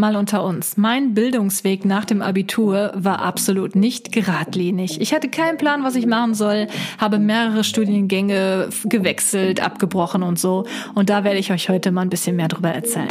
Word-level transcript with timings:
Mal 0.00 0.14
unter 0.14 0.44
uns. 0.44 0.76
Mein 0.76 1.12
Bildungsweg 1.12 1.84
nach 1.84 2.04
dem 2.04 2.22
Abitur 2.22 2.92
war 2.94 3.18
absolut 3.18 3.74
nicht 3.74 4.12
geradlinig. 4.12 5.00
Ich 5.00 5.12
hatte 5.12 5.28
keinen 5.28 5.58
Plan, 5.58 5.82
was 5.82 5.96
ich 5.96 6.06
machen 6.06 6.34
soll, 6.34 6.68
habe 6.98 7.18
mehrere 7.18 7.64
Studiengänge 7.64 8.68
gewechselt, 8.84 9.60
abgebrochen 9.60 10.22
und 10.22 10.38
so. 10.38 10.66
Und 10.94 11.10
da 11.10 11.24
werde 11.24 11.40
ich 11.40 11.50
euch 11.50 11.68
heute 11.68 11.90
mal 11.90 12.02
ein 12.02 12.10
bisschen 12.10 12.36
mehr 12.36 12.46
drüber 12.46 12.70
erzählen. 12.70 13.08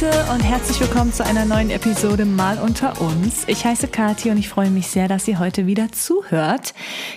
Leute 0.00 0.32
und 0.32 0.40
herzlich 0.40 0.80
willkommen 0.80 1.12
zu 1.12 1.26
einer 1.26 1.44
neuen 1.44 1.68
Episode 1.68 2.24
Mal 2.24 2.58
unter 2.58 3.02
uns. 3.02 3.44
Ich 3.48 3.66
heiße 3.66 3.88
Kathi 3.88 4.30
und 4.30 4.38
ich 4.38 4.48
freue 4.48 4.70
mich 4.70 4.86
sehr, 4.86 5.08
dass 5.08 5.28
ihr 5.28 5.38
heute 5.38 5.66
wieder 5.66 5.92
zuhört. 5.92 6.72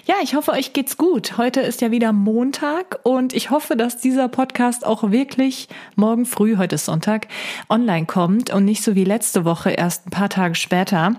Ja, 0.06 0.16
ich 0.22 0.36
hoffe, 0.36 0.52
euch 0.52 0.74
geht's 0.74 0.98
gut. 0.98 1.38
Heute 1.38 1.62
ist 1.62 1.80
ja 1.80 1.92
wieder 1.92 2.12
Montag 2.12 3.00
und 3.04 3.34
ich 3.34 3.52
hoffe, 3.52 3.78
dass 3.78 4.02
dieser 4.02 4.28
Podcast 4.28 4.86
auch 4.86 5.12
wirklich 5.12 5.70
morgen 5.96 6.26
früh, 6.26 6.58
heute 6.58 6.76
ist 6.76 6.86
Sonntag, 6.86 7.28
online 7.70 8.06
kommt 8.06 8.50
und 8.50 8.66
nicht 8.66 8.84
so 8.84 8.96
wie 8.96 9.06
letzte 9.06 9.46
Woche 9.46 9.70
erst 9.72 10.08
ein 10.08 10.12
paar 10.12 10.30
Tage 10.30 10.56
später. 10.56 11.16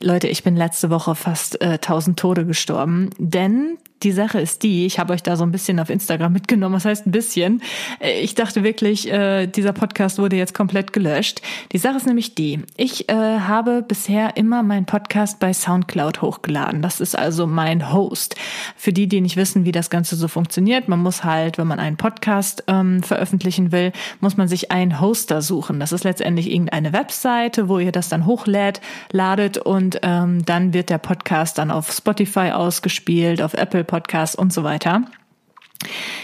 Leute, 0.00 0.28
ich 0.28 0.42
bin 0.42 0.56
letzte 0.56 0.88
Woche 0.88 1.14
fast 1.14 1.60
äh, 1.60 1.74
1000 1.74 2.18
Tode 2.18 2.46
gestorben, 2.46 3.10
denn 3.18 3.76
die 4.02 4.12
Sache 4.12 4.40
ist 4.40 4.62
die, 4.62 4.86
ich 4.86 4.98
habe 4.98 5.12
euch 5.12 5.22
da 5.22 5.36
so 5.36 5.44
ein 5.44 5.52
bisschen 5.52 5.78
auf 5.78 5.90
Instagram 5.90 6.32
mitgenommen, 6.32 6.74
was 6.74 6.84
heißt 6.84 7.06
ein 7.06 7.12
bisschen. 7.12 7.62
Äh, 8.00 8.20
ich 8.20 8.34
dachte 8.34 8.64
wirklich, 8.64 9.10
äh, 9.10 9.46
dieser 9.46 9.72
Podcast 9.72 10.18
wurde 10.18 10.36
jetzt 10.36 10.54
komplett 10.54 10.92
gelöscht. 10.92 11.40
Die 11.72 11.78
Sache 11.78 11.96
ist 11.96 12.06
nämlich 12.06 12.34
die, 12.34 12.60
ich 12.76 13.08
äh, 13.08 13.14
habe 13.14 13.82
bisher 13.82 14.36
immer 14.36 14.62
meinen 14.62 14.86
Podcast 14.86 15.38
bei 15.38 15.52
Soundcloud 15.52 16.22
hochgeladen. 16.22 16.82
Das 16.82 17.00
ist 17.00 17.16
also 17.16 17.46
mein 17.46 17.92
Host. 17.92 18.36
Für 18.76 18.92
die, 18.92 19.06
die 19.06 19.20
nicht 19.20 19.36
wissen, 19.36 19.64
wie 19.64 19.72
das 19.72 19.90
Ganze 19.90 20.16
so 20.16 20.28
funktioniert, 20.28 20.88
man 20.88 21.00
muss 21.00 21.24
halt, 21.24 21.58
wenn 21.58 21.66
man 21.66 21.78
einen 21.78 21.96
Podcast 21.96 22.64
ähm, 22.66 23.02
veröffentlichen 23.02 23.72
will, 23.72 23.92
muss 24.20 24.36
man 24.36 24.48
sich 24.48 24.70
einen 24.70 25.00
Hoster 25.00 25.42
suchen. 25.42 25.78
Das 25.80 25.92
ist 25.92 26.04
letztendlich 26.04 26.50
irgendeine 26.50 26.92
Webseite, 26.92 27.68
wo 27.68 27.78
ihr 27.78 27.92
das 27.92 28.08
dann 28.08 28.26
hochlädt, 28.26 28.80
ladet 29.12 29.58
und 29.58 30.00
ähm, 30.02 30.44
dann 30.44 30.74
wird 30.74 30.90
der 30.90 30.98
Podcast 30.98 31.58
dann 31.58 31.70
auf 31.70 31.92
Spotify 31.92 32.50
ausgespielt, 32.50 33.40
auf 33.42 33.54
Apple 33.54 33.84
Podcasts 33.92 34.34
und 34.34 34.54
so 34.54 34.64
weiter. 34.64 35.02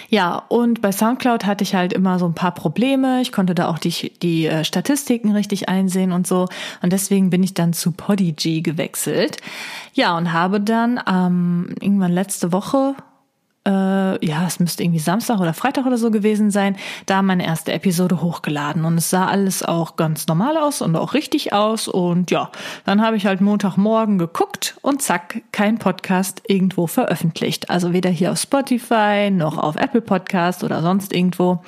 Ja, 0.08 0.42
und 0.48 0.80
bei 0.80 0.90
SoundCloud 0.90 1.44
hatte 1.44 1.64
ich 1.64 1.74
halt 1.74 1.92
immer 1.92 2.18
so 2.18 2.24
ein 2.24 2.34
paar 2.34 2.54
Probleme. 2.54 3.20
Ich 3.20 3.30
konnte 3.30 3.54
da 3.54 3.68
auch 3.68 3.78
die, 3.78 4.10
die 4.22 4.46
äh, 4.46 4.64
Statistiken 4.64 5.32
richtig 5.32 5.68
einsehen 5.68 6.12
und 6.12 6.26
so. 6.26 6.48
Und 6.80 6.94
deswegen 6.94 7.28
bin 7.28 7.42
ich 7.42 7.52
dann 7.52 7.74
zu 7.74 7.92
Podigy 7.92 8.62
gewechselt. 8.62 9.36
Ja, 9.92 10.16
und 10.16 10.32
habe 10.32 10.62
dann 10.62 10.98
ähm, 11.06 11.74
irgendwann 11.80 12.12
letzte 12.12 12.52
Woche 12.52 12.94
äh, 13.68 14.24
ja, 14.24 14.46
es 14.46 14.60
müsste 14.60 14.82
irgendwie 14.82 14.98
Samstag 14.98 15.40
oder 15.40 15.52
Freitag 15.52 15.84
oder 15.84 15.98
so 15.98 16.10
gewesen 16.10 16.50
sein, 16.50 16.76
da 17.04 17.20
meine 17.20 17.44
erste 17.44 17.72
Episode 17.72 18.22
hochgeladen. 18.22 18.84
Und 18.84 18.96
es 18.96 19.10
sah 19.10 19.26
alles 19.26 19.62
auch 19.62 19.96
ganz 19.96 20.26
normal 20.26 20.56
aus 20.56 20.80
und 20.80 20.96
auch 20.96 21.12
richtig 21.12 21.52
aus. 21.52 21.86
Und 21.86 22.30
ja, 22.30 22.50
dann 22.86 23.02
habe 23.02 23.16
ich 23.16 23.26
halt 23.26 23.42
Montagmorgen 23.42 24.18
geguckt 24.18 24.76
und 24.80 25.02
zack, 25.02 25.42
kein 25.52 25.78
Podcast 25.78 26.42
irgendwo 26.48 26.86
veröffentlicht. 26.86 27.68
Also 27.68 27.92
weder 27.92 28.08
hier 28.08 28.32
auf 28.32 28.38
Spotify 28.38 29.30
noch 29.30 29.58
auf 29.58 29.76
Apple 29.76 30.00
Podcast 30.00 30.64
oder 30.64 30.80
sonst 30.80 31.12
irgendwo. 31.12 31.50
Und 31.50 31.60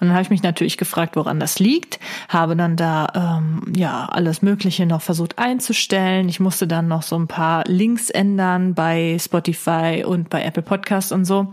dann 0.00 0.12
habe 0.12 0.22
ich 0.22 0.30
mich 0.30 0.42
natürlich 0.42 0.76
gefragt, 0.76 1.16
woran 1.16 1.40
das 1.40 1.58
liegt. 1.58 1.98
Habe 2.28 2.54
dann 2.54 2.76
da 2.76 3.38
ähm, 3.38 3.72
ja 3.74 4.06
alles 4.06 4.42
Mögliche 4.42 4.84
noch 4.84 5.00
versucht 5.00 5.38
einzustellen. 5.38 6.28
Ich 6.28 6.38
musste 6.38 6.66
dann 6.66 6.86
noch 6.88 7.02
so 7.02 7.16
ein 7.16 7.28
paar 7.28 7.64
Links 7.66 8.10
ändern 8.10 8.74
bei 8.74 9.16
Spotify 9.18 10.04
und 10.06 10.28
bei 10.28 10.42
Apple 10.42 10.62
Podcast 10.62 11.12
und 11.12 11.24
so. 11.24 11.45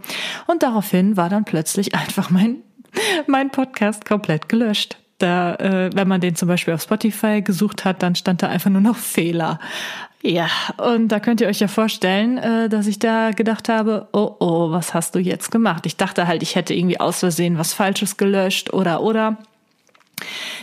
Und 0.47 0.63
daraufhin 0.63 1.17
war 1.17 1.29
dann 1.29 1.45
plötzlich 1.45 1.95
einfach 1.95 2.29
mein, 2.29 2.57
mein 3.27 3.49
Podcast 3.51 4.05
komplett 4.05 4.49
gelöscht. 4.49 4.97
Da, 5.19 5.55
äh, 5.55 5.89
wenn 5.93 6.07
man 6.07 6.21
den 6.21 6.35
zum 6.35 6.47
Beispiel 6.47 6.73
auf 6.73 6.81
Spotify 6.81 7.41
gesucht 7.41 7.85
hat, 7.85 8.03
dann 8.03 8.15
stand 8.15 8.43
da 8.43 8.47
einfach 8.47 8.69
nur 8.69 8.81
noch 8.81 8.97
Fehler. 8.97 9.59
Ja, 10.25 10.47
und 10.77 11.09
da 11.09 11.19
könnt 11.19 11.41
ihr 11.41 11.47
euch 11.47 11.59
ja 11.59 11.67
vorstellen, 11.67 12.37
äh, 12.37 12.69
dass 12.69 12.87
ich 12.87 12.97
da 12.97 13.31
gedacht 13.31 13.67
habe, 13.67 14.07
oh 14.13 14.35
oh, 14.39 14.71
was 14.71 14.93
hast 14.93 15.15
du 15.15 15.19
jetzt 15.19 15.51
gemacht? 15.51 15.85
Ich 15.85 15.97
dachte 15.97 16.27
halt, 16.27 16.41
ich 16.41 16.55
hätte 16.55 16.73
irgendwie 16.73 16.99
aus 16.99 17.19
Versehen 17.19 17.57
was 17.57 17.73
Falsches 17.73 18.15
gelöscht 18.15 18.71
oder 18.71 19.01
oder. 19.01 19.37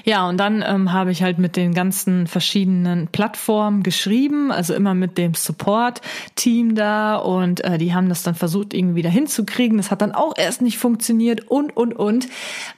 Ja, 0.04 0.28
und 0.28 0.38
dann 0.38 0.64
ähm, 0.66 0.92
habe 0.92 1.10
ich 1.10 1.22
halt 1.22 1.38
mit 1.38 1.56
den 1.56 1.74
ganzen 1.74 2.26
verschiedenen 2.26 3.08
Plattformen 3.08 3.82
geschrieben, 3.82 4.50
also 4.50 4.74
immer 4.74 4.94
mit 4.94 5.18
dem 5.18 5.34
Support-Team 5.34 6.74
da 6.74 7.16
und 7.16 7.62
äh, 7.64 7.76
die 7.78 7.94
haben 7.94 8.08
das 8.08 8.22
dann 8.22 8.34
versucht, 8.34 8.72
irgendwie 8.72 8.96
wieder 8.96 9.10
hinzukriegen. 9.10 9.76
Das 9.76 9.90
hat 9.90 10.02
dann 10.02 10.12
auch 10.12 10.34
erst 10.36 10.62
nicht 10.62 10.78
funktioniert 10.78 11.50
und, 11.50 11.76
und, 11.76 11.94
und, 11.94 12.28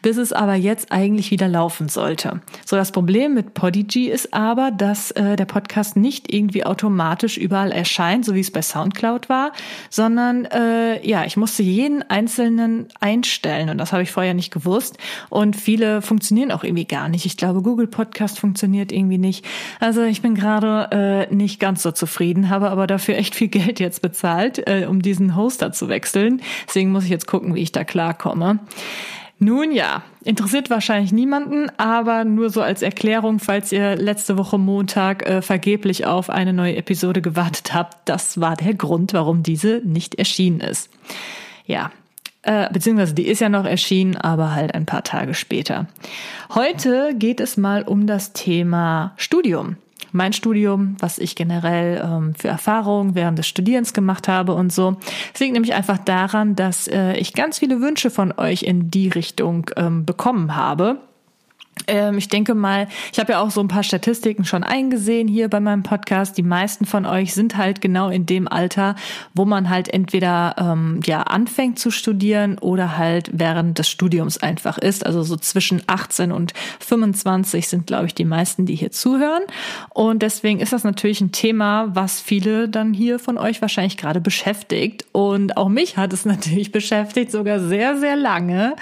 bis 0.03 0.16
es 0.16 0.33
aber 0.33 0.55
jetzt 0.55 0.91
eigentlich 0.91 1.31
wieder 1.31 1.49
laufen 1.49 1.88
sollte. 1.88 2.41
So, 2.65 2.77
das 2.77 2.91
Problem 2.93 3.34
mit 3.34 3.54
Podigy 3.54 4.09
ist 4.09 4.34
aber, 4.34 4.71
dass 4.71 5.10
äh, 5.12 5.37
der 5.37 5.47
Podcast 5.47 5.97
nicht 5.97 6.33
irgendwie 6.33 6.65
automatisch 6.65 7.37
überall 7.37 7.71
erscheint, 7.71 8.25
so 8.25 8.34
wie 8.34 8.41
es 8.41 8.50
bei 8.50 8.62
Soundcloud 8.62 9.28
war, 9.28 9.53
sondern 9.91 10.47
äh, 10.47 11.06
ja, 11.06 11.25
ich 11.25 11.37
musste 11.37 11.62
jeden 11.62 12.03
einzelnen 12.03 12.89
einstellen 12.99 13.69
und 13.69 13.78
das 13.78 13.93
habe 13.93 14.03
ich 14.03 14.10
vorher 14.10 14.34
nicht 14.34 14.53
gewusst 14.53 14.99
und 15.31 15.54
viele 15.56 16.03
funktionieren 16.03 16.50
auch 16.50 16.61
irgendwie 16.64 16.84
gar 16.84 17.08
nicht. 17.08 17.26
Ich 17.26 17.36
glaube, 17.36 17.62
Google 17.62 17.86
Podcast 17.86 18.38
funktioniert 18.38 18.92
irgendwie 18.92 19.18
nicht. 19.18 19.44
Also 19.80 20.02
ich 20.02 20.22
bin 20.22 20.34
gerade 20.34 21.28
äh, 21.30 21.34
nicht 21.34 21.60
ganz 21.60 21.82
so 21.82 21.90
zufrieden, 21.92 22.48
habe 22.48 22.70
aber 22.70 22.86
dafür 22.86 23.16
echt 23.16 23.34
viel 23.34 23.48
Geld 23.52 23.80
jetzt 23.80 24.02
bezahlt, 24.02 24.66
äh, 24.68 24.86
um 24.88 25.02
diesen 25.02 25.36
Hoster 25.36 25.72
zu 25.72 25.88
wechseln. 25.88 26.40
Deswegen 26.66 26.90
muss 26.90 27.04
ich 27.04 27.10
jetzt 27.10 27.26
gucken, 27.26 27.54
wie 27.54 27.62
ich 27.62 27.72
da 27.72 27.84
klarkomme. 27.84 28.60
Nun 29.42 29.72
ja, 29.72 30.04
interessiert 30.22 30.70
wahrscheinlich 30.70 31.10
niemanden, 31.10 31.68
aber 31.76 32.24
nur 32.24 32.48
so 32.48 32.62
als 32.62 32.80
Erklärung, 32.80 33.40
falls 33.40 33.72
ihr 33.72 33.96
letzte 33.96 34.38
Woche 34.38 34.56
Montag 34.56 35.28
äh, 35.28 35.42
vergeblich 35.42 36.06
auf 36.06 36.30
eine 36.30 36.52
neue 36.52 36.76
Episode 36.76 37.20
gewartet 37.22 37.74
habt, 37.74 38.08
das 38.08 38.40
war 38.40 38.54
der 38.54 38.74
Grund, 38.74 39.14
warum 39.14 39.42
diese 39.42 39.82
nicht 39.84 40.14
erschienen 40.14 40.60
ist. 40.60 40.90
Ja, 41.66 41.90
äh, 42.42 42.69
beziehungsweise 42.72 43.14
die 43.14 43.26
ist 43.26 43.41
ja 43.41 43.48
noch 43.48 43.64
erschienen, 43.64 44.16
aber 44.16 44.54
halt 44.54 44.75
ein 44.75 44.86
paar 44.86 45.04
Tage 45.04 45.34
später. 45.34 45.86
Heute 46.54 47.14
geht 47.14 47.41
es 47.41 47.56
mal 47.56 47.82
um 47.82 48.06
das 48.06 48.32
Thema 48.32 49.12
Studium. 49.16 49.76
Mein 50.14 50.34
Studium, 50.34 50.97
was 50.98 51.19
ich 51.19 51.36
generell 51.36 52.03
ähm, 52.04 52.34
für 52.34 52.48
Erfahrungen 52.48 53.14
während 53.14 53.38
des 53.38 53.47
Studierens 53.47 53.94
gemacht 53.94 54.28
habe 54.28 54.54
und 54.54 54.70
so. 54.70 54.97
Es 55.32 55.41
liegt 55.41 55.54
nämlich 55.54 55.72
einfach 55.72 55.98
daran, 55.98 56.54
dass 56.54 56.86
äh, 56.86 57.14
ich 57.14 57.32
ganz 57.32 57.60
viele 57.60 57.80
Wünsche 57.80 58.10
von 58.10 58.32
euch 58.36 58.62
in 58.62 58.91
die 58.91 59.09
Richtung 59.09 59.70
ähm, 59.76 60.04
bekommen 60.04 60.54
habe 60.54 60.98
ich 62.16 62.28
denke 62.28 62.55
mal, 62.55 62.87
ich 63.12 63.19
habe 63.19 63.33
ja 63.33 63.41
auch 63.41 63.50
so 63.50 63.60
ein 63.60 63.69
paar 63.69 63.83
Statistiken 63.83 64.44
schon 64.44 64.62
eingesehen 64.62 65.27
hier 65.27 65.49
bei 65.49 65.59
meinem 65.59 65.83
Podcast. 65.83 66.38
Die 66.38 66.43
meisten 66.43 66.87
von 66.87 67.06
euch 67.06 67.34
sind 67.34 67.56
halt 67.56 67.81
genau 67.81 68.09
in 68.09 68.25
dem 68.27 68.47
Alter, 68.47 68.94
wo 69.34 69.44
man 69.44 69.69
halt 69.69 69.88
entweder 69.93 70.55
ähm, 70.59 71.00
ja 71.05 71.22
anfängt 71.22 71.78
zu 71.78 71.91
studieren 71.91 72.59
oder 72.59 72.97
halt 72.97 73.31
während 73.33 73.78
des 73.78 73.88
Studiums 73.88 74.38
einfach 74.38 74.78
ist. 74.78 75.05
Also 75.05 75.22
so 75.22 75.37
zwischen 75.37 75.83
18 75.87 76.31
und 76.31 76.53
25 76.81 77.69
sind, 77.69 77.87
glaube 77.87 78.06
ich, 78.06 78.15
die 78.15 78.25
meisten, 78.25 78.65
die 78.65 78.77
hier 78.77 78.93
zuhören. 78.93 79.43
Und 79.91 80.22
deswegen 80.22 80.60
ist 80.60 80.72
das 80.72 80.84
natürlich 80.84 81.21
ein 81.21 81.33
Thema, 81.33 81.91
was 81.94 82.21
viele 82.21 82.69
dann 82.69 82.94
hier 82.94 83.19
von 83.19 83.39
euch 83.39 83.60
wahrscheinlich 83.60 83.97
gerade 83.97 84.21
beschäftigt. 84.21 85.04
Und 85.12 85.56
auch 85.56 85.69
mich 85.69 85.97
hat 85.97 86.12
es 86.12 86.25
natürlich 86.25 86.71
beschäftigt, 86.71 87.33
sogar 87.33 87.59
sehr, 87.59 87.99
sehr 87.99 88.15
lange. 88.15 88.77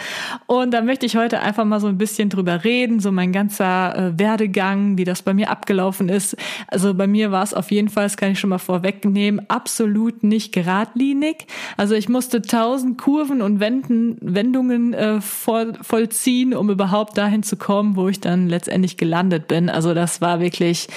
Und 0.47 0.73
da 0.73 0.83
möchte 0.83 1.07
ich 1.07 1.17
heute 1.17 1.41
einfach 1.41 1.65
mal 1.65 1.81
so 1.81 1.87
ein 1.87 1.97
bisschen 1.97 2.29
drüber 2.29 2.63
reden 2.63 2.80
reden, 2.81 3.01
so 3.01 3.13
mein 3.13 3.33
ganzer 3.33 3.97
äh, 3.97 4.19
Werdegang, 4.19 4.97
wie 4.97 5.05
das 5.05 5.23
bei 5.23 5.35
mir 5.35 5.51
abgelaufen 5.51 6.09
ist. 6.09 6.37
Also 6.67 6.95
bei 6.95 7.07
mir 7.07 7.31
war 7.31 7.43
es 7.43 7.55
auf 7.55 7.71
jeden 7.71 7.89
Fall, 7.89 8.05
das 8.05 8.17
kann 8.17 8.33
ich 8.33 8.41
schon 8.41 8.51
mal 8.51 8.59
vorwegnehmen, 8.59 9.45
absolut 9.49 10.23
nicht 10.23 10.53
geradlinig. 10.53 11.47
Also 11.77 11.95
ich 11.95 12.09
musste 12.09 12.43
tausend 12.43 12.99
Kurven 12.99 13.43
und 13.43 13.61
Wenden, 13.61 14.17
Wendungen 14.21 14.95
äh, 14.95 15.21
voll, 15.21 15.75
vollziehen, 15.83 16.55
um 16.55 16.71
überhaupt 16.71 17.19
dahin 17.19 17.43
zu 17.43 17.57
kommen, 17.57 17.97
wo 17.97 18.09
ich 18.09 18.21
dann 18.21 18.49
letztendlich 18.49 18.97
gelandet 18.97 19.49
bin. 19.49 19.69
Also 19.69 19.95
das 19.95 20.21
war 20.21 20.41
wirklich 20.41 20.89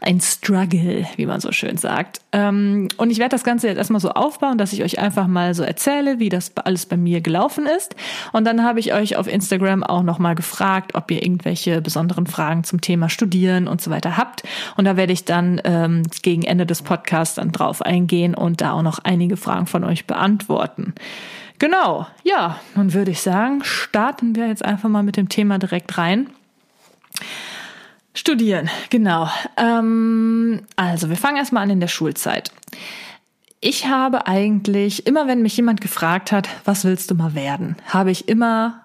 ein 0.00 0.20
Struggle, 0.20 1.06
wie 1.16 1.26
man 1.26 1.40
so 1.40 1.52
schön 1.52 1.76
sagt. 1.76 2.20
Ähm, 2.32 2.88
und 2.96 3.10
ich 3.10 3.18
werde 3.18 3.30
das 3.30 3.44
Ganze 3.44 3.68
jetzt 3.68 3.78
erstmal 3.78 4.00
so 4.00 4.10
aufbauen, 4.10 4.58
dass 4.58 4.72
ich 4.72 4.82
euch 4.82 4.98
einfach 4.98 5.26
mal 5.26 5.54
so 5.54 5.62
erzähle, 5.62 6.18
wie 6.18 6.28
das 6.28 6.52
alles 6.56 6.86
bei 6.86 6.96
mir 6.96 7.20
gelaufen 7.20 7.66
ist. 7.66 7.96
Und 8.32 8.44
dann 8.44 8.62
habe 8.62 8.80
ich 8.80 8.94
euch 8.94 9.16
auf 9.16 9.26
Instagram 9.26 9.82
auch 9.82 10.02
nochmal 10.02 10.34
gefragt, 10.34 10.94
ob 10.94 11.10
ihr 11.10 11.22
irgendwelche 11.24 11.80
besonderen 11.80 12.26
Fragen 12.26 12.64
zum 12.64 12.80
Thema 12.80 13.08
Studieren 13.08 13.66
und 13.66 13.80
so 13.80 13.90
weiter 13.90 14.16
habt. 14.16 14.42
Und 14.76 14.84
da 14.84 14.96
werde 14.96 15.12
ich 15.12 15.24
dann 15.24 15.60
ähm, 15.64 16.02
gegen 16.22 16.42
Ende 16.42 16.66
des 16.66 16.82
Podcasts 16.82 17.36
dann 17.36 17.50
drauf 17.50 17.82
eingehen 17.82 18.34
und 18.34 18.60
da 18.60 18.72
auch 18.72 18.82
noch 18.82 18.98
einige 19.00 19.36
Fragen 19.36 19.66
von 19.66 19.84
euch 19.84 20.06
beantworten. 20.06 20.94
Genau, 21.58 22.06
ja, 22.24 22.58
dann 22.74 22.92
würde 22.94 23.12
ich 23.12 23.20
sagen, 23.20 23.62
starten 23.64 24.36
wir 24.36 24.48
jetzt 24.48 24.64
einfach 24.64 24.88
mal 24.88 25.02
mit 25.02 25.16
dem 25.16 25.28
Thema 25.28 25.58
direkt 25.58 25.96
rein. 25.96 26.28
Studieren, 28.12 28.68
genau. 28.90 29.28
Ähm, 29.56 30.62
also 30.76 31.08
wir 31.08 31.16
fangen 31.16 31.36
erstmal 31.36 31.62
an 31.62 31.70
in 31.70 31.80
der 31.80 31.88
Schulzeit. 31.88 32.50
ich 33.60 33.86
habe 33.86 34.26
eigentlich, 34.26 35.06
immer 35.06 35.26
wenn 35.26 35.40
mich 35.40 35.56
jemand 35.56 35.80
gefragt 35.80 36.32
hat, 36.32 36.48
was 36.66 36.84
willst 36.84 37.10
du 37.10 37.14
mal 37.14 37.34
werden, 37.34 37.76
habe 37.88 38.10
ich 38.10 38.28
immer 38.28 38.83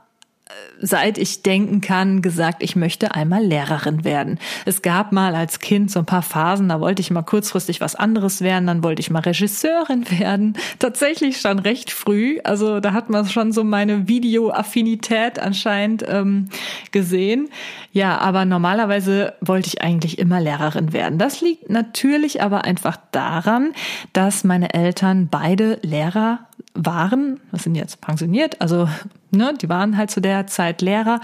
seit 0.81 1.18
ich 1.18 1.44
denken 1.44 1.81
kann, 1.81 2.22
gesagt, 2.22 2.63
ich 2.63 2.75
möchte 2.75 3.13
einmal 3.13 3.44
Lehrerin 3.44 4.04
werden. 4.04 4.40
Es 4.66 4.81
gab 4.81 5.12
mal 5.12 5.36
als 5.36 5.60
Kind 5.60 5.92
so 5.92 6.00
ein 6.00 6.06
paar 6.06 6.22
Phasen, 6.22 6.69
da 6.69 6.80
wollte 6.80 7.01
ich 7.01 7.12
mal 7.12 7.22
kurzfristig 7.22 7.81
was 7.81 7.96
anderes 7.96 8.42
werden, 8.42 8.66
dann 8.66 8.84
wollte 8.84 9.01
ich 9.01 9.10
mal 9.10 9.19
Regisseurin 9.19 10.10
werden. 10.19 10.57
Tatsächlich 10.80 11.40
schon 11.42 11.60
recht 11.60 11.92
früh. 11.92 12.40
Also 12.44 12.80
da 12.80 12.94
hat 12.94 13.10
man 13.10 13.28
schon 13.28 13.51
so 13.51 13.63
meine 13.63 14.07
Videoaffinität 14.07 15.40
anscheinend 15.40 16.04
ähm, 16.07 16.50
gesehen. 16.92 17.50
Ja, 17.92 18.18
aber 18.19 18.45
normalerweise 18.45 19.34
wollte 19.42 19.68
ich 19.68 19.81
eigentlich 19.81 20.19
immer 20.19 20.40
Lehrerin 20.40 20.94
werden. 20.94 21.19
Das 21.19 21.42
liegt 21.42 21.69
natürlich 21.69 22.42
aber 22.42 22.63
einfach 22.63 22.98
daran, 23.12 23.74
dass 24.13 24.44
meine 24.44 24.74
Eltern 24.74 25.28
beide 25.30 25.80
Lehrer 25.81 26.49
waren, 26.86 27.40
was 27.52 27.64
sind 27.64 27.76
jetzt 27.76 28.02
pensioniert, 28.02 28.62
also 28.62 28.88
ne, 29.31 29.54
die 29.62 29.70
waren 29.70 29.98
halt 29.98 30.12
zu 30.12 30.22
der 30.22 30.48
Zeit 30.48 30.81
Lehrer 30.81 31.20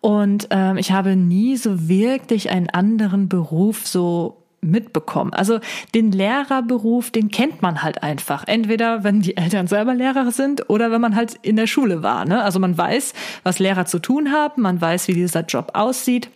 und 0.00 0.48
ähm, 0.50 0.76
ich 0.76 0.92
habe 0.92 1.16
nie 1.16 1.56
so 1.56 1.88
wirklich 1.88 2.50
einen 2.50 2.70
anderen 2.70 3.28
Beruf 3.28 3.86
so 3.86 4.42
mitbekommen. 4.60 5.32
Also 5.32 5.60
den 5.94 6.10
Lehrerberuf, 6.10 7.10
den 7.10 7.30
kennt 7.30 7.62
man 7.62 7.82
halt 7.82 8.02
einfach. 8.02 8.44
Entweder 8.46 9.04
wenn 9.04 9.20
die 9.20 9.36
Eltern 9.36 9.68
selber 9.68 9.94
Lehrer 9.94 10.32
sind 10.32 10.68
oder 10.68 10.90
wenn 10.90 11.00
man 11.00 11.14
halt 11.14 11.34
in 11.42 11.56
der 11.56 11.66
Schule 11.66 12.02
war. 12.02 12.24
Ne? 12.24 12.42
Also 12.42 12.58
man 12.58 12.76
weiß, 12.76 13.14
was 13.44 13.58
Lehrer 13.58 13.86
zu 13.86 14.00
tun 14.00 14.32
haben, 14.32 14.62
man 14.62 14.80
weiß, 14.80 15.08
wie 15.08 15.14
dieser 15.14 15.42
Job 15.42 15.70
aussieht 15.74 16.30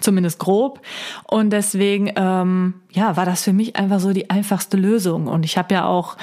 zumindest 0.00 0.38
grob. 0.38 0.80
Und 1.26 1.50
deswegen, 1.50 2.12
ähm, 2.16 2.74
ja, 2.92 3.16
war 3.16 3.26
das 3.26 3.42
für 3.42 3.52
mich 3.52 3.76
einfach 3.76 4.00
so 4.00 4.12
die 4.12 4.30
einfachste 4.30 4.76
Lösung. 4.76 5.26
Und 5.26 5.44
ich 5.44 5.58
habe 5.58 5.74
ja 5.74 5.86
auch, 5.86 6.16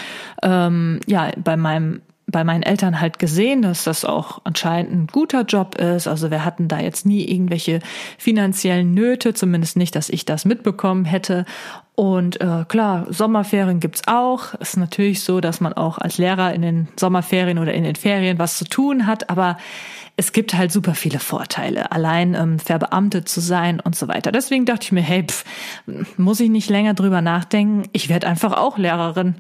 ähm, 0.44 1.00
ja, 1.08 1.31
bei 1.38 1.58
meinem 1.58 2.02
bei 2.30 2.44
meinen 2.44 2.64
Eltern 2.64 3.00
halt 3.00 3.19
gesehen, 3.19 3.62
dass 3.62 3.86
das 3.86 4.04
auch 4.04 4.42
anscheinend 4.44 4.92
ein 4.92 5.08
guter 5.08 5.44
Job 5.44 5.75
ist. 5.75 6.10
Also 6.10 6.30
wir 6.30 6.44
hatten 6.44 6.68
da 6.68 6.80
jetzt 6.80 7.06
nie 7.06 7.24
irgendwelche 7.24 7.80
finanziellen 8.18 8.94
Nöte, 8.94 9.34
zumindest 9.34 9.78
nicht, 9.78 9.96
dass 9.96 10.10
ich 10.10 10.25
das 10.25 10.44
mitbekommen 10.44 11.06
hätte. 11.06 11.46
Und 11.96 12.42
äh, 12.42 12.66
klar, 12.68 13.08
Sommerferien 13.10 13.80
gibt's 13.80 14.02
auch. 14.08 14.54
Ist 14.56 14.75
natürlich 14.75 15.24
so, 15.24 15.40
dass 15.40 15.62
man 15.62 15.72
auch 15.72 16.00
als 16.00 16.18
Lehrer 16.18 16.54
in 16.54 16.62
den 16.62 16.90
Sommerferien 17.00 17.60
oder 17.60 17.74
in 17.74 17.86
den 17.86 17.96
Ferien 17.96 18.38
was 18.38 18.58
zu 18.58 18.66
tun 18.66 19.08
hat, 19.08 19.30
aber 19.30 19.58
es 20.19 20.31
gibt 20.31 20.56
halt 20.56 20.72
super 20.72 20.96
viele 20.96 21.19
Vorteile, 21.19 21.92
allein 21.92 22.34
ähm, 22.34 22.58
verbeamtet 22.58 23.30
zu 23.30 23.40
sein 23.40 23.80
und 23.80 23.96
so 23.96 24.08
weiter. 24.08 24.31
Deswegen 24.31 24.66
dachte 24.66 24.86
ich 24.86 24.92
mir, 24.92 25.02
hey, 25.02 25.24
pff, 25.24 25.46
muss 26.18 26.40
ich 26.40 26.50
nicht 26.50 26.72
länger 26.72 26.96
drüber 26.96 27.22
nachdenken. 27.22 27.88
Ich 27.94 28.10
werde 28.10 28.28
einfach 28.28 28.54
auch 28.54 28.80
Lehrerin. 28.80 29.36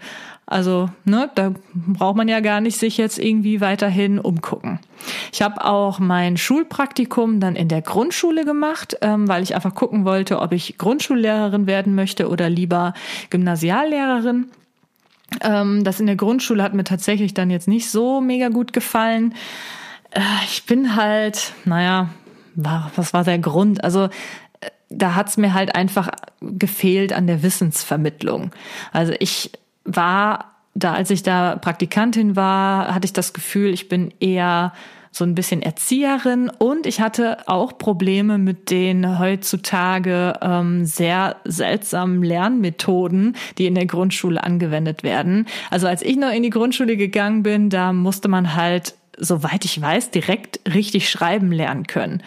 Also, 0.45 0.89
ne, 1.03 1.29
da 1.35 1.53
braucht 1.73 2.15
man 2.15 2.29
ja 2.29 2.39
gar 2.39 2.61
nicht 2.61 2.77
sich 2.77 2.97
jetzt 2.97 3.17
irgendwie 3.19 3.59
weiterhin 3.59 4.17
umgucken. 4.17 4.79
Ich 5.33 5.41
habe 5.41 5.65
auch 5.65 5.99
mein 5.99 6.37
Schulpraktikum 6.37 7.39
dann 7.39 7.55
in 7.55 7.67
der 7.67 7.81
Grundschule 7.81 8.45
gemacht, 8.45 8.97
ähm, 9.01 9.27
weil 9.27 9.43
ich 9.43 9.55
einfach 9.55 9.75
gucken 9.75 10.05
wollte, 10.05 10.39
ob 10.39 10.53
ich 10.53 10.77
Grundschullehrerin 10.77 11.67
werden 11.67 11.95
möchte 11.95 12.29
oder 12.29 12.49
lieber 12.49 12.93
Gymnasiallehrerin. 13.31 14.51
Ähm, 15.41 15.83
das 15.83 15.99
in 15.99 16.05
der 16.05 16.15
Grundschule 16.15 16.63
hat 16.63 16.73
mir 16.75 16.85
tatsächlich 16.85 17.33
dann 17.33 17.49
jetzt 17.49 17.67
nicht 17.67 17.89
so 17.89 18.21
mega 18.21 18.47
gut 18.47 18.71
gefallen. 18.71 19.33
Äh, 20.11 20.21
ich 20.45 20.65
bin 20.65 20.95
halt, 20.95 21.53
naja, 21.65 22.09
was 22.55 23.13
war 23.13 23.23
der 23.23 23.39
Grund? 23.39 23.83
Also 23.83 24.05
äh, 24.59 24.69
da 24.89 25.15
hat's 25.15 25.37
mir 25.37 25.53
halt 25.53 25.75
einfach 25.75 26.09
gefehlt 26.41 27.13
an 27.13 27.27
der 27.27 27.43
Wissensvermittlung. 27.43 28.51
Also 28.91 29.13
ich 29.19 29.51
war 29.83 30.57
da, 30.77 30.93
als 30.93 31.09
ich 31.09 31.23
da 31.23 31.55
Praktikantin 31.55 32.35
war, 32.35 32.93
hatte 32.93 33.05
ich 33.05 33.13
das 33.13 33.33
Gefühl, 33.33 33.73
ich 33.73 33.89
bin 33.89 34.13
eher 34.19 34.73
so 35.11 35.23
ein 35.23 35.33
bisschen 35.33 35.63
Erzieherin 35.63 36.51
und 36.59 36.85
ich 36.85 37.01
hatte 37.01 37.37
auch 37.47 37.77
Probleme 37.79 38.37
mit 38.37 38.69
den 38.69 39.17
heutzutage 39.17 40.33
ähm, 40.41 40.85
sehr 40.85 41.37
seltsamen 41.43 42.21
Lernmethoden, 42.21 43.35
die 43.57 43.65
in 43.65 43.73
der 43.73 43.87
Grundschule 43.87 44.43
angewendet 44.43 45.01
werden. 45.01 45.47
Also 45.71 45.87
als 45.87 46.03
ich 46.03 46.17
noch 46.17 46.31
in 46.31 46.43
die 46.43 46.51
Grundschule 46.51 46.97
gegangen 46.97 47.41
bin, 47.41 47.71
da 47.71 47.93
musste 47.93 48.27
man 48.27 48.55
halt 48.55 48.93
soweit 49.17 49.65
ich 49.65 49.81
weiß, 49.81 50.11
direkt 50.11 50.59
richtig 50.71 51.09
schreiben 51.09 51.51
lernen 51.51 51.87
können. 51.87 52.23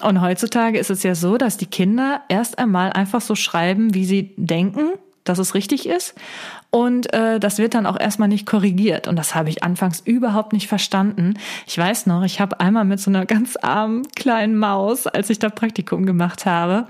Und 0.00 0.20
heutzutage 0.20 0.78
ist 0.78 0.90
es 0.90 1.02
ja 1.02 1.14
so, 1.14 1.38
dass 1.38 1.56
die 1.56 1.66
Kinder 1.66 2.22
erst 2.28 2.58
einmal 2.58 2.92
einfach 2.92 3.20
so 3.20 3.34
schreiben, 3.34 3.94
wie 3.94 4.04
sie 4.04 4.34
denken, 4.36 4.92
dass 5.24 5.38
es 5.38 5.54
richtig 5.54 5.88
ist. 5.88 6.14
Und 6.74 7.12
äh, 7.12 7.38
das 7.38 7.58
wird 7.58 7.74
dann 7.74 7.86
auch 7.86 7.96
erstmal 7.96 8.26
nicht 8.26 8.46
korrigiert. 8.46 9.06
Und 9.06 9.14
das 9.14 9.36
habe 9.36 9.48
ich 9.48 9.62
anfangs 9.62 10.00
überhaupt 10.00 10.52
nicht 10.52 10.66
verstanden. 10.66 11.34
Ich 11.68 11.78
weiß 11.78 12.06
noch, 12.06 12.24
ich 12.24 12.40
habe 12.40 12.58
einmal 12.58 12.84
mit 12.84 12.98
so 12.98 13.12
einer 13.12 13.26
ganz 13.26 13.54
armen 13.54 14.02
kleinen 14.16 14.58
Maus, 14.58 15.06
als 15.06 15.30
ich 15.30 15.38
da 15.38 15.50
Praktikum 15.50 16.04
gemacht 16.04 16.46
habe, 16.46 16.88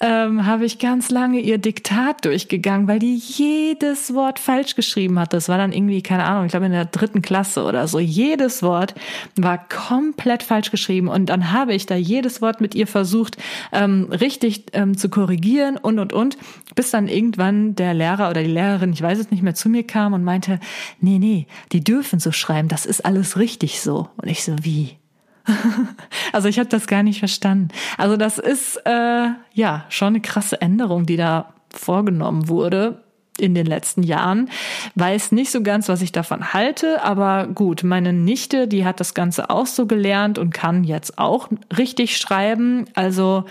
ähm, 0.00 0.44
habe 0.44 0.66
ich 0.66 0.78
ganz 0.78 1.10
lange 1.10 1.40
ihr 1.40 1.58
Diktat 1.58 2.24
durchgegangen, 2.24 2.86
weil 2.86 2.98
die 2.98 3.16
jedes 3.16 4.12
Wort 4.12 4.38
falsch 4.38 4.74
geschrieben 4.74 5.18
hat. 5.18 5.32
Das 5.32 5.48
war 5.48 5.56
dann 5.56 5.72
irgendwie, 5.72 6.02
keine 6.02 6.24
Ahnung, 6.24 6.44
ich 6.44 6.50
glaube 6.50 6.66
in 6.66 6.72
der 6.72 6.84
dritten 6.84 7.22
Klasse 7.22 7.64
oder 7.64 7.88
so. 7.88 7.98
Jedes 7.98 8.62
Wort 8.62 8.94
war 9.36 9.58
komplett 9.68 10.42
falsch 10.42 10.70
geschrieben. 10.70 11.08
Und 11.08 11.26
dann 11.26 11.52
habe 11.52 11.74
ich 11.74 11.86
da 11.86 11.94
jedes 11.94 12.42
Wort 12.42 12.60
mit 12.60 12.74
ihr 12.74 12.86
versucht, 12.86 13.38
ähm, 13.72 14.08
richtig 14.10 14.66
ähm, 14.74 14.98
zu 14.98 15.08
korrigieren 15.08 15.78
und, 15.78 15.98
und, 15.98 16.12
und, 16.12 16.36
bis 16.74 16.90
dann 16.90 17.08
irgendwann 17.08 17.74
der 17.74 17.94
Lehrer 17.94 18.28
oder 18.28 18.42
die 18.42 18.50
Lehrerin, 18.50 18.92
ich 18.92 19.02
weiß 19.06 19.18
es 19.18 19.30
nicht 19.30 19.42
mehr, 19.42 19.54
zu 19.54 19.68
mir 19.68 19.86
kam 19.86 20.12
und 20.12 20.24
meinte, 20.24 20.60
nee, 21.00 21.18
nee, 21.18 21.46
die 21.72 21.82
dürfen 21.82 22.18
so 22.18 22.32
schreiben, 22.32 22.68
das 22.68 22.86
ist 22.86 23.04
alles 23.04 23.38
richtig 23.38 23.80
so. 23.80 24.08
Und 24.16 24.28
ich 24.28 24.42
so, 24.42 24.56
wie? 24.62 24.98
also 26.32 26.48
ich 26.48 26.58
habe 26.58 26.68
das 26.68 26.86
gar 26.86 27.02
nicht 27.02 27.20
verstanden. 27.20 27.68
Also 27.98 28.16
das 28.16 28.38
ist 28.38 28.76
äh, 28.84 29.28
ja 29.52 29.84
schon 29.88 30.08
eine 30.08 30.20
krasse 30.20 30.60
Änderung, 30.60 31.06
die 31.06 31.16
da 31.16 31.54
vorgenommen 31.70 32.48
wurde 32.48 33.02
in 33.38 33.54
den 33.54 33.66
letzten 33.66 34.02
Jahren. 34.02 34.48
Weiß 34.94 35.32
nicht 35.32 35.50
so 35.50 35.62
ganz, 35.62 35.88
was 35.88 36.02
ich 36.02 36.10
davon 36.10 36.52
halte, 36.52 37.02
aber 37.04 37.46
gut, 37.46 37.82
meine 37.84 38.12
Nichte, 38.12 38.66
die 38.66 38.84
hat 38.84 38.98
das 38.98 39.14
Ganze 39.14 39.50
auch 39.50 39.66
so 39.66 39.86
gelernt 39.86 40.38
und 40.38 40.52
kann 40.52 40.84
jetzt 40.84 41.18
auch 41.18 41.48
richtig 41.76 42.16
schreiben. 42.16 42.86
Also 42.94 43.44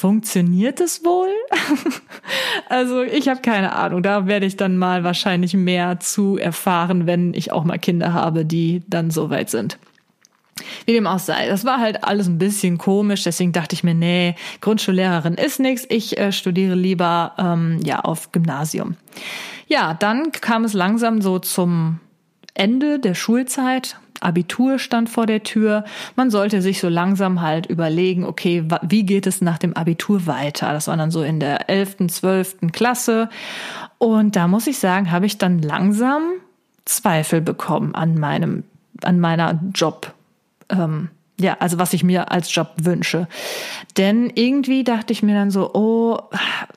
Funktioniert 0.00 0.80
es 0.80 1.04
wohl? 1.04 1.28
also 2.70 3.02
ich 3.02 3.28
habe 3.28 3.42
keine 3.42 3.74
Ahnung. 3.74 4.02
Da 4.02 4.26
werde 4.26 4.46
ich 4.46 4.56
dann 4.56 4.78
mal 4.78 5.04
wahrscheinlich 5.04 5.52
mehr 5.52 6.00
zu 6.00 6.38
erfahren, 6.38 7.06
wenn 7.06 7.34
ich 7.34 7.52
auch 7.52 7.64
mal 7.64 7.76
Kinder 7.76 8.14
habe, 8.14 8.46
die 8.46 8.82
dann 8.88 9.10
so 9.10 9.28
weit 9.28 9.50
sind. 9.50 9.76
Wie 10.86 10.94
dem 10.94 11.06
auch 11.06 11.18
sei, 11.18 11.48
das 11.48 11.66
war 11.66 11.80
halt 11.80 12.02
alles 12.02 12.28
ein 12.28 12.38
bisschen 12.38 12.78
komisch, 12.78 13.24
deswegen 13.24 13.52
dachte 13.52 13.74
ich 13.74 13.84
mir, 13.84 13.92
nee, 13.92 14.36
Grundschullehrerin 14.62 15.34
ist 15.34 15.60
nichts, 15.60 15.84
ich 15.90 16.16
äh, 16.16 16.32
studiere 16.32 16.76
lieber 16.76 17.34
ähm, 17.36 17.78
ja 17.84 18.00
auf 18.00 18.32
Gymnasium. 18.32 18.96
Ja, 19.66 19.92
dann 19.92 20.32
kam 20.32 20.64
es 20.64 20.72
langsam 20.72 21.20
so 21.20 21.38
zum 21.40 22.00
Ende 22.54 23.00
der 23.00 23.14
Schulzeit. 23.14 23.98
Abitur 24.20 24.78
stand 24.78 25.08
vor 25.08 25.26
der 25.26 25.42
Tür. 25.42 25.84
Man 26.16 26.30
sollte 26.30 26.62
sich 26.62 26.80
so 26.80 26.88
langsam 26.88 27.40
halt 27.40 27.66
überlegen, 27.66 28.24
okay, 28.24 28.64
wie 28.82 29.04
geht 29.04 29.26
es 29.26 29.40
nach 29.40 29.58
dem 29.58 29.74
Abitur 29.74 30.26
weiter? 30.26 30.72
Das 30.72 30.88
war 30.88 30.96
dann 30.96 31.10
so 31.10 31.22
in 31.22 31.40
der 31.40 31.68
11., 31.68 32.08
12. 32.08 32.56
Klasse. 32.72 33.28
Und 33.98 34.36
da 34.36 34.48
muss 34.48 34.66
ich 34.66 34.78
sagen, 34.78 35.10
habe 35.10 35.26
ich 35.26 35.38
dann 35.38 35.60
langsam 35.60 36.22
Zweifel 36.84 37.40
bekommen 37.40 37.94
an 37.94 38.16
meinem, 38.16 38.64
an 39.02 39.20
meiner 39.20 39.60
Job, 39.74 40.12
ähm, 40.68 41.10
ja, 41.38 41.56
also 41.60 41.78
was 41.78 41.92
ich 41.92 42.04
mir 42.04 42.30
als 42.30 42.54
Job 42.54 42.72
wünsche. 42.82 43.26
Denn 43.96 44.30
irgendwie 44.34 44.84
dachte 44.84 45.12
ich 45.12 45.22
mir 45.22 45.34
dann 45.34 45.50
so, 45.50 45.72
oh, 45.74 46.18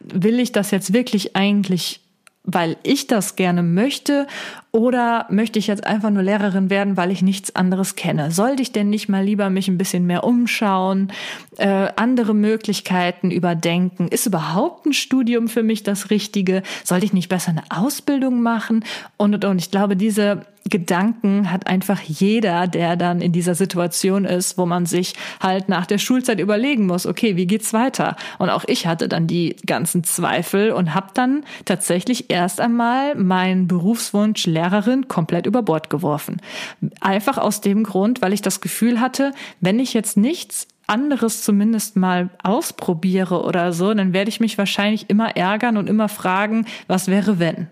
will 0.01 0.39
ich 0.39 0.51
das 0.51 0.71
jetzt 0.71 0.93
wirklich 0.93 1.35
eigentlich, 1.35 1.99
weil 2.43 2.77
ich 2.83 3.07
das 3.07 3.35
gerne 3.35 3.63
möchte 3.63 4.27
oder 4.75 5.27
möchte 5.29 5.59
ich 5.59 5.67
jetzt 5.67 5.85
einfach 5.85 6.09
nur 6.09 6.23
Lehrerin 6.23 6.71
werden, 6.71 6.97
weil 6.97 7.11
ich 7.11 7.21
nichts 7.21 7.55
anderes 7.55 7.95
kenne? 7.95 8.31
Sollte 8.31 8.63
ich 8.63 8.71
denn 8.71 8.89
nicht 8.89 9.07
mal 9.07 9.23
lieber 9.23 9.51
mich 9.51 9.67
ein 9.67 9.77
bisschen 9.77 10.07
mehr 10.07 10.23
umschauen, 10.23 11.11
äh, 11.57 11.89
andere 11.95 12.33
Möglichkeiten 12.33 13.29
überdenken? 13.29 14.07
Ist 14.07 14.25
überhaupt 14.25 14.87
ein 14.87 14.93
Studium 14.93 15.47
für 15.47 15.61
mich 15.61 15.83
das 15.83 16.09
Richtige? 16.09 16.63
Sollte 16.83 17.05
ich 17.05 17.13
nicht 17.13 17.29
besser 17.29 17.51
eine 17.51 17.63
Ausbildung 17.69 18.41
machen? 18.41 18.83
Und, 19.15 19.35
und, 19.35 19.45
und. 19.45 19.59
Ich 19.59 19.69
glaube, 19.69 19.95
diese 19.95 20.47
Gedanken 20.69 21.51
hat 21.51 21.67
einfach 21.67 22.01
jeder, 22.01 22.67
der 22.67 22.95
dann 22.95 23.21
in 23.21 23.31
dieser 23.31 23.53
Situation 23.53 24.23
ist, 24.25 24.57
wo 24.57 24.65
man 24.65 24.85
sich 24.85 25.13
halt 25.41 25.67
nach 25.67 25.85
der 25.85 25.97
Schulzeit 25.97 26.39
überlegen 26.39 26.85
muss, 26.85 27.05
okay, 27.05 27.35
wie 27.35 27.47
geht's 27.47 27.73
weiter? 27.73 28.15
Und 28.39 28.49
auch 28.49 28.63
ich 28.67 28.87
hatte 28.87 29.09
dann 29.09 29.27
die 29.27 29.57
ganzen 29.65 30.03
Zweifel 30.03 30.71
und 30.71 30.95
habe 30.95 31.07
dann 31.13 31.43
tatsächlich 31.65 32.29
erst 32.29 32.61
einmal 32.61 33.15
meinen 33.15 33.67
Berufswunsch 33.67 34.45
Lehrerin 34.63 35.07
komplett 35.07 35.45
über 35.45 35.61
Bord 35.61 35.89
geworfen. 35.89 36.41
Einfach 37.01 37.37
aus 37.37 37.61
dem 37.61 37.83
Grund, 37.83 38.21
weil 38.21 38.33
ich 38.33 38.41
das 38.41 38.61
Gefühl 38.61 38.99
hatte, 38.99 39.33
wenn 39.59 39.79
ich 39.79 39.93
jetzt 39.93 40.17
nichts 40.17 40.67
anderes 40.87 41.43
zumindest 41.43 41.95
mal 41.95 42.29
ausprobiere 42.41 43.43
oder 43.43 43.73
so, 43.73 43.93
dann 43.93 44.13
werde 44.13 44.29
ich 44.29 44.39
mich 44.39 44.57
wahrscheinlich 44.57 45.09
immer 45.09 45.35
ärgern 45.35 45.77
und 45.77 45.89
immer 45.89 46.09
fragen, 46.09 46.65
was 46.87 47.07
wäre 47.07 47.39
wenn? 47.39 47.67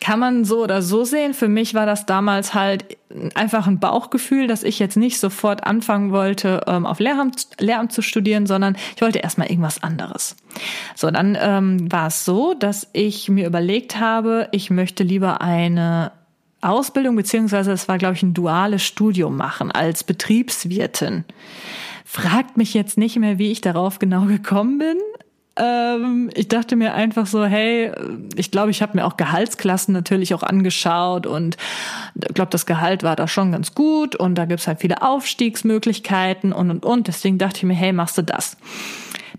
Kann 0.00 0.18
man 0.18 0.44
so 0.44 0.62
oder 0.62 0.80
so 0.80 1.04
sehen. 1.04 1.34
Für 1.34 1.48
mich 1.48 1.74
war 1.74 1.84
das 1.84 2.06
damals 2.06 2.54
halt 2.54 2.96
einfach 3.34 3.66
ein 3.66 3.78
Bauchgefühl, 3.78 4.46
dass 4.46 4.62
ich 4.62 4.78
jetzt 4.78 4.96
nicht 4.96 5.20
sofort 5.20 5.64
anfangen 5.64 6.12
wollte, 6.12 6.62
ähm, 6.66 6.86
auf 6.86 6.98
Lehramt, 6.98 7.48
Lehramt 7.58 7.92
zu 7.92 8.00
studieren, 8.00 8.46
sondern 8.46 8.76
ich 8.96 9.02
wollte 9.02 9.18
erstmal 9.18 9.50
irgendwas 9.50 9.82
anderes. 9.82 10.36
So, 10.94 11.10
dann 11.10 11.36
ähm, 11.40 11.92
war 11.92 12.06
es 12.06 12.24
so, 12.24 12.54
dass 12.54 12.88
ich 12.92 13.28
mir 13.28 13.46
überlegt 13.46 14.00
habe, 14.00 14.48
ich 14.52 14.70
möchte 14.70 15.02
lieber 15.04 15.42
eine 15.42 16.12
Ausbildung, 16.60 17.14
beziehungsweise 17.14 17.72
es 17.72 17.86
war, 17.86 17.98
glaube 17.98 18.14
ich, 18.14 18.22
ein 18.22 18.34
duales 18.34 18.82
Studium 18.82 19.36
machen 19.36 19.70
als 19.70 20.04
Betriebswirtin. 20.04 21.24
Fragt 22.04 22.56
mich 22.56 22.72
jetzt 22.72 22.96
nicht 22.96 23.16
mehr, 23.16 23.38
wie 23.38 23.52
ich 23.52 23.60
darauf 23.60 23.98
genau 23.98 24.24
gekommen 24.24 24.78
bin. 24.78 24.96
Ähm, 25.58 26.30
ich 26.34 26.48
dachte 26.48 26.76
mir 26.76 26.94
einfach 26.94 27.26
so, 27.26 27.44
hey, 27.44 27.92
ich 28.36 28.50
glaube, 28.50 28.70
ich 28.70 28.80
habe 28.80 28.96
mir 28.96 29.04
auch 29.04 29.16
Gehaltsklassen 29.16 29.92
natürlich 29.92 30.34
auch 30.34 30.42
angeschaut 30.42 31.26
und 31.26 31.56
glaube, 32.34 32.50
das 32.50 32.66
Gehalt 32.66 33.02
war 33.02 33.16
da 33.16 33.26
schon 33.26 33.52
ganz 33.52 33.74
gut 33.74 34.14
und 34.14 34.36
da 34.36 34.44
gibt's 34.44 34.66
halt 34.66 34.80
viele 34.80 35.02
Aufstiegsmöglichkeiten 35.02 36.52
und 36.52 36.70
und 36.70 36.84
und. 36.84 37.08
Deswegen 37.08 37.38
dachte 37.38 37.58
ich 37.58 37.62
mir, 37.64 37.74
hey, 37.74 37.92
machst 37.92 38.16
du 38.16 38.22
das? 38.22 38.56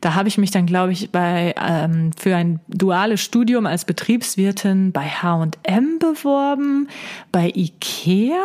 Da 0.02 0.16
habe 0.16 0.30
ich 0.30 0.38
mich 0.38 0.52
dann, 0.52 0.66
glaube 0.66 0.94
ich, 0.94 1.12
bei 1.12 1.54
ähm, 1.62 2.12
für 2.18 2.36
ein 2.36 2.60
duales 2.68 3.22
Studium 3.22 3.66
als 3.66 3.86
Betriebswirtin 3.86 4.92
bei 4.92 5.06
H&M 5.06 6.00
beworben, 6.00 6.88
bei 7.32 7.52
Ikea, 7.54 8.42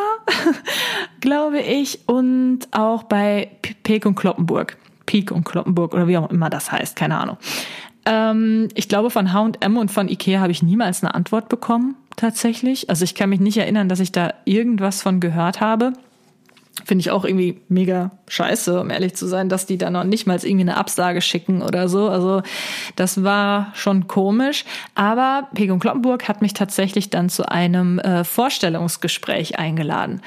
glaube 1.21 1.61
ich, 1.61 2.01
und 2.07 2.61
auch 2.73 3.05
bei 3.05 3.51
Peek 3.83 4.07
und 4.07 4.15
Kloppenburg. 4.15 4.77
Peak 5.07 5.31
und 5.31 5.45
Kloppenburg 5.45 5.95
oder 5.95 6.09
wie 6.09 6.19
auch 6.19 6.31
immer 6.31 6.51
das 6.51 6.73
heißt, 6.73 6.97
keine 6.97 7.19
Ahnung. 7.19 7.37
Ähm, 8.07 8.69
ich 8.75 8.89
glaube, 8.89 9.11
von 9.11 9.33
H&M 9.33 9.77
und 9.77 9.91
von 9.91 10.09
Ikea 10.09 10.41
habe 10.41 10.53
ich 10.53 10.63
niemals 10.63 11.03
eine 11.03 11.15
Antwort 11.15 11.49
bekommen, 11.49 11.97
tatsächlich. 12.17 12.91
Also 12.91 13.05
ich 13.05 13.15
kann 13.15 13.31
mich 13.31 13.41
nicht 13.41 13.57
erinnern, 13.57 13.89
dass 13.89 14.01
ich 14.01 14.13
da 14.13 14.35
irgendwas 14.45 15.03
von 15.03 15.21
gehört 15.21 15.61
habe. 15.61 15.93
Finde 16.85 17.03
ich 17.03 17.13
auch 17.13 17.25
irgendwie 17.25 17.61
mega 17.69 18.11
scheiße, 18.27 18.81
um 18.81 18.91
ehrlich 18.91 19.15
zu 19.15 19.27
sein, 19.27 19.49
dass 19.49 19.65
die 19.65 19.79
da 19.79 19.91
noch 19.91 20.03
nicht 20.03 20.27
mal 20.27 20.37
irgendwie 20.43 20.63
eine 20.63 20.77
Absage 20.77 21.21
schicken 21.21 21.63
oder 21.63 21.89
so. 21.89 22.09
Also 22.09 22.43
das 22.97 23.23
war 23.23 23.71
schon 23.75 24.09
komisch. 24.09 24.65
Aber 24.97 25.49
Peg 25.55 25.71
und 25.71 25.79
Kloppenburg 25.79 26.29
hat 26.29 26.43
mich 26.43 26.53
tatsächlich 26.53 27.11
dann 27.11 27.29
zu 27.29 27.49
einem 27.49 28.01
äh, 28.01 28.25
Vorstellungsgespräch 28.25 29.57
eingeladen. 29.59 30.21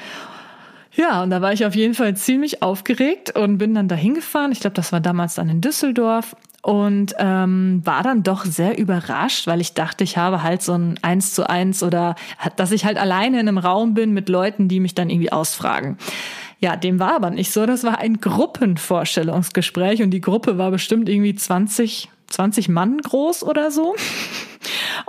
Ja, 0.98 1.22
und 1.22 1.30
da 1.30 1.40
war 1.40 1.52
ich 1.52 1.64
auf 1.64 1.76
jeden 1.76 1.94
Fall 1.94 2.16
ziemlich 2.16 2.60
aufgeregt 2.60 3.36
und 3.38 3.58
bin 3.58 3.72
dann 3.72 3.86
dahin 3.86 4.14
gefahren. 4.14 4.50
Ich 4.50 4.58
glaube, 4.58 4.74
das 4.74 4.90
war 4.90 5.00
damals 5.00 5.36
dann 5.36 5.48
in 5.48 5.60
Düsseldorf 5.60 6.34
und 6.60 7.14
ähm, 7.20 7.82
war 7.84 8.02
dann 8.02 8.24
doch 8.24 8.44
sehr 8.44 8.76
überrascht, 8.78 9.46
weil 9.46 9.60
ich 9.60 9.74
dachte, 9.74 10.02
ich 10.02 10.16
habe 10.16 10.42
halt 10.42 10.60
so 10.60 10.72
ein 10.72 10.98
Eins 11.02 11.34
zu 11.34 11.48
eins 11.48 11.84
oder 11.84 12.16
dass 12.56 12.72
ich 12.72 12.84
halt 12.84 12.98
alleine 12.98 13.38
in 13.38 13.46
einem 13.46 13.58
Raum 13.58 13.94
bin 13.94 14.12
mit 14.12 14.28
Leuten, 14.28 14.66
die 14.66 14.80
mich 14.80 14.96
dann 14.96 15.08
irgendwie 15.08 15.30
ausfragen. 15.30 15.98
Ja, 16.58 16.74
dem 16.74 16.98
war 16.98 17.14
aber 17.14 17.30
nicht 17.30 17.52
so. 17.52 17.64
Das 17.64 17.84
war 17.84 17.98
ein 17.98 18.20
Gruppenvorstellungsgespräch 18.20 20.02
und 20.02 20.10
die 20.10 20.20
Gruppe 20.20 20.58
war 20.58 20.72
bestimmt 20.72 21.08
irgendwie 21.08 21.36
20, 21.36 22.08
20 22.30 22.68
Mann 22.68 22.98
groß 22.98 23.42
oder 23.42 23.70
so. 23.70 23.94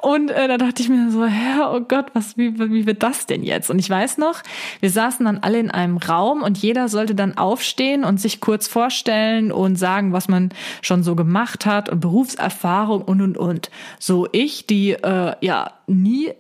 Und 0.02 0.32
äh, 0.32 0.48
da 0.48 0.58
dachte 0.58 0.82
ich 0.82 0.90
mir 0.90 1.12
so, 1.12 1.26
hä, 1.26 1.60
oh 1.74 1.82
Gott, 1.82 2.08
was, 2.14 2.38
wie, 2.38 2.58
wie 2.58 2.86
wird 2.86 3.04
das 3.04 3.26
denn 3.26 3.44
jetzt? 3.44 3.70
Und 3.70 3.80
ich 3.80 3.90
weiß 3.90 4.18
noch, 4.18 4.42
wir 4.80 4.90
saßen 4.90 5.26
dann 5.26 5.40
alle 5.40 5.60
in 5.60 5.72
einem 5.72 5.98
Raum 5.98 6.42
und 6.42 6.58
jeder 6.58 6.88
sollte 6.88 7.16
dann 7.16 7.38
aufstehen 7.38 8.04
und 8.04 8.20
sich 8.20 8.40
kurz 8.40 8.68
vorstellen 8.68 9.52
und 9.52 9.76
sagen, 9.76 10.14
was 10.14 10.28
man 10.28 10.50
schon 10.82 11.04
so 11.04 11.16
gemacht 11.16 11.66
hat 11.66 11.90
und 11.90 12.00
Berufserfahrung 12.00 13.02
und 13.02 13.22
und 13.22 13.38
und. 13.38 13.70
So 14.00 14.28
ich, 14.32 14.68
die 14.68 14.92
äh, 14.92 15.34
ja 15.42 15.74
nie 15.88 16.32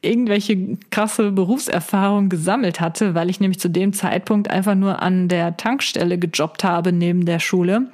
irgendwelche 0.00 0.78
krasse 0.90 1.32
Berufserfahrung 1.32 2.28
gesammelt 2.28 2.80
hatte, 2.80 3.14
weil 3.16 3.30
ich 3.30 3.40
nämlich 3.40 3.58
zu 3.58 3.68
dem 3.68 3.92
Zeitpunkt 3.92 4.48
einfach 4.48 4.76
nur 4.76 5.02
an 5.02 5.28
der 5.28 5.56
Tankstelle 5.56 6.18
gejobbt 6.18 6.62
habe 6.62 6.92
neben 6.92 7.26
der 7.26 7.40
Schule, 7.40 7.90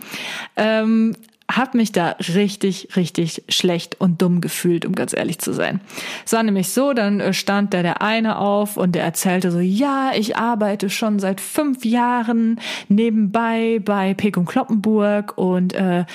ähm, 0.56 1.16
habe 1.50 1.76
mich 1.76 1.92
da 1.92 2.16
richtig, 2.34 2.88
richtig 2.96 3.44
schlecht 3.48 4.00
und 4.00 4.22
dumm 4.22 4.40
gefühlt, 4.40 4.86
um 4.86 4.94
ganz 4.94 5.12
ehrlich 5.12 5.38
zu 5.38 5.52
sein. 5.52 5.80
Es 6.24 6.32
war 6.32 6.42
nämlich 6.42 6.70
so, 6.70 6.94
dann 6.94 7.20
äh, 7.20 7.32
stand 7.34 7.74
da 7.74 7.82
der 7.82 8.02
eine 8.02 8.38
auf 8.38 8.76
und 8.76 8.94
der 8.94 9.04
erzählte 9.04 9.50
so, 9.50 9.60
ja, 9.60 10.12
ich 10.16 10.36
arbeite 10.36 10.88
schon 10.88 11.18
seit 11.18 11.40
fünf 11.40 11.84
Jahren 11.84 12.58
nebenbei 12.88 13.80
bei 13.84 14.14
Pek 14.14 14.36
und 14.38 14.46
Kloppenburg 14.46 15.36
und 15.36 15.74
äh, 15.74 16.06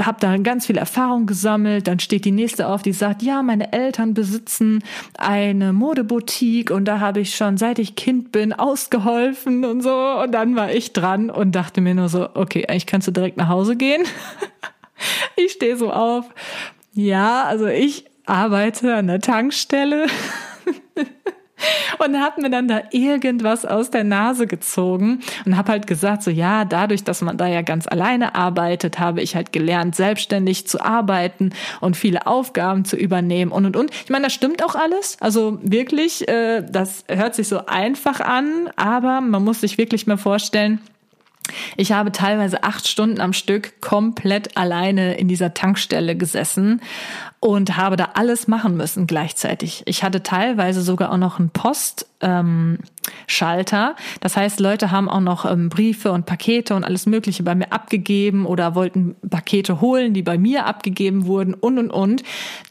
habe 0.00 0.16
da 0.20 0.36
ganz 0.38 0.66
viel 0.66 0.78
Erfahrung 0.78 1.26
gesammelt. 1.26 1.88
Dann 1.88 1.98
steht 1.98 2.24
die 2.24 2.30
nächste 2.30 2.68
auf, 2.68 2.82
die 2.82 2.92
sagt, 2.92 3.22
ja, 3.22 3.42
meine 3.42 3.72
Eltern 3.72 4.14
besitzen 4.14 4.84
eine 5.18 5.72
Modeboutique 5.72 6.70
und 6.70 6.84
da 6.84 7.00
habe 7.00 7.20
ich 7.20 7.34
schon 7.34 7.56
seit 7.56 7.78
ich 7.78 7.96
Kind 7.96 8.30
bin 8.30 8.52
ausgeholfen 8.52 9.64
und 9.64 9.82
so. 9.82 9.94
Und 10.22 10.32
dann 10.32 10.54
war 10.54 10.70
ich 10.72 10.92
dran 10.92 11.30
und 11.30 11.52
dachte 11.52 11.80
mir 11.80 11.94
nur 11.94 12.08
so, 12.08 12.28
okay, 12.34 12.66
eigentlich 12.68 12.86
kannst 12.86 13.08
du 13.08 13.12
direkt 13.12 13.36
nach 13.36 13.48
Hause 13.48 13.76
gehen. 13.76 14.03
ich 15.36 15.52
stehe 15.52 15.76
so 15.76 15.92
auf. 15.92 16.26
Ja, 16.92 17.44
also 17.44 17.66
ich 17.66 18.04
arbeite 18.26 18.94
an 18.94 19.08
der 19.08 19.20
Tankstelle. 19.20 20.06
und 21.98 22.20
habe 22.20 22.42
mir 22.42 22.50
dann 22.50 22.68
da 22.68 22.82
irgendwas 22.90 23.64
aus 23.64 23.90
der 23.90 24.04
Nase 24.04 24.46
gezogen 24.46 25.20
und 25.44 25.56
habe 25.56 25.72
halt 25.72 25.86
gesagt, 25.86 26.22
so 26.22 26.30
ja, 26.30 26.64
dadurch, 26.64 27.04
dass 27.04 27.22
man 27.22 27.36
da 27.36 27.46
ja 27.46 27.62
ganz 27.62 27.86
alleine 27.86 28.34
arbeitet, 28.34 28.98
habe 28.98 29.22
ich 29.22 29.34
halt 29.34 29.52
gelernt, 29.52 29.94
selbstständig 29.94 30.66
zu 30.66 30.80
arbeiten 30.80 31.50
und 31.80 31.96
viele 31.96 32.26
Aufgaben 32.26 32.84
zu 32.84 32.96
übernehmen 32.96 33.52
und 33.52 33.66
und 33.66 33.76
und. 33.76 33.90
Ich 34.04 34.10
meine, 34.10 34.24
das 34.24 34.32
stimmt 34.32 34.64
auch 34.64 34.74
alles. 34.74 35.16
Also 35.20 35.58
wirklich, 35.62 36.28
äh, 36.28 36.62
das 36.68 37.04
hört 37.08 37.34
sich 37.34 37.48
so 37.48 37.66
einfach 37.66 38.20
an, 38.20 38.68
aber 38.76 39.20
man 39.20 39.44
muss 39.44 39.60
sich 39.60 39.78
wirklich 39.78 40.06
mal 40.06 40.16
vorstellen, 40.16 40.80
ich 41.76 41.92
habe 41.92 42.12
teilweise 42.12 42.62
acht 42.62 42.88
Stunden 42.88 43.20
am 43.20 43.32
Stück 43.32 43.80
komplett 43.80 44.56
alleine 44.56 45.16
in 45.16 45.28
dieser 45.28 45.54
Tankstelle 45.54 46.16
gesessen 46.16 46.80
und 47.44 47.76
habe 47.76 47.96
da 47.96 48.12
alles 48.14 48.48
machen 48.48 48.74
müssen 48.74 49.06
gleichzeitig. 49.06 49.82
Ich 49.84 50.02
hatte 50.02 50.22
teilweise 50.22 50.80
sogar 50.80 51.12
auch 51.12 51.18
noch 51.18 51.38
einen 51.38 51.50
Post, 51.50 52.06
ähm. 52.24 52.78
Das 54.20 54.36
heißt, 54.36 54.60
Leute 54.60 54.90
haben 54.90 55.10
auch 55.10 55.20
noch 55.20 55.44
ähm, 55.44 55.68
Briefe 55.68 56.10
und 56.10 56.24
Pakete 56.24 56.74
und 56.74 56.84
alles 56.84 57.04
Mögliche 57.04 57.42
bei 57.42 57.54
mir 57.54 57.70
abgegeben 57.70 58.46
oder 58.46 58.74
wollten 58.74 59.14
Pakete 59.28 59.80
holen, 59.82 60.14
die 60.14 60.22
bei 60.22 60.38
mir 60.38 60.64
abgegeben 60.64 61.26
wurden 61.26 61.52
und 61.52 61.78
und 61.78 61.90
und. 61.90 62.22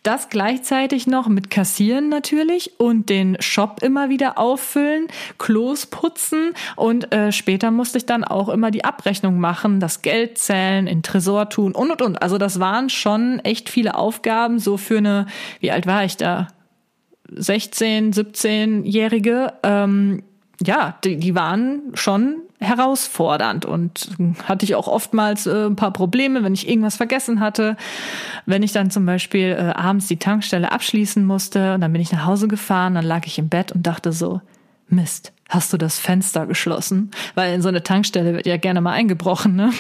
Das 0.02 0.30
gleichzeitig 0.30 1.06
noch 1.06 1.28
mit 1.28 1.52
Kassieren 1.52 2.10
natürlich 2.10 2.80
und 2.80 3.10
den 3.10 3.38
Shop 3.42 3.84
immer 3.84 4.10
wieder 4.10 4.40
auffüllen, 4.40 5.08
Klos 5.38 5.86
putzen 5.86 6.54
und 6.76 7.14
äh, 7.14 7.32
später 7.32 7.70
musste 7.70 8.00
ich 8.00 8.06
dann 8.06 8.24
auch 8.24 8.50
immer 8.50 8.72
die 8.72 8.86
Abrechnung 8.86 9.40
machen, 9.40 9.80
das 9.80 10.02
Geld 10.02 10.40
zählen, 10.40 10.88
in 10.88 11.04
Tresor 11.04 11.50
tun 11.50 11.74
und 11.74 11.92
und 11.92 12.02
und. 12.02 12.22
Also 12.22 12.38
das 12.40 12.60
waren 12.60 12.90
schon 12.90 13.40
echt 13.40 13.70
viele 13.70 13.96
Aufgaben 13.96 14.60
so 14.64 14.78
für 14.78 14.98
eine, 14.98 15.28
wie 15.60 15.72
alt 15.72 15.88
war 15.88 16.04
ich 16.04 16.18
da? 16.18 16.48
16, 17.36 18.14
17-Jährige, 18.14 19.54
ähm, 19.64 20.24
ja, 20.62 20.98
die, 21.04 21.18
die 21.18 21.36
waren 21.36 21.92
schon 21.94 22.42
herausfordernd 22.60 23.66
und 23.66 24.10
hatte 24.46 24.66
ich 24.66 24.76
auch 24.76 24.88
oftmals 24.88 25.46
äh, 25.46 25.66
ein 25.66 25.76
paar 25.76 25.92
Probleme, 25.92 26.44
wenn 26.44 26.54
ich 26.54 26.68
irgendwas 26.68 26.96
vergessen 26.96 27.40
hatte. 27.40 27.76
Wenn 28.46 28.64
ich 28.64 28.72
dann 28.72 28.90
zum 28.90 29.06
Beispiel 29.06 29.56
äh, 29.58 29.74
abends 29.74 30.08
die 30.08 30.18
Tankstelle 30.18 30.72
abschließen 30.72 31.26
musste 31.26 31.74
und 31.74 31.82
dann 31.82 31.92
bin 31.92 32.02
ich 32.02 32.12
nach 32.12 32.26
Hause 32.26 32.48
gefahren, 32.48 32.96
dann 32.96 33.06
lag 33.06 33.26
ich 33.26 33.38
im 33.38 33.50
Bett 33.50 33.72
und 33.72 33.86
dachte 33.86 34.12
so, 34.12 34.42
Mist, 34.88 35.34
hast 35.50 35.74
du 35.74 35.78
das 35.78 36.00
Fenster 36.00 36.46
geschlossen? 36.46 37.12
Weil 37.36 37.54
in 37.54 37.62
so 37.62 37.70
eine 37.70 37.84
Tankstelle 37.84 38.34
wird 38.34 38.46
ja 38.46 38.58
gerne 38.58 38.82
mal 38.82 38.94
eingebrochen, 38.94 39.56
ne? 39.56 39.72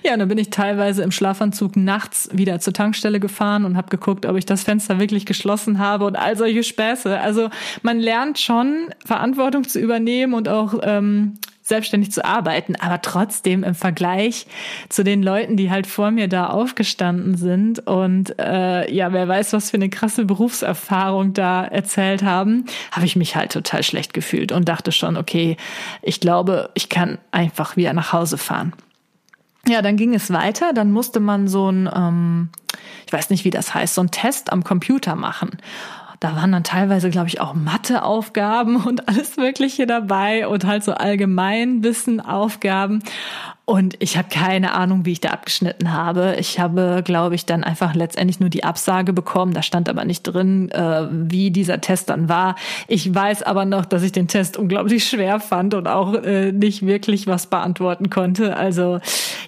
Ja, 0.04 0.14
und 0.14 0.20
dann 0.20 0.28
bin 0.28 0.38
ich 0.38 0.50
teilweise 0.50 1.02
im 1.02 1.10
Schlafanzug 1.10 1.76
nachts 1.76 2.28
wieder 2.32 2.60
zur 2.60 2.72
Tankstelle 2.72 3.20
gefahren 3.20 3.64
und 3.64 3.76
habe 3.76 3.88
geguckt, 3.90 4.26
ob 4.26 4.36
ich 4.36 4.46
das 4.46 4.62
Fenster 4.62 4.98
wirklich 4.98 5.26
geschlossen 5.26 5.78
habe 5.78 6.06
und 6.06 6.16
all 6.16 6.36
solche 6.36 6.62
Späße. 6.62 7.20
Also 7.20 7.50
man 7.82 7.98
lernt 8.00 8.38
schon, 8.38 8.88
Verantwortung 9.04 9.64
zu 9.64 9.78
übernehmen 9.78 10.34
und 10.34 10.48
auch 10.48 10.74
ähm, 10.82 11.38
selbstständig 11.62 12.10
zu 12.10 12.24
arbeiten, 12.24 12.74
aber 12.76 13.00
trotzdem 13.00 13.62
im 13.62 13.74
Vergleich 13.74 14.46
zu 14.88 15.04
den 15.04 15.22
Leuten, 15.22 15.56
die 15.56 15.70
halt 15.70 15.86
vor 15.86 16.10
mir 16.10 16.26
da 16.26 16.48
aufgestanden 16.48 17.36
sind 17.36 17.86
und 17.86 18.36
äh, 18.40 18.92
ja, 18.92 19.12
wer 19.12 19.28
weiß, 19.28 19.52
was 19.52 19.70
für 19.70 19.76
eine 19.76 19.88
krasse 19.88 20.24
Berufserfahrung 20.24 21.32
da 21.32 21.64
erzählt 21.64 22.24
haben, 22.24 22.64
habe 22.90 23.06
ich 23.06 23.14
mich 23.14 23.36
halt 23.36 23.52
total 23.52 23.84
schlecht 23.84 24.14
gefühlt 24.14 24.50
und 24.50 24.68
dachte 24.68 24.90
schon, 24.90 25.16
okay, 25.16 25.56
ich 26.02 26.18
glaube, 26.20 26.70
ich 26.74 26.88
kann 26.88 27.18
einfach 27.30 27.76
wieder 27.76 27.92
nach 27.92 28.12
Hause 28.12 28.36
fahren. 28.36 28.72
Ja, 29.70 29.82
dann 29.82 29.96
ging 29.96 30.14
es 30.14 30.32
weiter. 30.32 30.72
Dann 30.72 30.90
musste 30.90 31.20
man 31.20 31.46
so 31.46 31.70
ein, 31.70 31.88
ähm, 31.94 32.48
ich 33.06 33.12
weiß 33.12 33.30
nicht, 33.30 33.44
wie 33.44 33.50
das 33.50 33.72
heißt, 33.72 33.94
so 33.94 34.00
ein 34.00 34.10
Test 34.10 34.52
am 34.52 34.64
Computer 34.64 35.14
machen. 35.14 35.50
Da 36.18 36.34
waren 36.34 36.50
dann 36.50 36.64
teilweise, 36.64 37.08
glaube 37.08 37.28
ich, 37.28 37.40
auch 37.40 37.54
Matheaufgaben 37.54 38.76
und 38.84 39.08
alles 39.08 39.36
Mögliche 39.36 39.86
dabei 39.86 40.48
und 40.48 40.64
halt 40.64 40.82
so 40.82 40.92
Allgemeinwissen-Aufgaben. 40.92 43.04
Und 43.70 43.94
ich 44.00 44.16
habe 44.16 44.26
keine 44.28 44.74
Ahnung, 44.74 45.06
wie 45.06 45.12
ich 45.12 45.20
da 45.20 45.28
abgeschnitten 45.28 45.92
habe. 45.92 46.34
Ich 46.40 46.58
habe, 46.58 47.02
glaube 47.04 47.36
ich, 47.36 47.46
dann 47.46 47.62
einfach 47.62 47.94
letztendlich 47.94 48.40
nur 48.40 48.48
die 48.48 48.64
Absage 48.64 49.12
bekommen. 49.12 49.54
Da 49.54 49.62
stand 49.62 49.88
aber 49.88 50.04
nicht 50.04 50.24
drin, 50.24 50.72
äh, 50.72 51.06
wie 51.12 51.52
dieser 51.52 51.80
Test 51.80 52.10
dann 52.10 52.28
war. 52.28 52.56
Ich 52.88 53.14
weiß 53.14 53.44
aber 53.44 53.66
noch, 53.66 53.84
dass 53.84 54.02
ich 54.02 54.10
den 54.10 54.26
Test 54.26 54.56
unglaublich 54.56 55.04
schwer 55.04 55.38
fand 55.38 55.74
und 55.74 55.86
auch 55.86 56.14
äh, 56.14 56.50
nicht 56.50 56.84
wirklich 56.84 57.28
was 57.28 57.46
beantworten 57.46 58.10
konnte. 58.10 58.56
Also 58.56 58.98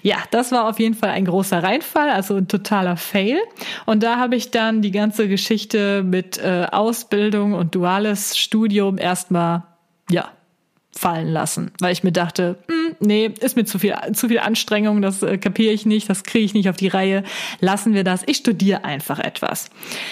ja, 0.03 0.19
das 0.31 0.53
war 0.53 0.69
auf 0.69 0.79
jeden 0.79 0.95
Fall 0.95 1.09
ein 1.09 1.25
großer 1.25 1.61
Reinfall, 1.61 2.09
also 2.09 2.37
ein 2.37 2.47
totaler 2.47 2.95
Fail. 2.95 3.39
Und 3.85 4.03
da 4.03 4.19
habe 4.19 4.37
ich 4.37 4.51
dann 4.51 4.81
die 4.81 4.91
ganze 4.91 5.27
Geschichte 5.27 6.01
mit 6.01 6.37
äh, 6.37 6.67
Ausbildung 6.71 7.51
und 7.55 7.75
duales 7.75 8.37
Studium 8.37 8.97
erstmal 8.97 9.63
ja 10.09 10.29
fallen 10.95 11.27
lassen, 11.27 11.71
weil 11.79 11.91
ich 11.91 12.03
mir 12.03 12.11
dachte, 12.11 12.57
hm, 12.67 12.95
nee, 12.99 13.31
ist 13.39 13.55
mir 13.55 13.65
zu 13.65 13.79
viel, 13.79 13.95
zu 14.13 14.27
viel 14.27 14.39
Anstrengung, 14.39 15.01
das 15.01 15.23
äh, 15.23 15.37
kapiere 15.37 15.73
ich 15.73 15.85
nicht, 15.85 16.09
das 16.09 16.23
kriege 16.23 16.45
ich 16.45 16.53
nicht 16.53 16.69
auf 16.69 16.77
die 16.77 16.87
Reihe. 16.87 17.23
Lassen 17.59 17.93
wir 17.93 18.03
das. 18.03 18.23
Ich 18.27 18.37
studiere 18.37 18.83
einfach 18.83 19.19
etwas. 19.19 19.69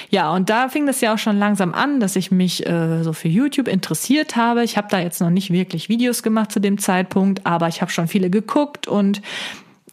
Ja, 0.10 0.34
und 0.34 0.50
da 0.50 0.70
fing 0.70 0.86
das 0.88 1.02
ja 1.02 1.14
auch 1.14 1.20
schon 1.20 1.38
langsam 1.38 1.74
an, 1.74 2.00
dass 2.00 2.16
ich 2.16 2.32
mich 2.32 2.66
äh, 2.66 3.04
so 3.04 3.14
für 3.14 3.28
YouTube 3.28 3.68
interessiert 3.68 4.36
habe. 4.36 4.64
Ich 4.64 4.78
habe 4.78 4.88
da 4.90 5.00
jetzt 5.00 5.22
noch 5.22 5.30
nicht 5.30 5.52
wirklich 5.52 5.88
Videos 5.88 6.24
gemacht 6.24 6.52
zu 6.52 6.60
dem 6.60 6.80
Zeitpunkt, 6.80 7.46
aber 7.46 7.68
ich 7.68 7.82
habe 7.82 7.92
schon 7.92 8.08
viele 8.08 8.30
geguckt 8.30 8.88
und 8.88 9.22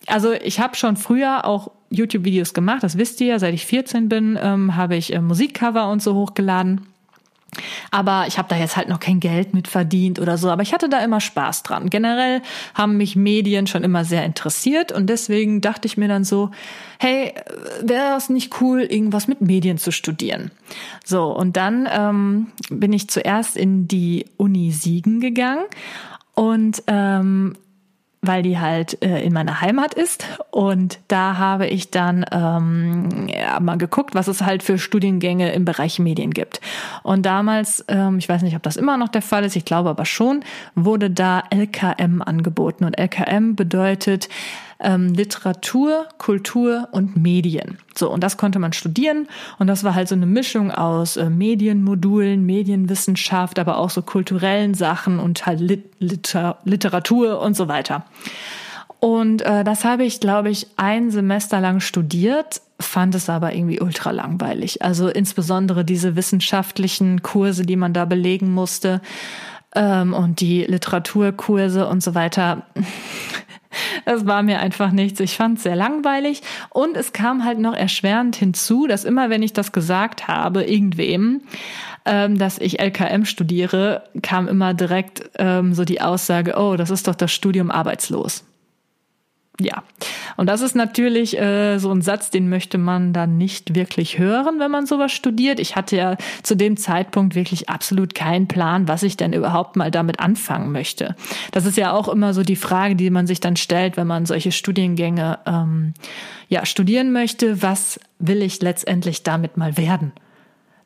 also 0.06 0.32
ich 0.32 0.58
habe 0.58 0.74
schon 0.74 0.96
früher 0.96 1.44
auch 1.44 1.70
YouTube-Videos 1.90 2.54
gemacht, 2.54 2.82
das 2.82 2.96
wisst 2.98 3.20
ihr 3.20 3.28
ja, 3.28 3.38
seit 3.38 3.54
ich 3.54 3.66
14 3.66 4.08
bin, 4.08 4.38
ähm, 4.40 4.76
habe 4.76 4.96
ich 4.96 5.12
äh, 5.12 5.20
Musikcover 5.20 5.90
und 5.90 6.02
so 6.02 6.14
hochgeladen. 6.14 6.86
Aber 7.90 8.26
ich 8.28 8.38
habe 8.38 8.48
da 8.48 8.56
jetzt 8.56 8.76
halt 8.76 8.88
noch 8.88 9.00
kein 9.00 9.20
Geld 9.20 9.54
mit 9.54 9.68
verdient 9.68 10.20
oder 10.20 10.36
so. 10.36 10.50
Aber 10.50 10.62
ich 10.62 10.72
hatte 10.72 10.88
da 10.88 11.02
immer 11.02 11.20
Spaß 11.20 11.62
dran. 11.62 11.88
Generell 11.90 12.42
haben 12.74 12.96
mich 12.96 13.16
Medien 13.16 13.66
schon 13.66 13.84
immer 13.84 14.04
sehr 14.04 14.24
interessiert 14.24 14.92
und 14.92 15.06
deswegen 15.06 15.60
dachte 15.60 15.86
ich 15.86 15.96
mir 15.96 16.08
dann 16.08 16.24
so, 16.24 16.50
hey, 16.98 17.34
wäre 17.80 18.16
es 18.16 18.28
nicht 18.28 18.60
cool, 18.60 18.82
irgendwas 18.82 19.28
mit 19.28 19.40
Medien 19.40 19.78
zu 19.78 19.92
studieren? 19.92 20.50
So, 21.04 21.34
und 21.34 21.56
dann 21.56 21.88
ähm, 21.90 22.48
bin 22.70 22.92
ich 22.92 23.08
zuerst 23.08 23.56
in 23.56 23.88
die 23.88 24.26
Uni 24.36 24.70
Siegen 24.70 25.20
gegangen 25.20 25.64
und 26.34 26.82
ähm, 26.86 27.56
weil 28.20 28.42
die 28.42 28.58
halt 28.58 29.02
äh, 29.02 29.22
in 29.22 29.32
meiner 29.32 29.60
Heimat 29.60 29.94
ist. 29.94 30.26
Und 30.50 30.98
da 31.08 31.38
habe 31.38 31.66
ich 31.66 31.90
dann 31.90 32.24
ähm, 32.32 33.28
ja, 33.28 33.60
mal 33.60 33.78
geguckt, 33.78 34.14
was 34.14 34.28
es 34.28 34.42
halt 34.42 34.62
für 34.62 34.78
Studiengänge 34.78 35.52
im 35.52 35.64
Bereich 35.64 35.98
Medien 35.98 36.32
gibt. 36.32 36.60
Und 37.02 37.24
damals, 37.26 37.84
ähm, 37.88 38.18
ich 38.18 38.28
weiß 38.28 38.42
nicht, 38.42 38.56
ob 38.56 38.62
das 38.62 38.76
immer 38.76 38.96
noch 38.96 39.08
der 39.08 39.22
Fall 39.22 39.44
ist, 39.44 39.56
ich 39.56 39.64
glaube 39.64 39.90
aber 39.90 40.04
schon, 40.04 40.44
wurde 40.74 41.10
da 41.10 41.42
LKM 41.50 42.22
angeboten. 42.22 42.84
Und 42.84 42.98
LKM 42.98 43.54
bedeutet 43.54 44.28
ähm, 44.80 45.12
Literatur, 45.14 46.06
Kultur 46.18 46.88
und 46.92 47.16
Medien. 47.16 47.78
So, 47.96 48.10
und 48.10 48.22
das 48.22 48.36
konnte 48.36 48.58
man 48.58 48.72
studieren. 48.72 49.28
Und 49.58 49.66
das 49.66 49.84
war 49.84 49.94
halt 49.94 50.08
so 50.08 50.14
eine 50.14 50.26
Mischung 50.26 50.70
aus 50.70 51.16
äh, 51.16 51.30
Medienmodulen, 51.30 52.44
Medienwissenschaft, 52.46 53.58
aber 53.58 53.78
auch 53.78 53.90
so 53.90 54.02
kulturellen 54.02 54.74
Sachen 54.74 55.18
und 55.18 55.46
halt 55.46 55.60
Lit 55.60 55.84
Liter 55.98 56.58
Literatur 56.64 57.40
und 57.40 57.56
so 57.56 57.66
weiter. 57.66 58.04
Und 59.00 59.42
äh, 59.42 59.64
das 59.64 59.84
habe 59.84 60.04
ich, 60.04 60.20
glaube 60.20 60.50
ich, 60.50 60.66
ein 60.76 61.10
Semester 61.10 61.60
lang 61.60 61.80
studiert, 61.80 62.60
fand 62.80 63.14
es 63.14 63.28
aber 63.28 63.54
irgendwie 63.54 63.80
ultra 63.80 64.10
langweilig. 64.10 64.82
Also 64.82 65.08
insbesondere 65.08 65.84
diese 65.84 66.16
wissenschaftlichen 66.16 67.22
Kurse, 67.22 67.64
die 67.64 67.76
man 67.76 67.92
da 67.92 68.04
belegen 68.04 68.52
musste 68.52 69.00
ähm, 69.74 70.14
und 70.14 70.40
die 70.40 70.64
Literaturkurse 70.64 71.86
und 71.86 72.02
so 72.02 72.14
weiter. 72.14 72.66
Es 74.10 74.26
war 74.26 74.42
mir 74.42 74.60
einfach 74.60 74.90
nichts. 74.90 75.20
Ich 75.20 75.36
fand 75.36 75.58
es 75.58 75.64
sehr 75.64 75.76
langweilig. 75.76 76.40
Und 76.70 76.96
es 76.96 77.12
kam 77.12 77.44
halt 77.44 77.58
noch 77.58 77.74
erschwerend 77.74 78.36
hinzu, 78.36 78.86
dass 78.86 79.04
immer, 79.04 79.28
wenn 79.28 79.42
ich 79.42 79.52
das 79.52 79.70
gesagt 79.70 80.28
habe, 80.28 80.64
irgendwem, 80.64 81.42
ähm, 82.06 82.38
dass 82.38 82.58
ich 82.58 82.80
LKM 82.80 83.26
studiere, 83.26 84.04
kam 84.22 84.48
immer 84.48 84.72
direkt 84.72 85.30
ähm, 85.38 85.74
so 85.74 85.84
die 85.84 86.00
Aussage, 86.00 86.54
oh, 86.56 86.76
das 86.76 86.88
ist 86.88 87.06
doch 87.06 87.14
das 87.14 87.32
Studium 87.32 87.70
arbeitslos. 87.70 88.47
Ja, 89.60 89.82
und 90.36 90.46
das 90.46 90.60
ist 90.60 90.76
natürlich 90.76 91.36
äh, 91.36 91.78
so 91.78 91.90
ein 91.90 92.00
Satz, 92.00 92.30
den 92.30 92.48
möchte 92.48 92.78
man 92.78 93.12
dann 93.12 93.38
nicht 93.38 93.74
wirklich 93.74 94.16
hören, 94.16 94.60
wenn 94.60 94.70
man 94.70 94.86
sowas 94.86 95.10
studiert. 95.10 95.58
Ich 95.58 95.74
hatte 95.74 95.96
ja 95.96 96.16
zu 96.44 96.54
dem 96.54 96.76
Zeitpunkt 96.76 97.34
wirklich 97.34 97.68
absolut 97.68 98.14
keinen 98.14 98.46
Plan, 98.46 98.86
was 98.86 99.02
ich 99.02 99.16
denn 99.16 99.32
überhaupt 99.32 99.74
mal 99.74 99.90
damit 99.90 100.20
anfangen 100.20 100.70
möchte. 100.70 101.16
Das 101.50 101.66
ist 101.66 101.76
ja 101.76 101.92
auch 101.92 102.06
immer 102.06 102.34
so 102.34 102.44
die 102.44 102.54
Frage, 102.54 102.94
die 102.94 103.10
man 103.10 103.26
sich 103.26 103.40
dann 103.40 103.56
stellt, 103.56 103.96
wenn 103.96 104.06
man 104.06 104.26
solche 104.26 104.52
Studiengänge 104.52 105.40
ähm, 105.44 105.94
ja 106.48 106.64
studieren 106.64 107.10
möchte. 107.10 107.60
Was 107.60 107.98
will 108.20 108.42
ich 108.42 108.62
letztendlich 108.62 109.24
damit 109.24 109.56
mal 109.56 109.76
werden? 109.76 110.12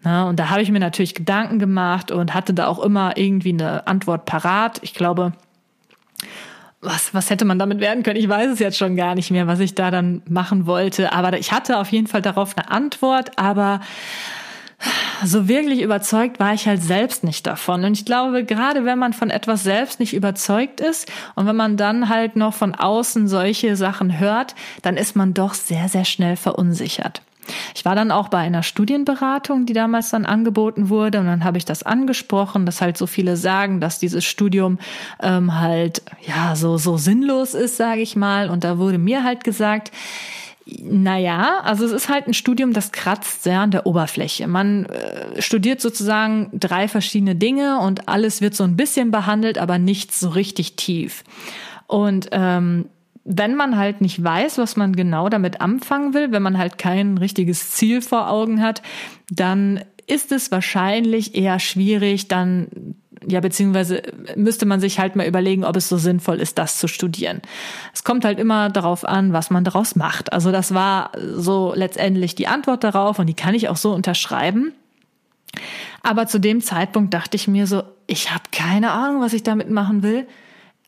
Na, 0.02 0.28
und 0.28 0.38
da 0.38 0.48
habe 0.48 0.62
ich 0.62 0.70
mir 0.70 0.80
natürlich 0.80 1.14
Gedanken 1.14 1.58
gemacht 1.58 2.10
und 2.10 2.32
hatte 2.32 2.54
da 2.54 2.68
auch 2.68 2.78
immer 2.78 3.18
irgendwie 3.18 3.52
eine 3.52 3.86
Antwort 3.86 4.24
parat. 4.24 4.80
Ich 4.82 4.94
glaube, 4.94 5.34
was, 6.82 7.14
was 7.14 7.30
hätte 7.30 7.44
man 7.44 7.60
damit 7.60 7.80
werden 7.80 8.02
können? 8.02 8.18
Ich 8.18 8.28
weiß 8.28 8.50
es 8.50 8.58
jetzt 8.58 8.76
schon 8.76 8.96
gar 8.96 9.14
nicht 9.14 9.30
mehr, 9.30 9.46
was 9.46 9.60
ich 9.60 9.74
da 9.74 9.90
dann 9.90 10.20
machen 10.28 10.66
wollte. 10.66 11.12
Aber 11.12 11.38
ich 11.38 11.52
hatte 11.52 11.78
auf 11.78 11.90
jeden 11.92 12.08
Fall 12.08 12.22
darauf 12.22 12.56
eine 12.58 12.70
Antwort, 12.70 13.38
aber 13.38 13.80
so 15.24 15.46
wirklich 15.46 15.80
überzeugt 15.80 16.40
war 16.40 16.52
ich 16.54 16.66
halt 16.66 16.82
selbst 16.82 17.22
nicht 17.22 17.46
davon. 17.46 17.84
Und 17.84 17.92
ich 17.92 18.04
glaube, 18.04 18.44
gerade 18.44 18.84
wenn 18.84 18.98
man 18.98 19.12
von 19.12 19.30
etwas 19.30 19.62
selbst 19.62 20.00
nicht 20.00 20.12
überzeugt 20.12 20.80
ist 20.80 21.10
und 21.36 21.46
wenn 21.46 21.54
man 21.54 21.76
dann 21.76 22.08
halt 22.08 22.34
noch 22.34 22.52
von 22.52 22.74
außen 22.74 23.28
solche 23.28 23.76
Sachen 23.76 24.18
hört, 24.18 24.56
dann 24.82 24.96
ist 24.96 25.14
man 25.14 25.34
doch 25.34 25.54
sehr, 25.54 25.88
sehr 25.88 26.04
schnell 26.04 26.36
verunsichert. 26.36 27.22
Ich 27.74 27.84
war 27.84 27.94
dann 27.94 28.10
auch 28.10 28.28
bei 28.28 28.38
einer 28.38 28.62
Studienberatung, 28.62 29.66
die 29.66 29.72
damals 29.72 30.10
dann 30.10 30.26
angeboten 30.26 30.88
wurde, 30.88 31.20
und 31.20 31.26
dann 31.26 31.44
habe 31.44 31.58
ich 31.58 31.64
das 31.64 31.82
angesprochen, 31.82 32.66
dass 32.66 32.80
halt 32.80 32.96
so 32.96 33.06
viele 33.06 33.36
sagen, 33.36 33.80
dass 33.80 33.98
dieses 33.98 34.24
Studium 34.24 34.78
ähm, 35.20 35.58
halt 35.60 36.02
ja 36.26 36.54
so 36.56 36.78
so 36.78 36.96
sinnlos 36.96 37.54
ist, 37.54 37.76
sage 37.76 38.00
ich 38.00 38.16
mal. 38.16 38.50
Und 38.50 38.64
da 38.64 38.78
wurde 38.78 38.98
mir 38.98 39.24
halt 39.24 39.44
gesagt, 39.44 39.90
naja, 40.64 41.60
also 41.64 41.84
es 41.84 41.92
ist 41.92 42.08
halt 42.08 42.28
ein 42.28 42.34
Studium, 42.34 42.72
das 42.72 42.92
kratzt 42.92 43.42
sehr 43.42 43.60
an 43.60 43.70
der 43.70 43.86
Oberfläche. 43.86 44.46
Man 44.46 44.86
äh, 44.86 45.42
studiert 45.42 45.80
sozusagen 45.80 46.50
drei 46.52 46.88
verschiedene 46.88 47.34
Dinge 47.34 47.80
und 47.80 48.08
alles 48.08 48.40
wird 48.40 48.54
so 48.54 48.64
ein 48.64 48.76
bisschen 48.76 49.10
behandelt, 49.10 49.58
aber 49.58 49.78
nichts 49.78 50.20
so 50.20 50.28
richtig 50.28 50.76
tief. 50.76 51.24
Und 51.86 52.28
ähm, 52.32 52.86
wenn 53.24 53.54
man 53.54 53.76
halt 53.76 54.00
nicht 54.00 54.22
weiß, 54.22 54.58
was 54.58 54.76
man 54.76 54.96
genau 54.96 55.28
damit 55.28 55.60
anfangen 55.60 56.14
will, 56.14 56.32
wenn 56.32 56.42
man 56.42 56.58
halt 56.58 56.78
kein 56.78 57.18
richtiges 57.18 57.70
Ziel 57.70 58.02
vor 58.02 58.28
Augen 58.28 58.60
hat, 58.60 58.82
dann 59.30 59.80
ist 60.06 60.32
es 60.32 60.50
wahrscheinlich 60.50 61.34
eher 61.34 61.58
schwierig, 61.60 62.28
dann 62.28 62.96
ja, 63.28 63.40
beziehungsweise 63.40 64.02
müsste 64.34 64.66
man 64.66 64.80
sich 64.80 64.98
halt 64.98 65.16
mal 65.16 65.26
überlegen, 65.26 65.64
ob 65.64 65.76
es 65.76 65.88
so 65.88 65.96
sinnvoll 65.96 66.40
ist, 66.40 66.58
das 66.58 66.78
zu 66.78 66.88
studieren. 66.88 67.40
Es 67.94 68.02
kommt 68.02 68.24
halt 68.24 68.40
immer 68.40 68.68
darauf 68.68 69.04
an, 69.04 69.32
was 69.32 69.50
man 69.50 69.64
daraus 69.64 69.94
macht. 69.94 70.32
Also 70.32 70.50
das 70.50 70.74
war 70.74 71.12
so 71.36 71.72
letztendlich 71.76 72.34
die 72.34 72.48
Antwort 72.48 72.82
darauf 72.82 73.18
und 73.18 73.26
die 73.26 73.34
kann 73.34 73.54
ich 73.54 73.68
auch 73.68 73.76
so 73.76 73.92
unterschreiben. 73.92 74.72
Aber 76.02 76.26
zu 76.26 76.40
dem 76.40 76.60
Zeitpunkt 76.60 77.14
dachte 77.14 77.36
ich 77.36 77.46
mir 77.46 77.66
so, 77.66 77.82
ich 78.06 78.32
habe 78.32 78.44
keine 78.50 78.90
Ahnung, 78.90 79.20
was 79.22 79.34
ich 79.34 79.42
damit 79.42 79.70
machen 79.70 80.02
will 80.02 80.26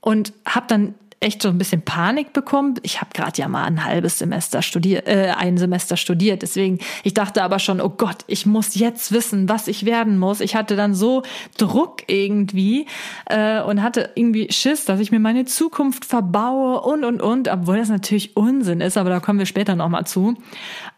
und 0.00 0.32
habe 0.44 0.66
dann 0.68 0.94
echt 1.24 1.42
so 1.42 1.48
ein 1.48 1.58
bisschen 1.58 1.82
Panik 1.82 2.32
bekommen. 2.32 2.74
Ich 2.82 3.00
habe 3.00 3.10
gerade 3.14 3.40
ja 3.40 3.48
mal 3.48 3.64
ein 3.64 3.84
halbes 3.84 4.18
Semester 4.18 4.62
studiert, 4.62 5.08
äh, 5.08 5.32
ein 5.36 5.56
Semester 5.56 5.96
studiert. 5.96 6.42
Deswegen, 6.42 6.78
ich 7.02 7.14
dachte 7.14 7.42
aber 7.42 7.58
schon, 7.58 7.80
oh 7.80 7.88
Gott, 7.88 8.18
ich 8.26 8.46
muss 8.46 8.74
jetzt 8.74 9.10
wissen, 9.10 9.48
was 9.48 9.66
ich 9.66 9.86
werden 9.86 10.18
muss. 10.18 10.40
Ich 10.40 10.54
hatte 10.54 10.76
dann 10.76 10.94
so 10.94 11.22
Druck 11.56 12.02
irgendwie 12.06 12.86
äh, 13.26 13.62
und 13.62 13.82
hatte 13.82 14.10
irgendwie 14.14 14.52
Schiss, 14.52 14.84
dass 14.84 15.00
ich 15.00 15.10
mir 15.10 15.20
meine 15.20 15.46
Zukunft 15.46 16.04
verbaue 16.04 16.80
und 16.82 17.04
und 17.04 17.22
und, 17.22 17.48
obwohl 17.48 17.78
das 17.78 17.88
natürlich 17.88 18.36
Unsinn 18.36 18.80
ist, 18.80 18.98
aber 18.98 19.10
da 19.10 19.20
kommen 19.20 19.38
wir 19.38 19.46
später 19.46 19.74
nochmal 19.74 20.06
zu, 20.06 20.36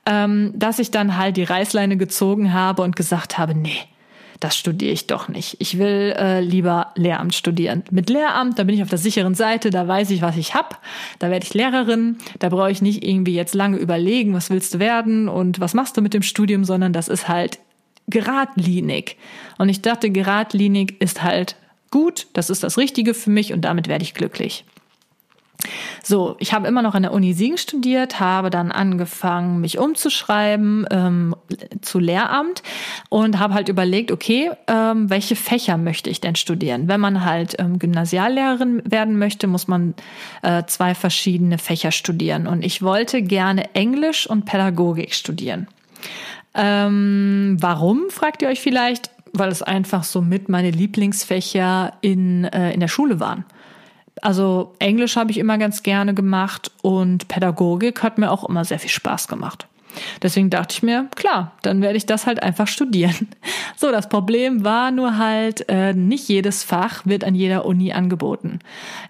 ähm, 0.06 0.52
dass 0.54 0.78
ich 0.78 0.90
dann 0.90 1.16
halt 1.16 1.36
die 1.36 1.44
Reißleine 1.44 1.96
gezogen 1.96 2.52
habe 2.52 2.82
und 2.82 2.96
gesagt 2.96 3.38
habe, 3.38 3.54
nee 3.54 3.86
das 4.40 4.56
studiere 4.56 4.92
ich 4.92 5.06
doch 5.06 5.28
nicht. 5.28 5.56
Ich 5.60 5.78
will 5.78 6.14
äh, 6.18 6.40
lieber 6.40 6.92
Lehramt 6.94 7.34
studieren. 7.34 7.82
Mit 7.90 8.10
Lehramt, 8.10 8.58
da 8.58 8.64
bin 8.64 8.74
ich 8.74 8.82
auf 8.82 8.88
der 8.88 8.98
sicheren 8.98 9.34
Seite, 9.34 9.70
da 9.70 9.86
weiß 9.88 10.10
ich, 10.10 10.22
was 10.22 10.36
ich 10.36 10.54
hab. 10.54 10.82
Da 11.18 11.30
werde 11.30 11.44
ich 11.44 11.54
Lehrerin, 11.54 12.16
da 12.38 12.48
brauche 12.48 12.70
ich 12.70 12.82
nicht 12.82 13.04
irgendwie 13.04 13.34
jetzt 13.34 13.54
lange 13.54 13.78
überlegen, 13.78 14.34
was 14.34 14.50
willst 14.50 14.74
du 14.74 14.78
werden 14.78 15.28
und 15.28 15.60
was 15.60 15.74
machst 15.74 15.96
du 15.96 16.02
mit 16.02 16.14
dem 16.14 16.22
Studium, 16.22 16.64
sondern 16.64 16.92
das 16.92 17.08
ist 17.08 17.28
halt 17.28 17.58
geradlinig. 18.08 19.16
Und 19.58 19.68
ich 19.68 19.82
dachte, 19.82 20.10
geradlinig 20.10 21.00
ist 21.00 21.22
halt 21.22 21.56
gut, 21.90 22.26
das 22.32 22.50
ist 22.50 22.62
das 22.62 22.78
Richtige 22.78 23.14
für 23.14 23.30
mich 23.30 23.52
und 23.52 23.62
damit 23.62 23.88
werde 23.88 24.04
ich 24.04 24.14
glücklich. 24.14 24.64
So, 26.02 26.36
ich 26.38 26.52
habe 26.52 26.66
immer 26.66 26.82
noch 26.82 26.94
an 26.94 27.02
der 27.02 27.12
Uni 27.12 27.32
Siegen 27.32 27.58
studiert, 27.58 28.20
habe 28.20 28.50
dann 28.50 28.72
angefangen, 28.72 29.60
mich 29.60 29.78
umzuschreiben 29.78 30.86
ähm, 30.90 31.34
zu 31.80 31.98
Lehramt. 31.98 32.62
und 33.08 33.38
habe 33.38 33.54
halt 33.54 33.68
überlegt, 33.68 34.12
okay, 34.12 34.50
ähm, 34.66 35.10
welche 35.10 35.36
Fächer 35.36 35.76
möchte 35.76 36.10
ich 36.10 36.20
denn 36.20 36.36
studieren? 36.36 36.88
Wenn 36.88 37.00
man 37.00 37.24
halt 37.24 37.56
ähm, 37.58 37.78
Gymnasiallehrerin 37.78 38.82
werden 38.84 39.18
möchte, 39.18 39.46
muss 39.46 39.68
man 39.68 39.94
äh, 40.42 40.64
zwei 40.66 40.94
verschiedene 40.94 41.58
Fächer 41.58 41.92
studieren. 41.92 42.46
Und 42.46 42.64
ich 42.64 42.82
wollte 42.82 43.22
gerne 43.22 43.74
Englisch 43.74 44.28
und 44.28 44.44
Pädagogik 44.44 45.14
studieren. 45.14 45.68
Ähm, 46.54 47.56
warum, 47.60 48.10
fragt 48.10 48.42
ihr 48.42 48.48
euch 48.48 48.60
vielleicht? 48.60 49.10
Weil 49.32 49.50
es 49.50 49.62
einfach 49.62 50.04
so 50.04 50.22
mit 50.22 50.48
meine 50.48 50.70
Lieblingsfächer 50.70 51.92
in, 52.00 52.44
äh, 52.44 52.72
in 52.72 52.80
der 52.80 52.88
Schule 52.88 53.20
waren. 53.20 53.44
Also 54.22 54.72
Englisch 54.78 55.16
habe 55.16 55.30
ich 55.30 55.38
immer 55.38 55.58
ganz 55.58 55.82
gerne 55.82 56.14
gemacht 56.14 56.70
und 56.82 57.28
Pädagogik 57.28 58.02
hat 58.02 58.18
mir 58.18 58.30
auch 58.30 58.48
immer 58.48 58.64
sehr 58.64 58.78
viel 58.78 58.90
Spaß 58.90 59.28
gemacht. 59.28 59.66
Deswegen 60.22 60.50
dachte 60.50 60.74
ich 60.76 60.82
mir, 60.82 61.08
klar, 61.14 61.52
dann 61.62 61.82
werde 61.82 61.96
ich 61.96 62.06
das 62.06 62.26
halt 62.26 62.42
einfach 62.42 62.68
studieren. 62.68 63.28
So, 63.78 63.92
das 63.92 64.08
Problem 64.08 64.64
war 64.64 64.90
nur 64.90 65.18
halt, 65.18 65.68
äh, 65.68 65.92
nicht 65.92 66.28
jedes 66.28 66.62
Fach 66.62 67.04
wird 67.04 67.24
an 67.24 67.34
jeder 67.34 67.66
Uni 67.66 67.92
angeboten. 67.92 68.60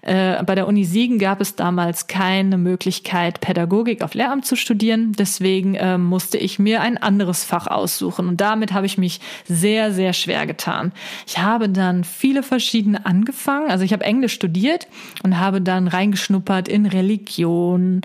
Äh, 0.01 0.43
bei 0.43 0.55
der 0.55 0.67
Uni 0.67 0.83
Siegen 0.83 1.19
gab 1.19 1.39
es 1.39 1.55
damals 1.55 2.07
keine 2.07 2.57
Möglichkeit, 2.57 3.39
Pädagogik 3.39 4.01
auf 4.01 4.13
Lehramt 4.13 4.45
zu 4.45 4.57
studieren. 4.57 5.13
Deswegen 5.13 5.75
äh, 5.75 5.97
musste 5.97 6.37
ich 6.37 6.59
mir 6.59 6.81
ein 6.81 6.97
anderes 6.97 7.45
Fach 7.45 7.67
aussuchen. 7.67 8.27
Und 8.27 8.41
damit 8.41 8.73
habe 8.73 8.85
ich 8.85 8.97
mich 8.97 9.21
sehr, 9.45 9.93
sehr 9.93 10.11
schwer 10.11 10.45
getan. 10.45 10.91
Ich 11.25 11.37
habe 11.37 11.69
dann 11.69 12.03
viele 12.03 12.43
verschiedene 12.43 13.05
angefangen. 13.05 13.69
Also 13.71 13.85
ich 13.85 13.93
habe 13.93 14.03
Englisch 14.03 14.33
studiert 14.33 14.87
und 15.23 15.39
habe 15.39 15.61
dann 15.61 15.87
reingeschnuppert 15.87 16.67
in 16.67 16.85
Religion, 16.85 18.01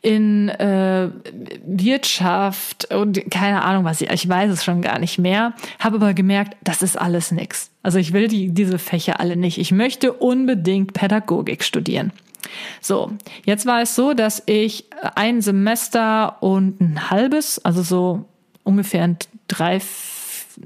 in 0.00 0.48
äh, 0.48 1.10
Wirtschaft 1.66 2.17
und 2.20 3.30
keine 3.30 3.62
Ahnung 3.62 3.84
was, 3.84 4.00
ich, 4.00 4.10
ich 4.10 4.28
weiß 4.28 4.50
es 4.50 4.64
schon 4.64 4.82
gar 4.82 4.98
nicht 4.98 5.18
mehr, 5.18 5.54
habe 5.78 5.96
aber 5.96 6.14
gemerkt, 6.14 6.56
das 6.62 6.82
ist 6.82 6.98
alles 6.98 7.30
nix. 7.30 7.70
Also 7.82 7.98
ich 7.98 8.12
will 8.12 8.28
die, 8.28 8.50
diese 8.50 8.78
Fächer 8.78 9.20
alle 9.20 9.36
nicht. 9.36 9.58
Ich 9.58 9.72
möchte 9.72 10.12
unbedingt 10.12 10.92
Pädagogik 10.92 11.64
studieren. 11.64 12.12
So, 12.80 13.12
jetzt 13.44 13.66
war 13.66 13.82
es 13.82 13.94
so, 13.94 14.14
dass 14.14 14.42
ich 14.46 14.84
ein 15.14 15.42
Semester 15.42 16.42
und 16.42 16.80
ein 16.80 17.10
halbes, 17.10 17.64
also 17.64 17.82
so 17.82 18.24
ungefähr 18.64 19.16
drei, 19.48 19.80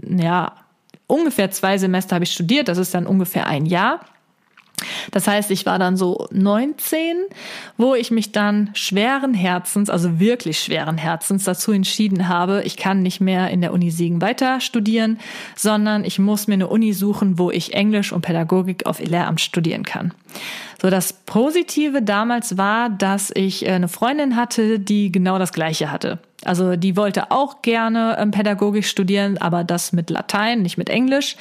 ja, 0.06 0.52
ungefähr 1.06 1.50
zwei 1.50 1.78
Semester 1.78 2.14
habe 2.14 2.24
ich 2.24 2.32
studiert, 2.32 2.68
das 2.68 2.78
ist 2.78 2.94
dann 2.94 3.06
ungefähr 3.06 3.46
ein 3.46 3.66
Jahr. 3.66 4.00
Das 5.10 5.28
heißt, 5.28 5.50
ich 5.50 5.66
war 5.66 5.78
dann 5.78 5.96
so 5.96 6.26
19, 6.32 7.16
wo 7.76 7.94
ich 7.94 8.10
mich 8.10 8.32
dann 8.32 8.70
schweren 8.74 9.34
Herzens, 9.34 9.90
also 9.90 10.18
wirklich 10.18 10.58
schweren 10.58 10.98
Herzens 10.98 11.44
dazu 11.44 11.72
entschieden 11.72 12.28
habe, 12.28 12.62
ich 12.64 12.76
kann 12.76 13.02
nicht 13.02 13.20
mehr 13.20 13.50
in 13.50 13.60
der 13.60 13.72
Uni 13.72 13.90
Siegen 13.90 14.20
weiter 14.20 14.60
studieren, 14.60 15.18
sondern 15.56 16.04
ich 16.04 16.18
muss 16.18 16.46
mir 16.46 16.54
eine 16.54 16.68
Uni 16.68 16.92
suchen, 16.92 17.38
wo 17.38 17.50
ich 17.50 17.74
Englisch 17.74 18.12
und 18.12 18.22
Pädagogik 18.22 18.86
auf 18.86 19.00
Lehramt 19.00 19.40
studieren 19.40 19.84
kann. 19.84 20.12
So, 20.80 20.90
das 20.90 21.12
Positive 21.12 22.02
damals 22.02 22.58
war, 22.58 22.90
dass 22.90 23.30
ich 23.34 23.64
äh, 23.64 23.70
eine 23.70 23.86
Freundin 23.86 24.34
hatte, 24.34 24.80
die 24.80 25.12
genau 25.12 25.38
das 25.38 25.52
Gleiche 25.52 25.92
hatte. 25.92 26.18
Also 26.44 26.74
die 26.74 26.96
wollte 26.96 27.30
auch 27.30 27.62
gerne 27.62 28.16
ähm, 28.18 28.32
Pädagogik 28.32 28.84
studieren, 28.84 29.38
aber 29.38 29.62
das 29.62 29.92
mit 29.92 30.10
Latein, 30.10 30.62
nicht 30.62 30.78
mit 30.78 30.90
Englisch 30.90 31.36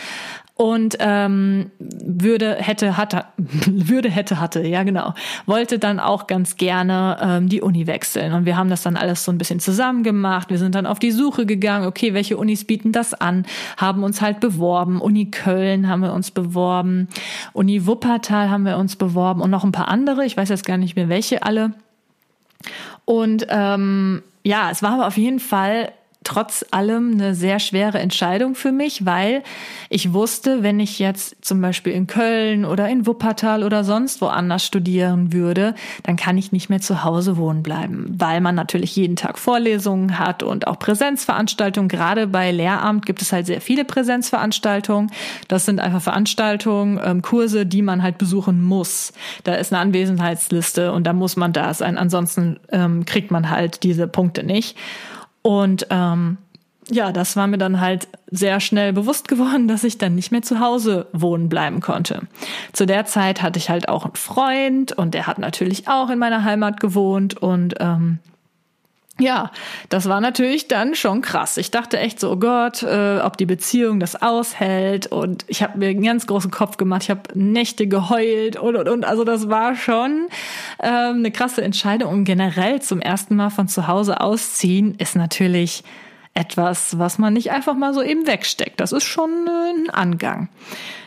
und 0.61 0.95
ähm, 0.99 1.71
würde 1.79 2.53
hätte 2.53 2.95
hatte 2.95 3.25
würde 3.65 4.11
hätte 4.11 4.39
hatte 4.39 4.61
ja 4.61 4.83
genau. 4.83 5.15
Wollte 5.47 5.79
dann 5.79 5.99
auch 5.99 6.27
ganz 6.27 6.55
gerne 6.55 7.17
ähm, 7.19 7.49
die 7.49 7.61
Uni 7.61 7.87
wechseln. 7.87 8.31
Und 8.33 8.45
wir 8.45 8.57
haben 8.57 8.69
das 8.69 8.83
dann 8.83 8.95
alles 8.95 9.25
so 9.25 9.31
ein 9.31 9.39
bisschen 9.39 9.59
zusammen 9.59 10.03
gemacht. 10.03 10.51
Wir 10.51 10.59
sind 10.59 10.75
dann 10.75 10.85
auf 10.85 10.99
die 10.99 11.09
Suche 11.09 11.47
gegangen. 11.47 11.87
Okay 11.87 12.13
welche 12.13 12.37
Unis 12.37 12.63
bieten 12.63 12.91
das 12.91 13.15
an? 13.15 13.47
Haben 13.77 14.03
uns 14.03 14.21
halt 14.21 14.39
beworben. 14.39 15.01
Uni 15.01 15.31
Köln 15.31 15.87
haben 15.87 16.03
wir 16.03 16.13
uns 16.13 16.29
beworben. 16.29 17.07
Uni 17.53 17.87
Wuppertal 17.87 18.51
haben 18.51 18.63
wir 18.63 18.77
uns 18.77 18.95
beworben. 18.95 19.41
Und 19.41 19.49
noch 19.49 19.63
ein 19.63 19.71
paar 19.71 19.87
andere. 19.87 20.25
Ich 20.25 20.37
weiß 20.37 20.49
jetzt 20.49 20.67
gar 20.67 20.77
nicht 20.77 20.95
mehr 20.95 21.09
welche 21.09 21.41
alle. 21.41 21.73
Und 23.05 23.47
ähm, 23.49 24.21
ja 24.43 24.69
es 24.69 24.83
war 24.83 24.93
aber 24.93 25.07
auf 25.07 25.17
jeden 25.17 25.39
Fall 25.39 25.91
trotz 26.23 26.63
allem 26.69 27.13
eine 27.13 27.33
sehr 27.33 27.59
schwere 27.59 27.99
Entscheidung 27.99 28.53
für 28.53 28.71
mich, 28.71 29.05
weil 29.05 29.41
ich 29.89 30.13
wusste, 30.13 30.61
wenn 30.61 30.79
ich 30.79 30.99
jetzt 30.99 31.43
zum 31.43 31.61
Beispiel 31.61 31.93
in 31.93 32.05
Köln 32.05 32.63
oder 32.63 32.87
in 32.89 33.07
Wuppertal 33.07 33.63
oder 33.63 33.83
sonst 33.83 34.21
woanders 34.21 34.63
studieren 34.63 35.33
würde, 35.33 35.73
dann 36.03 36.17
kann 36.17 36.37
ich 36.37 36.51
nicht 36.51 36.69
mehr 36.69 36.79
zu 36.79 37.03
Hause 37.03 37.37
wohnen 37.37 37.63
bleiben, 37.63 38.13
weil 38.17 38.39
man 38.39 38.53
natürlich 38.53 38.95
jeden 38.95 39.15
Tag 39.15 39.39
Vorlesungen 39.39 40.19
hat 40.19 40.43
und 40.43 40.67
auch 40.67 40.77
Präsenzveranstaltungen. 40.77 41.89
Gerade 41.89 42.27
bei 42.27 42.51
Lehramt 42.51 43.07
gibt 43.07 43.23
es 43.23 43.31
halt 43.31 43.47
sehr 43.47 43.61
viele 43.61 43.83
Präsenzveranstaltungen. 43.83 45.11
Das 45.47 45.65
sind 45.65 45.79
einfach 45.79 46.01
Veranstaltungen, 46.01 46.99
ähm, 47.03 47.21
Kurse, 47.23 47.65
die 47.65 47.81
man 47.81 48.03
halt 48.03 48.19
besuchen 48.19 48.61
muss. 48.61 49.11
Da 49.43 49.55
ist 49.55 49.73
eine 49.73 49.81
Anwesenheitsliste 49.81 50.91
und 50.91 51.05
da 51.05 51.13
muss 51.13 51.35
man 51.35 51.51
da 51.51 51.73
sein. 51.73 51.97
Ansonsten 51.97 52.59
ähm, 52.71 53.05
kriegt 53.05 53.31
man 53.31 53.49
halt 53.49 53.81
diese 53.81 54.07
Punkte 54.07 54.43
nicht. 54.43 54.77
Und 55.41 55.87
ähm, 55.89 56.37
ja, 56.89 57.11
das 57.11 57.35
war 57.35 57.47
mir 57.47 57.57
dann 57.57 57.79
halt 57.79 58.07
sehr 58.29 58.59
schnell 58.59 58.93
bewusst 58.93 59.27
geworden, 59.27 59.67
dass 59.69 59.83
ich 59.83 59.97
dann 59.97 60.15
nicht 60.15 60.31
mehr 60.31 60.41
zu 60.41 60.59
Hause 60.59 61.07
wohnen 61.13 61.49
bleiben 61.49 61.79
konnte. 61.79 62.27
Zu 62.73 62.85
der 62.85 63.05
Zeit 63.05 63.41
hatte 63.41 63.59
ich 63.59 63.69
halt 63.69 63.89
auch 63.89 64.05
einen 64.05 64.15
Freund 64.15 64.91
und 64.91 65.13
der 65.13 65.27
hat 65.27 65.39
natürlich 65.39 65.87
auch 65.87 66.09
in 66.09 66.19
meiner 66.19 66.43
Heimat 66.43 66.79
gewohnt 66.79 67.37
und 67.37 67.75
ähm, 67.79 68.19
ja, 69.21 69.51
das 69.89 70.09
war 70.09 70.21
natürlich 70.21 70.67
dann 70.67 70.95
schon 70.95 71.21
krass. 71.21 71.57
Ich 71.57 71.71
dachte 71.71 71.99
echt 71.99 72.19
so, 72.19 72.31
oh 72.31 72.37
Gott, 72.37 72.83
äh, 72.83 73.19
ob 73.19 73.37
die 73.37 73.45
Beziehung 73.45 73.99
das 73.99 74.21
aushält. 74.21 75.07
Und 75.07 75.45
ich 75.47 75.63
habe 75.63 75.77
mir 75.77 75.89
einen 75.89 76.03
ganz 76.03 76.27
großen 76.27 76.51
Kopf 76.51 76.77
gemacht. 76.77 77.03
Ich 77.03 77.09
habe 77.09 77.21
Nächte 77.33 77.87
geheult 77.87 78.57
und 78.57 78.75
und 78.75 78.89
und. 78.89 79.05
Also 79.05 79.23
das 79.23 79.49
war 79.49 79.75
schon 79.75 80.27
ähm, 80.81 81.17
eine 81.17 81.31
krasse 81.31 81.63
Entscheidung. 81.63 82.11
Und 82.11 82.23
generell 82.25 82.81
zum 82.81 83.01
ersten 83.01 83.35
Mal 83.35 83.49
von 83.49 83.67
zu 83.67 83.87
Hause 83.87 84.19
ausziehen 84.21 84.95
ist 84.97 85.15
natürlich 85.15 85.83
etwas, 86.33 86.97
was 86.97 87.17
man 87.17 87.33
nicht 87.33 87.51
einfach 87.51 87.75
mal 87.75 87.93
so 87.93 88.01
eben 88.01 88.27
wegsteckt. 88.27 88.79
Das 88.79 88.91
ist 88.91 89.03
schon 89.03 89.29
äh, 89.47 89.73
ein 89.73 89.89
Angang. 89.89 90.49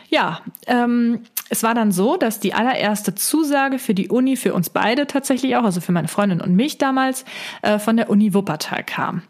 Ja, 0.09 0.41
ähm, 0.67 1.21
es 1.55 1.63
war 1.63 1.73
dann 1.73 1.93
so, 1.93 2.17
dass 2.17 2.41
die 2.41 2.53
allererste 2.53 3.15
Zusage 3.15 3.79
für 3.79 3.93
die 3.93 4.09
Uni 4.09 4.35
für 4.35 4.53
uns 4.53 4.69
beide 4.69 5.07
tatsächlich 5.07 5.55
auch, 5.55 5.63
also 5.63 5.79
für 5.79 5.93
meine 5.93 6.09
Freundin 6.09 6.41
und 6.41 6.53
mich 6.53 6.77
damals, 6.77 7.23
äh, 7.61 7.79
von 7.79 7.95
der 7.95 8.09
Uni 8.09 8.33
Wuppertal 8.33 8.83
kam. 8.83 9.21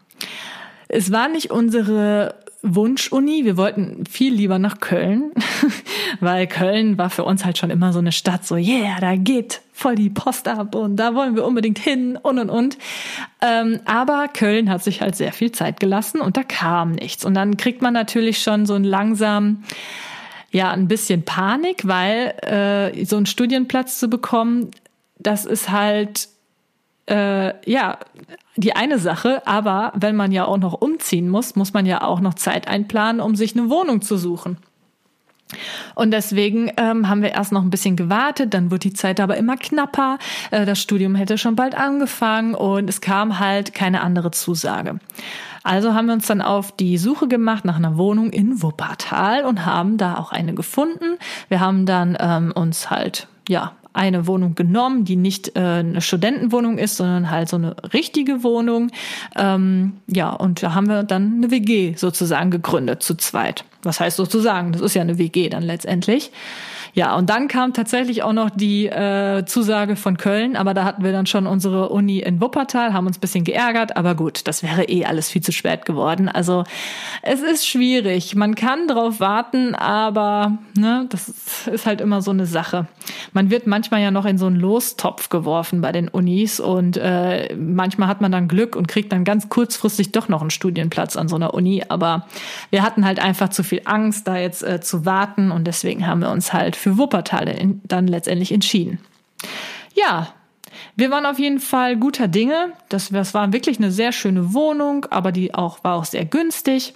Es 0.88 1.12
war 1.12 1.28
nicht 1.28 1.52
unsere 1.52 2.34
Wunsch-Uni. 2.62 3.44
Wir 3.44 3.56
wollten 3.56 4.04
viel 4.10 4.34
lieber 4.34 4.58
nach 4.58 4.80
Köln, 4.80 5.30
weil 6.20 6.48
Köln 6.48 6.98
war 6.98 7.10
für 7.10 7.22
uns 7.22 7.44
halt 7.44 7.58
schon 7.58 7.70
immer 7.70 7.92
so 7.92 8.00
eine 8.00 8.10
Stadt, 8.10 8.44
so, 8.44 8.56
yeah, 8.56 8.98
da 9.00 9.14
geht 9.14 9.60
voll 9.72 9.94
die 9.94 10.10
Post 10.10 10.48
ab 10.48 10.74
und 10.74 10.96
da 10.96 11.14
wollen 11.14 11.36
wir 11.36 11.44
unbedingt 11.44 11.78
hin 11.78 12.18
und 12.20 12.40
und 12.40 12.50
und. 12.50 12.76
Ähm, 13.40 13.78
aber 13.84 14.26
Köln 14.26 14.68
hat 14.68 14.82
sich 14.82 15.00
halt 15.00 15.14
sehr 15.14 15.32
viel 15.32 15.52
Zeit 15.52 15.78
gelassen 15.78 16.20
und 16.20 16.36
da 16.36 16.42
kam 16.42 16.92
nichts. 16.92 17.24
Und 17.24 17.34
dann 17.34 17.56
kriegt 17.56 17.82
man 17.82 17.94
natürlich 17.94 18.42
schon 18.42 18.66
so 18.66 18.74
ein 18.74 18.84
langsam 18.84 19.62
ja 20.50 20.70
ein 20.70 20.88
bisschen 20.88 21.24
Panik, 21.24 21.86
weil 21.86 22.92
äh, 22.94 23.04
so 23.04 23.16
einen 23.16 23.26
Studienplatz 23.26 23.98
zu 23.98 24.08
bekommen, 24.08 24.70
das 25.18 25.44
ist 25.44 25.70
halt 25.70 26.28
äh, 27.08 27.52
ja 27.70 27.98
die 28.56 28.74
eine 28.74 28.98
Sache, 28.98 29.46
aber 29.46 29.92
wenn 29.94 30.16
man 30.16 30.32
ja 30.32 30.46
auch 30.46 30.58
noch 30.58 30.72
umziehen 30.72 31.28
muss, 31.28 31.56
muss 31.56 31.72
man 31.72 31.86
ja 31.86 32.02
auch 32.02 32.20
noch 32.20 32.34
Zeit 32.34 32.68
einplanen, 32.68 33.20
um 33.20 33.36
sich 33.36 33.56
eine 33.56 33.70
Wohnung 33.70 34.02
zu 34.02 34.16
suchen. 34.16 34.58
Und 35.94 36.10
deswegen 36.10 36.72
ähm, 36.76 37.08
haben 37.08 37.22
wir 37.22 37.32
erst 37.32 37.52
noch 37.52 37.62
ein 37.62 37.70
bisschen 37.70 37.94
gewartet, 37.94 38.52
dann 38.52 38.70
wird 38.70 38.82
die 38.82 38.92
Zeit 38.92 39.20
aber 39.20 39.36
immer 39.36 39.56
knapper. 39.56 40.18
Äh, 40.50 40.66
das 40.66 40.80
Studium 40.80 41.14
hätte 41.14 41.38
schon 41.38 41.54
bald 41.54 41.76
angefangen 41.76 42.54
und 42.54 42.88
es 42.88 43.00
kam 43.00 43.38
halt 43.38 43.72
keine 43.72 44.00
andere 44.00 44.32
Zusage. 44.32 44.98
Also 45.66 45.94
haben 45.94 46.06
wir 46.06 46.14
uns 46.14 46.28
dann 46.28 46.42
auf 46.42 46.70
die 46.70 46.96
Suche 46.96 47.26
gemacht 47.26 47.64
nach 47.64 47.74
einer 47.76 47.96
Wohnung 47.96 48.30
in 48.30 48.62
Wuppertal 48.62 49.44
und 49.44 49.66
haben 49.66 49.98
da 49.98 50.16
auch 50.16 50.30
eine 50.30 50.54
gefunden. 50.54 51.18
Wir 51.48 51.58
haben 51.58 51.86
dann 51.86 52.16
ähm, 52.20 52.52
uns 52.54 52.88
halt 52.88 53.26
ja 53.48 53.72
eine 53.92 54.28
Wohnung 54.28 54.54
genommen, 54.54 55.04
die 55.04 55.16
nicht 55.16 55.56
äh, 55.56 55.60
eine 55.60 56.00
Studentenwohnung 56.00 56.78
ist, 56.78 56.98
sondern 56.98 57.30
halt 57.30 57.48
so 57.48 57.56
eine 57.56 57.74
richtige 57.92 58.44
Wohnung. 58.44 58.92
Ähm, 59.34 59.94
ja, 60.06 60.30
und 60.30 60.62
da 60.62 60.74
haben 60.74 60.88
wir 60.88 61.02
dann 61.02 61.38
eine 61.38 61.50
WG 61.50 61.94
sozusagen 61.96 62.52
gegründet 62.52 63.02
zu 63.02 63.16
zweit. 63.16 63.64
Was 63.82 63.98
heißt 63.98 64.16
sozusagen? 64.16 64.70
Das 64.70 64.82
ist 64.82 64.94
ja 64.94 65.02
eine 65.02 65.18
WG 65.18 65.48
dann 65.48 65.64
letztendlich. 65.64 66.30
Ja, 66.96 67.14
und 67.14 67.28
dann 67.28 67.46
kam 67.46 67.74
tatsächlich 67.74 68.22
auch 68.22 68.32
noch 68.32 68.48
die 68.48 68.86
äh, 68.86 69.44
Zusage 69.44 69.96
von 69.96 70.16
Köln, 70.16 70.56
aber 70.56 70.72
da 70.72 70.84
hatten 70.84 71.04
wir 71.04 71.12
dann 71.12 71.26
schon 71.26 71.46
unsere 71.46 71.90
Uni 71.90 72.20
in 72.20 72.40
Wuppertal, 72.40 72.94
haben 72.94 73.06
uns 73.06 73.18
ein 73.18 73.20
bisschen 73.20 73.44
geärgert, 73.44 73.98
aber 73.98 74.14
gut, 74.14 74.48
das 74.48 74.62
wäre 74.62 74.84
eh 74.84 75.04
alles 75.04 75.28
viel 75.28 75.42
zu 75.42 75.52
spät 75.52 75.84
geworden. 75.84 76.30
Also 76.30 76.64
es 77.20 77.42
ist 77.42 77.68
schwierig. 77.68 78.34
Man 78.34 78.54
kann 78.54 78.88
drauf 78.88 79.20
warten, 79.20 79.74
aber 79.74 80.56
ne, 80.74 81.04
das 81.10 81.66
ist 81.66 81.84
halt 81.84 82.00
immer 82.00 82.22
so 82.22 82.30
eine 82.30 82.46
Sache. 82.46 82.86
Man 83.34 83.50
wird 83.50 83.66
manchmal 83.66 84.00
ja 84.00 84.10
noch 84.10 84.24
in 84.24 84.38
so 84.38 84.46
einen 84.46 84.56
Lostopf 84.56 85.28
geworfen 85.28 85.82
bei 85.82 85.92
den 85.92 86.08
Unis 86.08 86.60
und 86.60 86.96
äh, 86.96 87.54
manchmal 87.56 88.08
hat 88.08 88.22
man 88.22 88.32
dann 88.32 88.48
Glück 88.48 88.74
und 88.74 88.88
kriegt 88.88 89.12
dann 89.12 89.24
ganz 89.24 89.50
kurzfristig 89.50 90.12
doch 90.12 90.30
noch 90.30 90.40
einen 90.40 90.48
Studienplatz 90.48 91.18
an 91.18 91.28
so 91.28 91.36
einer 91.36 91.52
Uni. 91.52 91.84
Aber 91.86 92.26
wir 92.70 92.82
hatten 92.82 93.04
halt 93.04 93.18
einfach 93.18 93.50
zu 93.50 93.62
viel 93.62 93.82
Angst, 93.84 94.26
da 94.26 94.38
jetzt 94.38 94.62
äh, 94.62 94.80
zu 94.80 95.04
warten 95.04 95.50
und 95.50 95.66
deswegen 95.66 96.06
haben 96.06 96.22
wir 96.22 96.30
uns 96.30 96.54
halt 96.54 96.74
für 96.86 96.98
Wuppertal 96.98 97.48
in, 97.48 97.80
dann 97.82 98.06
letztendlich 98.06 98.52
entschieden. 98.52 99.00
Ja, 99.92 100.28
wir 100.94 101.10
waren 101.10 101.26
auf 101.26 101.40
jeden 101.40 101.58
Fall 101.58 101.96
guter 101.96 102.28
Dinge. 102.28 102.74
Das, 102.90 103.08
das 103.08 103.34
war 103.34 103.52
wirklich 103.52 103.78
eine 103.78 103.90
sehr 103.90 104.12
schöne 104.12 104.54
Wohnung, 104.54 105.04
aber 105.10 105.32
die 105.32 105.52
auch, 105.52 105.82
war 105.82 105.96
auch 105.96 106.04
sehr 106.04 106.24
günstig 106.24 106.94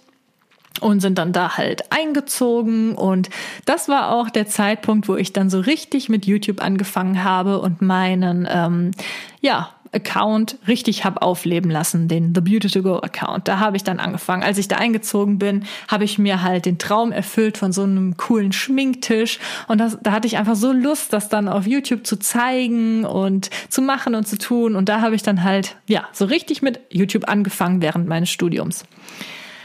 und 0.80 1.00
sind 1.00 1.18
dann 1.18 1.32
da 1.32 1.56
halt 1.56 1.90
eingezogen 1.90 2.94
und 2.94 3.30
das 3.66 3.88
war 3.88 4.12
auch 4.12 4.30
der 4.30 4.46
Zeitpunkt, 4.46 5.08
wo 5.08 5.16
ich 5.16 5.32
dann 5.32 5.50
so 5.50 5.58
richtig 5.58 6.08
mit 6.08 6.24
YouTube 6.24 6.62
angefangen 6.62 7.24
habe 7.24 7.60
und 7.60 7.82
meinen 7.82 8.46
ähm, 8.48 8.92
ja 9.40 9.70
Account 9.92 10.56
richtig 10.68 11.04
habe 11.04 11.20
aufleben 11.20 11.70
lassen, 11.70 12.06
den 12.06 12.32
The 12.34 12.40
Beauty 12.40 12.68
to 12.68 12.82
Go 12.82 12.98
Account. 12.98 13.48
Da 13.48 13.58
habe 13.58 13.76
ich 13.76 13.82
dann 13.82 13.98
angefangen. 13.98 14.44
Als 14.44 14.56
ich 14.58 14.68
da 14.68 14.76
eingezogen 14.76 15.38
bin, 15.38 15.64
habe 15.88 16.04
ich 16.04 16.18
mir 16.18 16.42
halt 16.42 16.66
den 16.66 16.78
Traum 16.78 17.10
erfüllt 17.10 17.58
von 17.58 17.72
so 17.72 17.82
einem 17.82 18.16
coolen 18.16 18.52
Schminktisch 18.52 19.40
und 19.66 19.78
das, 19.78 19.98
da 20.02 20.12
hatte 20.12 20.28
ich 20.28 20.36
einfach 20.36 20.54
so 20.54 20.72
Lust, 20.72 21.12
das 21.12 21.28
dann 21.28 21.48
auf 21.48 21.66
YouTube 21.66 22.06
zu 22.06 22.18
zeigen 22.18 23.04
und 23.04 23.50
zu 23.68 23.82
machen 23.82 24.14
und 24.14 24.28
zu 24.28 24.38
tun 24.38 24.76
und 24.76 24.88
da 24.88 25.00
habe 25.00 25.16
ich 25.16 25.22
dann 25.22 25.42
halt 25.42 25.76
ja 25.88 26.08
so 26.12 26.24
richtig 26.24 26.62
mit 26.62 26.80
YouTube 26.90 27.28
angefangen 27.28 27.82
während 27.82 28.06
meines 28.06 28.30
Studiums. 28.30 28.84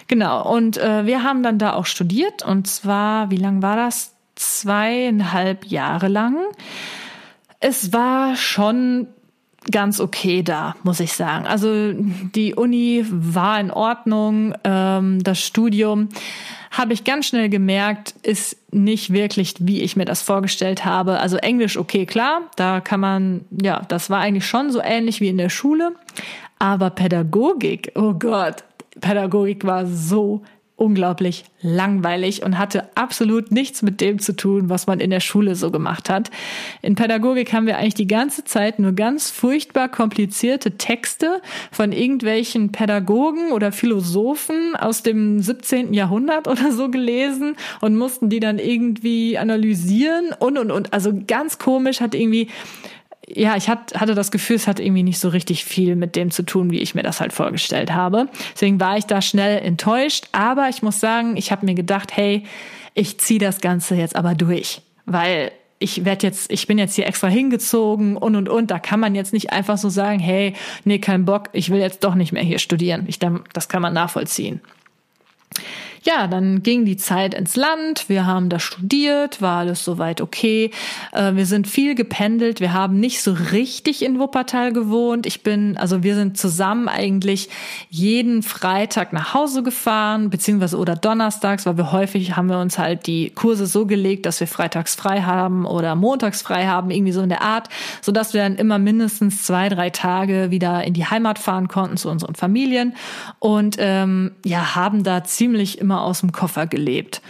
Genau 0.07 0.51
und 0.51 0.77
äh, 0.77 1.05
wir 1.05 1.23
haben 1.23 1.43
dann 1.43 1.59
da 1.59 1.73
auch 1.73 1.85
studiert 1.85 2.43
und 2.43 2.67
zwar 2.67 3.29
wie 3.29 3.38
lang 3.38 3.61
war 3.61 3.75
das? 3.75 4.13
Zweieinhalb 4.35 5.65
Jahre 5.65 6.09
lang. 6.09 6.35
Es 7.59 7.93
war 7.93 8.35
schon 8.35 9.07
ganz 9.71 9.99
okay 9.99 10.43
da, 10.43 10.75
muss 10.84 10.99
ich 10.99 11.13
sagen. 11.13 11.45
Also 11.45 11.93
die 11.93 12.56
Uni 12.56 13.06
war 13.10 13.60
in 13.60 13.71
Ordnung, 13.71 14.54
ähm, 14.63 15.23
das 15.23 15.39
Studium 15.39 16.10
habe 16.71 16.93
ich 16.93 17.06
ganz 17.06 17.28
schnell 17.28 17.49
gemerkt, 17.49 18.15
ist 18.21 18.58
nicht 18.71 19.13
wirklich, 19.13 19.56
wie 19.60 19.82
ich 19.82 19.95
mir 19.95 20.06
das 20.06 20.21
vorgestellt 20.21 20.84
habe. 20.84 21.19
Also 21.19 21.38
Englisch, 21.38 21.78
okay, 21.78 22.06
klar, 22.06 22.41
da 22.58 22.82
kann 22.82 22.99
man, 22.99 23.45
ja, 23.49 23.82
das 23.88 24.10
war 24.10 24.19
eigentlich 24.19 24.45
schon 24.45 24.71
so 24.71 24.82
ähnlich 24.82 25.21
wie 25.21 25.30
in 25.30 25.38
der 25.38 25.49
Schule. 25.49 25.93
Aber 26.60 26.89
Pädagogik, 26.89 27.93
oh 27.95 28.13
Gott, 28.13 28.63
Pädagogik 28.99 29.65
war 29.65 29.86
so 29.86 30.41
unglaublich 30.77 31.45
langweilig 31.61 32.43
und 32.43 32.57
hatte 32.57 32.89
absolut 32.95 33.49
nichts 33.51 33.81
mit 33.81 34.01
dem 34.01 34.19
zu 34.19 34.35
tun, 34.35 34.69
was 34.69 34.88
man 34.88 34.99
in 34.99 35.09
der 35.09 35.21
Schule 35.21 35.55
so 35.55 35.71
gemacht 35.71 36.09
hat. 36.09 36.31
In 36.81 36.95
Pädagogik 36.95 37.53
haben 37.53 37.65
wir 37.65 37.77
eigentlich 37.77 37.93
die 37.93 38.07
ganze 38.07 38.43
Zeit 38.43 38.77
nur 38.77 38.91
ganz 38.91 39.31
furchtbar 39.31 39.88
komplizierte 39.88 40.77
Texte 40.77 41.41
von 41.71 41.93
irgendwelchen 41.93 42.73
Pädagogen 42.73 43.51
oder 43.53 43.71
Philosophen 43.71 44.75
aus 44.75 45.01
dem 45.01 45.39
17. 45.41 45.93
Jahrhundert 45.93 46.47
oder 46.47 46.71
so 46.73 46.89
gelesen 46.89 47.55
und 47.79 47.95
mussten 47.95 48.29
die 48.29 48.41
dann 48.41 48.59
irgendwie 48.59 49.38
analysieren 49.38 50.33
und 50.38 50.57
und 50.57 50.71
und. 50.71 50.93
Also 50.93 51.13
ganz 51.25 51.57
komisch 51.57 52.01
hat 52.01 52.13
irgendwie 52.13 52.49
ja, 53.27 53.55
ich 53.55 53.69
hatte 53.69 54.13
das 54.13 54.31
Gefühl, 54.31 54.55
es 54.55 54.67
hat 54.67 54.79
irgendwie 54.79 55.03
nicht 55.03 55.19
so 55.19 55.29
richtig 55.29 55.65
viel 55.65 55.95
mit 55.95 56.15
dem 56.15 56.31
zu 56.31 56.43
tun, 56.43 56.71
wie 56.71 56.79
ich 56.79 56.95
mir 56.95 57.03
das 57.03 57.21
halt 57.21 57.33
vorgestellt 57.33 57.91
habe. 57.91 58.27
Deswegen 58.53 58.79
war 58.79 58.97
ich 58.97 59.05
da 59.05 59.21
schnell 59.21 59.59
enttäuscht. 59.63 60.27
Aber 60.31 60.69
ich 60.69 60.83
muss 60.83 60.99
sagen, 60.99 61.35
ich 61.38 61.51
habe 61.51 61.65
mir 61.65 61.75
gedacht, 61.75 62.15
hey, 62.15 62.43
ich 62.93 63.19
ziehe 63.19 63.39
das 63.39 63.61
Ganze 63.61 63.95
jetzt 63.95 64.15
aber 64.15 64.35
durch, 64.35 64.81
weil 65.05 65.51
ich 65.79 66.05
werde 66.05 66.25
jetzt, 66.27 66.51
ich 66.51 66.67
bin 66.67 66.77
jetzt 66.77 66.95
hier 66.95 67.07
extra 67.07 67.27
hingezogen 67.27 68.15
und 68.15 68.35
und 68.35 68.47
und. 68.47 68.71
Da 68.71 68.79
kann 68.79 68.99
man 68.99 69.15
jetzt 69.15 69.33
nicht 69.33 69.51
einfach 69.51 69.77
so 69.77 69.89
sagen, 69.89 70.19
hey, 70.19 70.53
nee, 70.85 70.99
kein 70.99 71.25
Bock, 71.25 71.49
ich 71.51 71.69
will 71.69 71.79
jetzt 71.79 72.03
doch 72.03 72.15
nicht 72.15 72.31
mehr 72.31 72.43
hier 72.43 72.59
studieren. 72.59 73.05
Ich, 73.07 73.19
das 73.19 73.67
kann 73.67 73.81
man 73.81 73.93
nachvollziehen 73.93 74.61
ja, 76.06 76.28
dann 76.28 76.62
ging 76.62 76.86
die 76.86 76.98
Zeit 76.98 77.34
ins 77.34 77.56
Land, 77.56 78.10
wir 78.10 78.28
haben 78.28 78.50
da 78.50 78.60
studiert, 78.60 79.41
war 79.41 79.60
alles 79.60 79.84
soweit 79.84 80.22
okay. 80.22 80.70
Äh, 81.12 81.34
wir 81.34 81.48
sind 81.48 81.68
viel 81.68 81.96
gependelt, 81.96 82.60
wir 82.60 82.74
haben 82.74 83.00
nicht 83.00 83.24
so 83.24 83.34
richtig 83.52 84.04
in 84.04 84.20
Wuppertal 84.20 84.72
gewohnt. 84.72 85.26
Ich 85.26 85.41
bin, 85.41 85.78
also 85.78 86.04
wir 86.04 86.13
sind 86.13 86.38
zusammen 86.38 86.88
eigentlich 86.88 87.50
jeden 87.89 88.44
Freitag 88.44 89.13
nach 89.13 89.34
Hause 89.34 89.63
gefahren, 89.63 90.30
beziehungsweise 90.30 90.78
oder 90.78 90.96
donnerstags, 90.96 91.65
weil 91.65 91.78
wir 91.78 91.91
häufig 91.91 92.36
haben 92.36 92.50
wir 92.50 92.60
uns 92.60 92.78
halt 92.78 93.08
die 93.08 93.32
Kurse 93.32 93.65
so 93.65 93.88
gelegt, 93.88 94.28
dass 94.28 94.39
wir 94.39 94.48
freitags 94.48 94.94
frei 94.94 95.24
haben 95.24 95.65
oder 95.65 95.96
montags 95.96 96.44
frei 96.44 96.68
haben, 96.68 96.91
irgendwie 96.91 97.13
so 97.13 97.22
in 97.22 97.30
der 97.30 97.41
Art, 97.41 97.70
so 98.02 98.12
dass 98.12 98.36
wir 98.36 98.44
dann 98.44 98.58
immer 98.58 98.78
mindestens 98.78 99.44
zwei, 99.44 99.70
drei 99.70 99.89
Tage 99.89 100.52
wieder 100.52 100.84
in 100.84 100.94
die 100.94 101.06
Heimat 101.06 101.39
fahren 101.39 101.68
konnten 101.68 101.98
zu 101.98 102.10
unseren 102.10 102.36
Familien 102.36 102.96
und 103.39 103.78
ähm, 103.80 104.34
ja, 104.44 104.76
haben 104.76 105.04
da 105.04 105.24
ziemlich 105.24 105.80
immer 105.80 105.94
immer 105.95 106.03
aus 106.03 106.19
dem 106.19 106.31
Koffer 106.31 106.67
gelebt. 106.67 107.21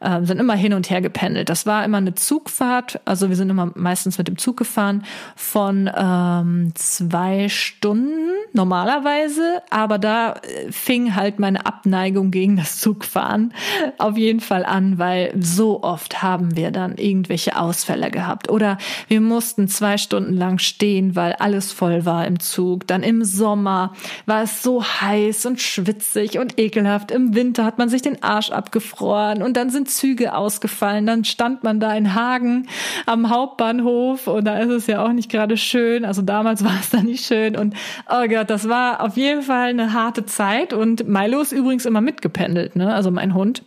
Ähm, 0.00 0.26
sind 0.26 0.38
immer 0.38 0.54
hin 0.54 0.74
und 0.74 0.90
her 0.90 1.00
gependelt. 1.00 1.48
Das 1.48 1.66
war 1.66 1.84
immer 1.84 1.98
eine 1.98 2.14
Zugfahrt, 2.14 3.00
also 3.04 3.28
wir 3.28 3.36
sind 3.36 3.50
immer 3.50 3.72
meistens 3.74 4.16
mit 4.18 4.28
dem 4.28 4.38
Zug 4.38 4.56
gefahren 4.56 5.04
von 5.34 5.90
ähm, 5.94 6.72
zwei 6.74 7.48
Stunden 7.48 8.30
normalerweise, 8.52 9.62
aber 9.70 9.98
da 9.98 10.34
äh, 10.34 10.70
fing 10.70 11.16
halt 11.16 11.40
meine 11.40 11.66
Abneigung 11.66 12.30
gegen 12.30 12.56
das 12.56 12.78
Zugfahren 12.78 13.52
auf 13.98 14.16
jeden 14.16 14.40
Fall 14.40 14.64
an, 14.64 14.98
weil 14.98 15.32
so 15.38 15.82
oft 15.82 16.22
haben 16.22 16.56
wir 16.56 16.70
dann 16.70 16.96
irgendwelche 16.96 17.56
Ausfälle 17.58 18.10
gehabt 18.10 18.50
oder 18.50 18.78
wir 19.08 19.20
mussten 19.20 19.66
zwei 19.66 19.98
Stunden 19.98 20.34
lang 20.34 20.58
stehen, 20.58 21.16
weil 21.16 21.32
alles 21.32 21.72
voll 21.72 22.04
war 22.04 22.26
im 22.26 22.38
Zug. 22.38 22.86
Dann 22.86 23.02
im 23.02 23.24
Sommer 23.24 23.94
war 24.26 24.42
es 24.42 24.62
so 24.62 24.84
heiß 24.84 25.46
und 25.46 25.60
schwitzig 25.60 26.38
und 26.38 26.58
ekelhaft. 26.58 27.10
Im 27.10 27.34
Winter 27.34 27.64
hat 27.64 27.78
man 27.78 27.88
sich 27.88 28.02
den 28.02 28.22
Arsch 28.22 28.50
abgefroren 28.50 29.42
und 29.42 29.56
dann 29.56 29.70
sind 29.70 29.87
Züge 29.88 30.34
ausgefallen. 30.34 31.06
Dann 31.06 31.24
stand 31.24 31.64
man 31.64 31.80
da 31.80 31.94
in 31.94 32.14
Hagen 32.14 32.68
am 33.06 33.30
Hauptbahnhof 33.30 34.26
und 34.26 34.44
da 34.44 34.58
ist 34.58 34.70
es 34.70 34.86
ja 34.86 35.04
auch 35.04 35.12
nicht 35.12 35.30
gerade 35.30 35.56
schön. 35.56 36.04
Also 36.04 36.22
damals 36.22 36.64
war 36.68 36.78
es 36.80 36.90
da 36.90 37.02
nicht 37.02 37.24
schön 37.24 37.56
und 37.56 37.74
oh 38.08 38.26
Gott, 38.28 38.50
das 38.50 38.68
war 38.68 39.02
auf 39.02 39.16
jeden 39.16 39.42
Fall 39.42 39.70
eine 39.70 39.92
harte 39.92 40.24
Zeit 40.26 40.72
und 40.72 41.08
Milo 41.08 41.40
ist 41.40 41.52
übrigens 41.52 41.86
immer 41.86 42.00
mitgependelt, 42.00 42.76
ne? 42.76 42.94
Also 42.94 43.10
mein 43.10 43.34
Hund. 43.34 43.62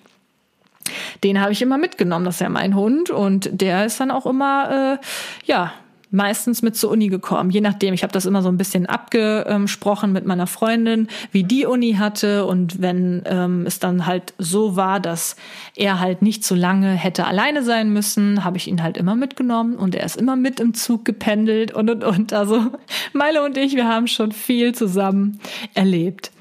Den 1.24 1.40
habe 1.40 1.52
ich 1.52 1.62
immer 1.62 1.78
mitgenommen, 1.78 2.26
das 2.26 2.36
ist 2.36 2.42
ja 2.42 2.50
mein 2.50 2.76
Hund 2.76 3.12
und 3.12 3.50
der 3.52 3.86
ist 3.86 4.00
dann 4.00 4.12
auch 4.12 4.26
immer, 4.26 5.00
äh, 5.00 5.06
ja, 5.46 5.74
meistens 6.12 6.62
mit 6.62 6.76
zur 6.76 6.92
Uni 6.92 7.08
gekommen. 7.08 7.50
Je 7.50 7.62
nachdem, 7.62 7.94
ich 7.94 8.04
habe 8.04 8.14
das 8.14 8.26
immer 8.26 8.42
so 8.42 8.50
ein 8.50 8.58
bisschen 8.58 8.86
abgesprochen 8.86 10.12
mit 10.12 10.26
meiner 10.26 10.46
Freundin, 10.46 11.08
wie 11.32 11.44
die 11.44 11.66
Uni 11.66 11.94
hatte. 11.94 12.46
Und 12.46 12.82
wenn 12.82 13.24
ähm, 13.26 13.66
es 13.66 13.80
dann 13.80 14.06
halt 14.06 14.34
so 14.38 14.76
war, 14.76 15.00
dass 15.00 15.38
er 15.76 16.00
halt 16.00 16.22
nicht 16.22 16.44
so 16.44 16.54
lange 16.54 16.92
hätte 16.92 17.26
alleine 17.26 17.64
sein 17.64 17.92
müssen, 17.92 18.44
habe 18.44 18.58
ich 18.58 18.68
ihn 18.68 18.84
halt 18.84 18.98
immer 18.98 19.16
mitgenommen 19.16 19.78
und 19.78 19.96
er 19.96 20.06
ist 20.06 20.18
immer 20.18 20.36
mit 20.36 20.60
im 20.60 20.74
Zug 20.74 21.06
gependelt 21.06 21.72
und 21.72 21.90
und 21.90 22.04
und. 22.04 22.34
Also 22.34 22.68
Meile 23.14 23.44
und 23.44 23.58
ich, 23.58 23.76
wir 23.76 23.88
haben 23.88 24.08
schon 24.08 24.32
viel 24.32 24.76
zusammen 24.76 25.40
erlebt. 25.74 26.32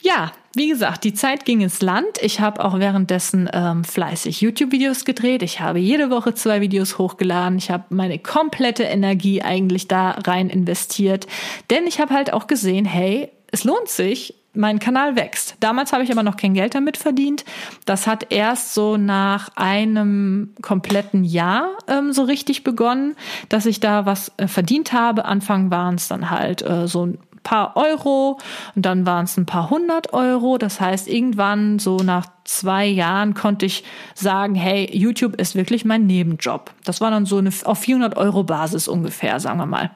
Ja, 0.00 0.32
wie 0.54 0.68
gesagt, 0.68 1.04
die 1.04 1.14
Zeit 1.14 1.44
ging 1.44 1.60
ins 1.60 1.82
Land. 1.82 2.18
Ich 2.20 2.40
habe 2.40 2.64
auch 2.64 2.78
währenddessen 2.78 3.48
ähm, 3.52 3.84
fleißig 3.84 4.40
YouTube-Videos 4.40 5.04
gedreht. 5.04 5.42
Ich 5.42 5.60
habe 5.60 5.78
jede 5.78 6.10
Woche 6.10 6.34
zwei 6.34 6.60
Videos 6.60 6.98
hochgeladen. 6.98 7.58
Ich 7.58 7.70
habe 7.70 7.84
meine 7.90 8.18
komplette 8.18 8.84
Energie 8.84 9.42
eigentlich 9.42 9.88
da 9.88 10.12
rein 10.12 10.48
investiert. 10.48 11.26
Denn 11.70 11.86
ich 11.86 12.00
habe 12.00 12.14
halt 12.14 12.32
auch 12.32 12.46
gesehen, 12.46 12.86
hey, 12.86 13.30
es 13.50 13.64
lohnt 13.64 13.88
sich, 13.88 14.34
mein 14.54 14.78
Kanal 14.78 15.16
wächst. 15.16 15.56
Damals 15.60 15.92
habe 15.92 16.02
ich 16.02 16.10
aber 16.10 16.22
noch 16.22 16.36
kein 16.36 16.54
Geld 16.54 16.74
damit 16.74 16.96
verdient. 16.96 17.44
Das 17.84 18.06
hat 18.06 18.32
erst 18.32 18.74
so 18.74 18.96
nach 18.96 19.50
einem 19.54 20.54
kompletten 20.62 21.24
Jahr 21.24 21.76
ähm, 21.86 22.12
so 22.12 22.24
richtig 22.24 22.64
begonnen, 22.64 23.14
dass 23.48 23.66
ich 23.66 23.80
da 23.80 24.06
was 24.06 24.32
äh, 24.38 24.48
verdient 24.48 24.92
habe. 24.92 25.26
Anfang 25.26 25.70
waren 25.70 25.94
es 25.94 26.08
dann 26.08 26.30
halt 26.30 26.62
äh, 26.62 26.88
so 26.88 27.12
paar 27.48 27.76
Euro 27.76 28.38
und 28.74 28.84
dann 28.84 29.06
waren 29.06 29.24
es 29.24 29.38
ein 29.38 29.46
paar 29.46 29.70
hundert 29.70 30.12
Euro. 30.12 30.58
Das 30.58 30.82
heißt, 30.82 31.08
irgendwann 31.08 31.78
so 31.78 31.96
nach 31.96 32.26
zwei 32.44 32.84
Jahren 32.84 33.32
konnte 33.32 33.64
ich 33.64 33.84
sagen, 34.14 34.54
hey, 34.54 34.90
YouTube 34.92 35.40
ist 35.40 35.54
wirklich 35.54 35.86
mein 35.86 36.06
Nebenjob. 36.06 36.70
Das 36.84 37.00
war 37.00 37.10
dann 37.10 37.24
so 37.24 37.38
eine 37.38 37.50
auf 37.64 37.78
400 37.78 38.18
Euro 38.18 38.44
Basis 38.44 38.86
ungefähr, 38.86 39.40
sagen 39.40 39.58
wir 39.58 39.66
mal. 39.66 39.90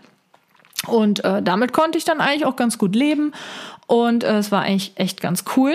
Und 0.87 1.25
äh, 1.25 1.43
damit 1.43 1.75
konnte 1.75 1.99
ich 1.99 2.05
dann 2.05 2.21
eigentlich 2.21 2.47
auch 2.47 2.57
ganz 2.57 2.79
gut 2.79 2.97
leben 2.97 3.33
und 3.87 4.25
äh, 4.25 4.39
es 4.39 4.51
war 4.51 4.63
eigentlich 4.63 4.93
echt 4.95 5.21
ganz 5.21 5.45
cool. 5.57 5.75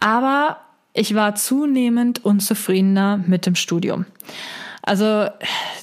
Aber 0.00 0.58
ich 0.92 1.14
war 1.14 1.34
zunehmend 1.34 2.24
unzufriedener 2.26 3.16
mit 3.26 3.46
dem 3.46 3.54
Studium. 3.54 4.04
Also 4.86 5.26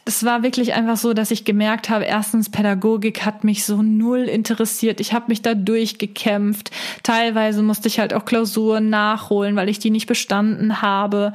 das 0.06 0.24
war 0.24 0.44
wirklich 0.44 0.74
einfach 0.74 0.96
so, 0.96 1.13
dass 1.13 1.30
ich 1.30 1.44
gemerkt 1.44 1.89
habe, 1.89 2.06
erstens, 2.06 2.50
Pädagogik 2.50 3.26
hat 3.26 3.44
mich 3.44 3.66
so 3.66 3.82
null 3.82 4.22
interessiert. 4.22 5.02
Ich 5.02 5.13
habe 5.13 5.26
mich 5.28 5.42
da 5.42 5.56
durchgekämpft. 5.56 6.72
Teilweise 7.04 7.63
musste 7.63 7.89
ich 7.89 8.00
halt 8.00 8.13
auch 8.13 8.24
Klausuren 8.24 8.89
nachholen, 8.89 9.58
weil 9.58 9.68
ich 9.68 9.80
die 9.80 9.92
nicht 9.92 10.08
bestanden 10.08 10.82
habe. 10.82 11.34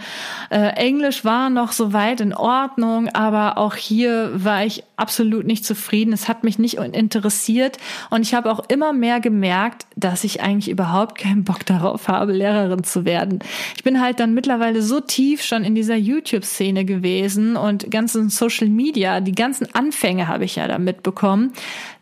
Äh, 0.48 0.76
Englisch 0.76 1.26
war 1.26 1.50
noch 1.50 1.72
so 1.72 1.92
weit 1.92 2.22
in 2.22 2.32
Ordnung, 2.32 3.10
aber 3.10 3.58
auch 3.58 3.74
hier 3.74 4.30
war 4.32 4.64
ich 4.64 4.82
absolut 4.96 5.46
nicht 5.46 5.64
zufrieden. 5.64 6.14
Es 6.14 6.26
hat 6.26 6.44
mich 6.44 6.58
nicht 6.58 6.78
interessiert 6.78 7.76
und 8.10 8.22
ich 8.22 8.32
habe 8.32 8.50
auch 8.50 8.64
immer 8.68 8.94
mehr 8.94 9.20
gemerkt, 9.20 9.86
dass 9.94 10.24
ich 10.24 10.42
eigentlich 10.42 10.70
überhaupt 10.70 11.18
keinen 11.18 11.44
Bock 11.44 11.66
darauf 11.66 12.08
habe, 12.08 12.32
Lehrerin 12.32 12.82
zu 12.82 13.04
werden. 13.04 13.40
Ich 13.76 13.84
bin 13.84 14.00
halt 14.00 14.20
dann 14.20 14.32
mittlerweile 14.32 14.82
so 14.82 15.00
tief 15.00 15.42
schon 15.42 15.64
in 15.64 15.74
dieser 15.74 15.96
YouTube-Szene 15.96 16.84
gewesen 16.84 17.57
und 17.58 17.90
ganzen 17.90 18.28
Social 18.30 18.68
Media, 18.68 19.20
die 19.20 19.32
ganzen 19.32 19.74
Anfänge 19.74 20.28
habe 20.28 20.44
ich 20.44 20.56
ja 20.56 20.66
da 20.68 20.78
mitbekommen, 20.78 21.52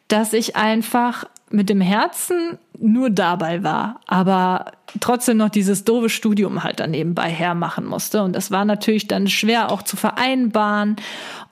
dass 0.09 0.33
ich 0.33 0.57
einfach 0.57 1.25
mit 1.51 1.69
dem 1.69 1.81
Herzen 1.81 2.59
nur 2.79 3.11
dabei 3.11 3.63
war, 3.63 4.01
aber 4.07 4.73
trotzdem 5.01 5.37
noch 5.37 5.49
dieses 5.49 5.85
doofe 5.85 6.09
Studium 6.09 6.65
halt 6.65 6.81
dann 6.81 6.91
nebenbei 6.91 7.31
hermachen 7.31 7.87
musste. 7.87 8.23
Und 8.23 8.35
das 8.35 8.51
war 8.51 8.65
natürlich 8.65 9.09
dann 9.09 9.29
schwer 9.29 9.71
auch 9.71 9.83
zu 9.83 9.97
vereinbaren. 9.97 10.97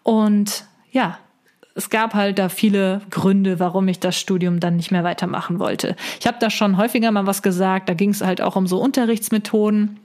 Und 0.02 0.64
ja, 0.90 1.18
es 1.74 1.90
gab 1.90 2.14
halt 2.14 2.38
da 2.38 2.48
viele 2.48 3.00
Gründe, 3.10 3.58
warum 3.58 3.88
ich 3.88 4.00
das 4.00 4.18
Studium 4.18 4.60
dann 4.60 4.76
nicht 4.76 4.90
mehr 4.90 5.04
weitermachen 5.04 5.58
wollte. 5.58 5.96
Ich 6.20 6.26
habe 6.26 6.36
da 6.40 6.50
schon 6.50 6.76
häufiger 6.76 7.10
mal 7.10 7.26
was 7.26 7.42
gesagt, 7.42 7.88
da 7.88 7.94
ging 7.94 8.10
es 8.10 8.22
halt 8.22 8.40
auch 8.40 8.56
um 8.56 8.66
so 8.66 8.80
Unterrichtsmethoden. 8.80 9.98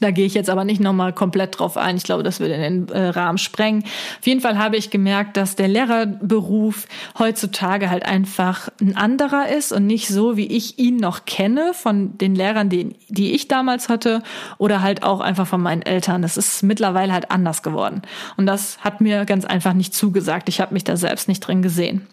Da 0.00 0.10
gehe 0.10 0.26
ich 0.26 0.34
jetzt 0.34 0.50
aber 0.50 0.64
nicht 0.64 0.80
nochmal 0.80 1.12
komplett 1.12 1.58
drauf 1.58 1.76
ein. 1.76 1.96
Ich 1.96 2.02
glaube, 2.02 2.22
das 2.22 2.40
würde 2.40 2.56
den 2.56 2.88
äh, 2.88 3.08
Rahmen 3.08 3.38
sprengen. 3.38 3.82
Auf 4.18 4.26
jeden 4.26 4.40
Fall 4.40 4.58
habe 4.58 4.76
ich 4.76 4.90
gemerkt, 4.90 5.36
dass 5.36 5.56
der 5.56 5.68
Lehrerberuf 5.68 6.86
heutzutage 7.18 7.90
halt 7.90 8.04
einfach 8.04 8.68
ein 8.80 8.96
anderer 8.96 9.48
ist 9.48 9.72
und 9.72 9.86
nicht 9.86 10.08
so, 10.08 10.36
wie 10.36 10.46
ich 10.46 10.78
ihn 10.78 10.96
noch 10.96 11.24
kenne 11.24 11.72
von 11.74 12.16
den 12.18 12.34
Lehrern, 12.34 12.68
die, 12.68 12.94
die 13.08 13.32
ich 13.32 13.48
damals 13.48 13.88
hatte 13.88 14.22
oder 14.58 14.82
halt 14.82 15.02
auch 15.02 15.20
einfach 15.20 15.46
von 15.46 15.62
meinen 15.62 15.82
Eltern. 15.82 16.22
Das 16.22 16.36
ist 16.36 16.62
mittlerweile 16.62 17.12
halt 17.12 17.30
anders 17.30 17.62
geworden. 17.62 18.02
Und 18.36 18.46
das 18.46 18.78
hat 18.80 19.00
mir 19.00 19.24
ganz 19.24 19.44
einfach 19.44 19.72
nicht 19.72 19.94
zugesagt. 19.94 20.48
Ich 20.48 20.60
habe 20.60 20.74
mich 20.74 20.84
da 20.84 20.96
selbst 20.96 21.28
nicht 21.28 21.40
drin 21.40 21.62
gesehen. 21.62 22.06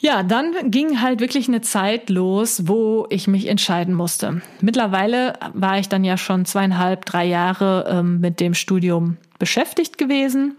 Ja, 0.00 0.22
dann 0.22 0.70
ging 0.70 1.00
halt 1.00 1.20
wirklich 1.20 1.48
eine 1.48 1.60
Zeit 1.60 2.08
los, 2.08 2.68
wo 2.68 3.06
ich 3.10 3.26
mich 3.26 3.48
entscheiden 3.48 3.94
musste. 3.94 4.42
Mittlerweile 4.60 5.32
war 5.54 5.78
ich 5.78 5.88
dann 5.88 6.04
ja 6.04 6.16
schon 6.16 6.44
zweieinhalb, 6.44 7.04
drei 7.04 7.24
Jahre 7.24 7.86
ähm, 7.90 8.20
mit 8.20 8.38
dem 8.38 8.54
Studium 8.54 9.16
beschäftigt 9.40 9.98
gewesen. 9.98 10.56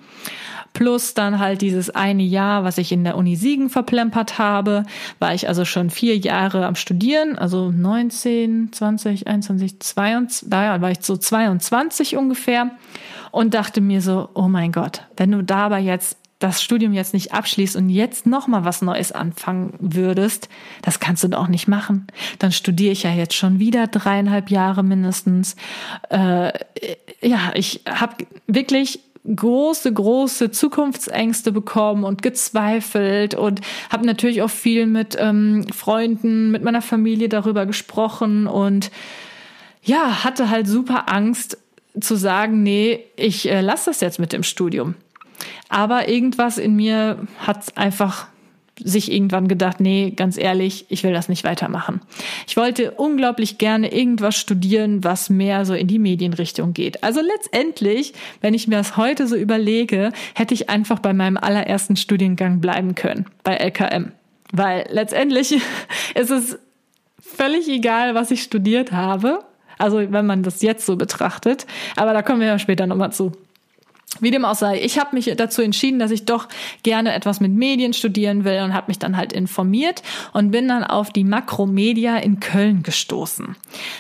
Plus 0.74 1.14
dann 1.14 1.40
halt 1.40 1.62
dieses 1.62 1.90
eine 1.90 2.24
Jahr, 2.24 2.64
was 2.64 2.78
ich 2.78 2.92
in 2.92 3.04
der 3.04 3.18
Uni 3.18 3.36
Siegen 3.38 3.70
verplempert 3.70 4.38
habe, 4.38 4.84
war 5.20 5.34
ich 5.34 5.48
also 5.48 5.66
schon 5.66 5.90
vier 5.90 6.18
Jahre 6.18 6.66
am 6.66 6.76
Studieren, 6.76 7.38
also 7.38 7.72
19, 7.72 8.70
20, 8.72 9.28
21, 9.28 9.80
22, 9.80 10.50
da 10.50 10.80
war 10.82 10.92
ich 10.92 11.00
so 11.02 11.18
22 11.18 12.18
ungefähr 12.18 12.72
und 13.32 13.54
dachte 13.54 13.82
mir 13.82 14.02
so, 14.02 14.30
oh 14.36 14.48
mein 14.48 14.72
Gott, 14.72 15.04
wenn 15.18 15.32
du 15.32 15.44
dabei 15.44 15.80
jetzt 15.80 16.18
das 16.40 16.64
Studium 16.64 16.94
jetzt 16.94 17.14
nicht 17.14 17.34
abschließt 17.34 17.76
und 17.76 17.90
jetzt 17.90 18.26
noch 18.26 18.48
mal 18.48 18.64
was 18.64 18.82
Neues 18.82 19.12
anfangen 19.12 19.74
würdest, 19.80 20.48
das 20.82 21.02
kannst 21.02 21.24
du 21.24 21.28
doch 21.28 21.50
nicht 21.50 21.68
machen. 21.68 22.08
Dann 22.40 22.54
studiere 22.54 22.94
ich 22.94 23.04
ja 23.04 23.12
jetzt 23.12 23.36
schon 23.36 23.60
wieder 23.60 23.88
dreieinhalb 23.88 24.50
Jahre 24.50 24.82
mindestens. 24.82 25.58
Äh, 26.10 26.54
ja, 27.22 27.52
ich 27.56 27.82
habe 27.86 28.16
wirklich 28.48 29.02
große, 29.36 29.92
große 29.92 30.52
Zukunftsängste 30.52 31.52
bekommen 31.52 32.06
und 32.06 32.22
gezweifelt 32.22 33.36
und 33.36 33.60
habe 33.90 34.06
natürlich 34.06 34.42
auch 34.42 34.50
viel 34.50 34.86
mit 34.86 35.18
ähm, 35.20 35.66
Freunden, 35.74 36.52
mit 36.52 36.64
meiner 36.64 36.82
Familie 36.82 37.28
darüber 37.28 37.66
gesprochen 37.66 38.48
und 38.48 38.92
ja, 39.84 40.24
hatte 40.24 40.50
halt 40.50 40.68
super 40.68 41.12
Angst 41.12 41.58
zu 42.00 42.16
sagen, 42.16 42.64
nee, 42.64 43.02
ich 43.18 43.50
äh, 43.50 43.62
lasse 43.62 43.90
das 43.90 44.00
jetzt 44.00 44.20
mit 44.20 44.32
dem 44.32 44.44
Studium. 44.44 44.96
Aber 45.70 46.08
irgendwas 46.08 46.58
in 46.58 46.76
mir 46.76 47.28
hat 47.40 47.78
einfach 47.78 48.28
sich 48.84 49.12
irgendwann 49.12 49.48
gedacht, 49.48 49.80
nee, 49.80 50.12
ganz 50.16 50.38
ehrlich, 50.38 50.86
ich 50.90 51.04
will 51.04 51.14
das 51.14 51.30
nicht 51.30 51.44
weitermachen. 51.44 52.02
Ich 52.48 52.58
wollte 52.58 52.92
unglaublich 52.92 53.58
gerne 53.58 53.94
irgendwas 53.94 54.36
studieren, 54.36 55.04
was 55.04 55.30
mehr 55.30 55.66
so 55.66 55.74
in 55.74 55.88
die 55.88 56.00
Medienrichtung 56.00 56.74
geht. 56.74 57.04
Also 57.04 57.22
letztendlich, 57.22 58.14
wenn 58.42 58.54
ich 58.54 58.68
mir 58.68 58.78
das 58.78 58.98
heute 58.98 59.28
so 59.28 59.36
überlege, 59.36 60.12
hätte 60.34 60.54
ich 60.54 60.70
einfach 60.70 61.00
bei 61.00 61.14
meinem 61.14 61.38
allerersten 61.38 61.96
Studiengang 61.96 62.62
bleiben 62.62 62.96
können, 62.96 63.26
bei 63.44 63.56
LKM. 63.56 64.12
Weil 64.52 64.88
letztendlich 64.90 65.54
ist 66.16 66.32
es 66.32 66.58
völlig 67.20 67.68
egal, 67.68 68.16
was 68.16 68.32
ich 68.32 68.44
studiert 68.44 68.92
habe. 68.92 69.44
Also 69.78 70.12
wenn 70.12 70.26
man 70.26 70.44
das 70.44 70.62
jetzt 70.62 70.86
so 70.86 70.96
betrachtet. 70.98 71.66
Aber 71.96 72.14
da 72.14 72.22
kommen 72.22 72.42
wir 72.42 72.48
ja 72.48 72.60
später 72.60 72.88
nochmal 72.88 73.12
zu. 73.14 73.32
Wie 74.20 74.32
dem 74.32 74.44
auch 74.44 74.56
sei, 74.56 74.82
ich 74.82 75.00
habe 75.00 75.16
mich 75.16 75.32
dazu 75.38 75.62
entschieden, 75.62 76.00
dass 76.00 76.12
ich 76.12 76.26
doch 76.26 76.48
gerne 76.84 77.14
etwas 77.14 77.40
mit 77.40 77.54
Medien 77.54 77.94
studieren 77.94 78.44
will 78.44 78.62
und 78.64 78.74
habe 78.74 78.88
mich 78.88 79.00
dann 79.00 79.16
halt 79.16 79.32
informiert 79.32 80.02
und 80.34 80.52
bin 80.52 80.68
dann 80.68 80.84
auf 80.84 81.12
die 81.12 81.24
Makromedia 81.24 82.18
in 82.18 82.40
Köln 82.40 82.84
gestoßen. 82.84 83.56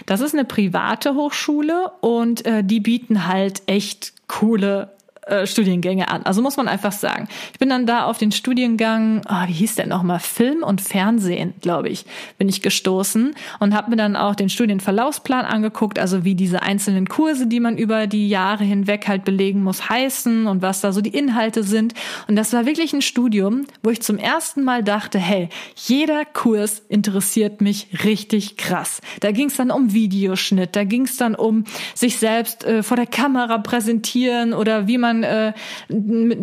Das 0.07 0.21
ist 0.21 0.33
eine 0.33 0.45
private 0.45 1.13
Hochschule 1.13 1.91
und 2.01 2.45
äh, 2.45 2.63
die 2.63 2.79
bieten 2.79 3.27
halt 3.27 3.61
echt 3.67 4.13
coole 4.27 4.91
äh, 5.29 5.47
Studiengänge 5.47 6.09
an. 6.09 6.23
Also 6.23 6.41
muss 6.41 6.57
man 6.57 6.67
einfach 6.67 6.91
sagen. 6.91 7.27
Ich 7.53 7.59
bin 7.59 7.69
dann 7.69 7.85
da 7.85 8.05
auf 8.05 8.17
den 8.17 8.31
Studiengang, 8.31 9.21
oh, 9.29 9.47
wie 9.47 9.53
hieß 9.53 9.75
der 9.75 9.87
nochmal, 9.87 10.19
Film 10.19 10.63
und 10.63 10.81
Fernsehen, 10.81 11.53
glaube 11.61 11.89
ich, 11.89 12.05
bin 12.37 12.49
ich 12.49 12.61
gestoßen 12.61 13.35
und 13.59 13.73
habe 13.75 13.91
mir 13.91 13.95
dann 13.95 14.15
auch 14.15 14.35
den 14.35 14.49
Studienverlaufsplan 14.49 15.45
angeguckt, 15.45 15.99
also 15.99 16.23
wie 16.23 16.35
diese 16.35 16.61
einzelnen 16.61 17.07
Kurse, 17.07 17.47
die 17.47 17.59
man 17.59 17.77
über 17.77 18.07
die 18.07 18.29
Jahre 18.29 18.63
hinweg 18.63 19.07
halt 19.07 19.23
belegen 19.23 19.63
muss, 19.63 19.89
heißen 19.89 20.47
und 20.47 20.61
was 20.61 20.81
da 20.81 20.91
so 20.91 21.01
die 21.01 21.15
Inhalte 21.15 21.63
sind. 21.63 21.93
Und 22.27 22.35
das 22.35 22.53
war 22.53 22.65
wirklich 22.65 22.93
ein 22.93 23.01
Studium, 23.01 23.65
wo 23.83 23.89
ich 23.89 24.01
zum 24.01 24.17
ersten 24.17 24.63
Mal 24.63 24.83
dachte, 24.83 25.19
hey, 25.19 25.49
jeder 25.75 26.25
Kurs 26.25 26.81
interessiert 26.89 27.61
mich 27.61 27.87
richtig 28.03 28.57
krass. 28.57 29.01
Da 29.19 29.31
ging 29.31 29.47
es 29.47 29.57
dann 29.57 29.71
um 29.71 29.93
Videoschnitt, 29.93 30.75
da 30.75 30.83
ging 30.83 31.03
es 31.03 31.17
dann 31.17 31.35
um 31.35 31.65
sich 31.93 32.17
selbst 32.17 32.63
äh, 32.63 32.83
vor 32.83 32.97
der 32.97 33.07
Kamera 33.07 33.57
präsentieren 33.57 34.53
oder 34.53 34.87
wie 34.87 34.97
man 34.97 35.18
äh, 35.23 35.53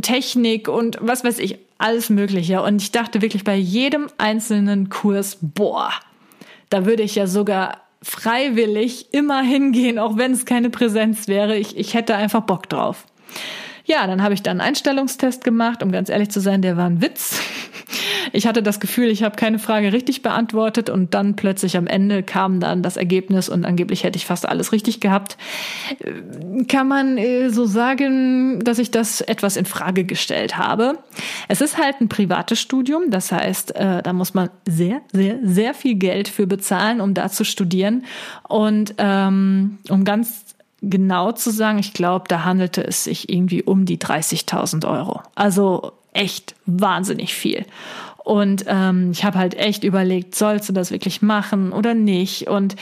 Technik 0.00 0.68
und 0.68 0.98
was 1.00 1.24
weiß 1.24 1.38
ich, 1.38 1.58
alles 1.78 2.10
Mögliche. 2.10 2.62
Und 2.62 2.80
ich 2.80 2.92
dachte 2.92 3.22
wirklich 3.22 3.44
bei 3.44 3.56
jedem 3.56 4.08
einzelnen 4.18 4.88
Kurs, 4.88 5.38
boah, 5.40 5.90
da 6.70 6.86
würde 6.86 7.02
ich 7.02 7.14
ja 7.14 7.26
sogar 7.26 7.82
freiwillig 8.02 9.12
immer 9.12 9.42
hingehen, 9.42 9.98
auch 9.98 10.16
wenn 10.16 10.32
es 10.32 10.44
keine 10.44 10.70
Präsenz 10.70 11.28
wäre. 11.28 11.56
Ich, 11.56 11.76
ich 11.76 11.94
hätte 11.94 12.16
einfach 12.16 12.42
Bock 12.42 12.68
drauf. 12.68 13.06
Ja, 13.84 14.06
dann 14.06 14.22
habe 14.22 14.34
ich 14.34 14.42
dann 14.42 14.60
einen 14.60 14.68
Einstellungstest 14.68 15.44
gemacht. 15.44 15.82
Um 15.82 15.92
ganz 15.92 16.08
ehrlich 16.08 16.30
zu 16.30 16.40
sein, 16.40 16.62
der 16.62 16.76
war 16.76 16.86
ein 16.86 17.00
Witz. 17.00 17.40
Ich 18.32 18.46
hatte 18.46 18.62
das 18.62 18.80
Gefühl, 18.80 19.08
ich 19.08 19.22
habe 19.22 19.36
keine 19.36 19.58
Frage 19.58 19.92
richtig 19.92 20.22
beantwortet 20.22 20.90
und 20.90 21.14
dann 21.14 21.36
plötzlich 21.36 21.76
am 21.76 21.86
Ende 21.86 22.22
kam 22.22 22.60
dann 22.60 22.82
das 22.82 22.96
Ergebnis 22.96 23.48
und 23.48 23.64
angeblich 23.64 24.04
hätte 24.04 24.16
ich 24.16 24.26
fast 24.26 24.48
alles 24.48 24.72
richtig 24.72 25.00
gehabt. 25.00 25.36
Kann 26.68 26.88
man 26.88 27.18
äh, 27.18 27.50
so 27.50 27.66
sagen, 27.66 28.60
dass 28.60 28.78
ich 28.78 28.90
das 28.90 29.20
etwas 29.20 29.56
in 29.56 29.64
Frage 29.64 30.04
gestellt 30.04 30.56
habe. 30.56 30.98
Es 31.48 31.60
ist 31.60 31.78
halt 31.78 32.00
ein 32.00 32.08
privates 32.08 32.60
Studium, 32.60 33.10
das 33.10 33.32
heißt, 33.32 33.76
äh, 33.76 34.02
da 34.02 34.12
muss 34.12 34.34
man 34.34 34.50
sehr, 34.66 35.00
sehr, 35.12 35.38
sehr 35.42 35.74
viel 35.74 35.94
Geld 35.94 36.28
für 36.28 36.46
bezahlen, 36.46 37.00
um 37.00 37.14
da 37.14 37.28
zu 37.28 37.44
studieren. 37.44 38.04
Und 38.48 38.94
ähm, 38.98 39.78
um 39.88 40.04
ganz 40.04 40.46
genau 40.82 41.32
zu 41.32 41.50
sagen, 41.50 41.78
ich 41.78 41.92
glaube, 41.92 42.26
da 42.28 42.44
handelte 42.44 42.84
es 42.84 43.04
sich 43.04 43.28
irgendwie 43.28 43.62
um 43.62 43.86
die 43.86 43.98
30.000 43.98 44.86
Euro. 44.86 45.22
Also 45.34 45.92
echt 46.12 46.54
wahnsinnig 46.64 47.34
viel. 47.34 47.64
Und 48.26 48.64
ähm, 48.66 49.12
ich 49.12 49.24
habe 49.24 49.38
halt 49.38 49.54
echt 49.54 49.84
überlegt, 49.84 50.34
sollst 50.34 50.68
du 50.68 50.72
das 50.72 50.90
wirklich 50.90 51.22
machen 51.22 51.70
oder 51.70 51.94
nicht? 51.94 52.48
Und 52.48 52.74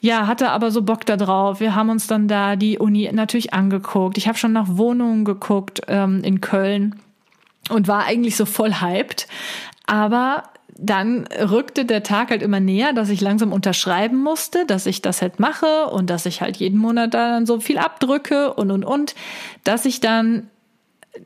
ja, 0.00 0.26
hatte 0.26 0.48
aber 0.48 0.70
so 0.70 0.80
Bock 0.80 1.04
da 1.04 1.18
drauf. 1.18 1.60
Wir 1.60 1.74
haben 1.74 1.90
uns 1.90 2.06
dann 2.06 2.26
da 2.26 2.56
die 2.56 2.78
Uni 2.78 3.06
natürlich 3.12 3.52
angeguckt. 3.52 4.16
Ich 4.16 4.28
habe 4.28 4.38
schon 4.38 4.54
nach 4.54 4.66
Wohnungen 4.66 5.26
geguckt 5.26 5.82
ähm, 5.88 6.24
in 6.24 6.40
Köln 6.40 6.98
und 7.68 7.86
war 7.86 8.06
eigentlich 8.06 8.34
so 8.34 8.46
voll 8.46 8.80
hyped. 8.80 9.28
Aber 9.84 10.44
dann 10.78 11.26
rückte 11.26 11.84
der 11.84 12.02
Tag 12.02 12.30
halt 12.30 12.40
immer 12.40 12.60
näher, 12.60 12.94
dass 12.94 13.10
ich 13.10 13.20
langsam 13.20 13.52
unterschreiben 13.52 14.16
musste, 14.16 14.64
dass 14.64 14.86
ich 14.86 15.02
das 15.02 15.20
halt 15.20 15.38
mache 15.38 15.88
und 15.88 16.08
dass 16.08 16.24
ich 16.24 16.40
halt 16.40 16.56
jeden 16.56 16.78
Monat 16.78 17.12
dann 17.12 17.44
so 17.44 17.60
viel 17.60 17.76
abdrücke 17.76 18.54
und 18.54 18.70
und 18.70 18.86
und, 18.86 19.14
dass 19.64 19.84
ich 19.84 20.00
dann 20.00 20.48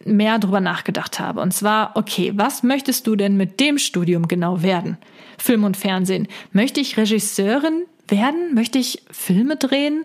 mehr 0.04 0.38
drüber 0.38 0.60
nachgedacht 0.60 1.20
habe. 1.20 1.40
Und 1.40 1.52
zwar, 1.52 1.96
okay, 1.96 2.32
was 2.34 2.62
möchtest 2.62 3.06
du 3.06 3.16
denn 3.16 3.36
mit 3.36 3.60
dem 3.60 3.78
Studium 3.78 4.28
genau 4.28 4.62
werden? 4.62 4.98
Film 5.38 5.64
und 5.64 5.76
Fernsehen. 5.76 6.28
Möchte 6.52 6.80
ich 6.80 6.96
Regisseurin 6.96 7.84
werden? 8.08 8.54
Möchte 8.54 8.78
ich 8.78 9.02
Filme 9.10 9.56
drehen? 9.56 10.04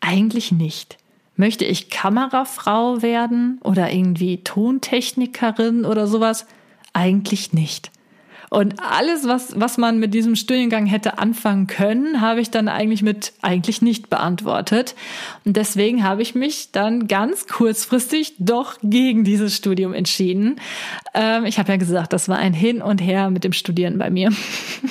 Eigentlich 0.00 0.52
nicht. 0.52 0.96
Möchte 1.36 1.64
ich 1.64 1.90
Kamerafrau 1.90 3.02
werden 3.02 3.60
oder 3.62 3.92
irgendwie 3.92 4.42
Tontechnikerin 4.42 5.84
oder 5.84 6.06
sowas? 6.06 6.46
Eigentlich 6.92 7.52
nicht. 7.52 7.92
Und 8.50 8.76
alles, 8.82 9.28
was, 9.28 9.58
was 9.60 9.76
man 9.76 9.98
mit 9.98 10.14
diesem 10.14 10.34
Studiengang 10.34 10.86
hätte 10.86 11.18
anfangen 11.18 11.66
können, 11.66 12.20
habe 12.20 12.40
ich 12.40 12.50
dann 12.50 12.68
eigentlich 12.68 13.02
mit 13.02 13.32
eigentlich 13.42 13.82
nicht 13.82 14.08
beantwortet. 14.08 14.94
Und 15.44 15.56
deswegen 15.56 16.02
habe 16.02 16.22
ich 16.22 16.34
mich 16.34 16.72
dann 16.72 17.08
ganz 17.08 17.46
kurzfristig 17.46 18.34
doch 18.38 18.78
gegen 18.82 19.24
dieses 19.24 19.54
Studium 19.54 19.92
entschieden. 19.92 20.56
Ähm, 21.14 21.44
ich 21.44 21.58
habe 21.58 21.72
ja 21.72 21.76
gesagt, 21.76 22.12
das 22.12 22.28
war 22.28 22.38
ein 22.38 22.54
Hin 22.54 22.80
und 22.80 23.00
Her 23.00 23.30
mit 23.30 23.44
dem 23.44 23.52
Studieren 23.52 23.98
bei 23.98 24.08
mir. 24.08 24.32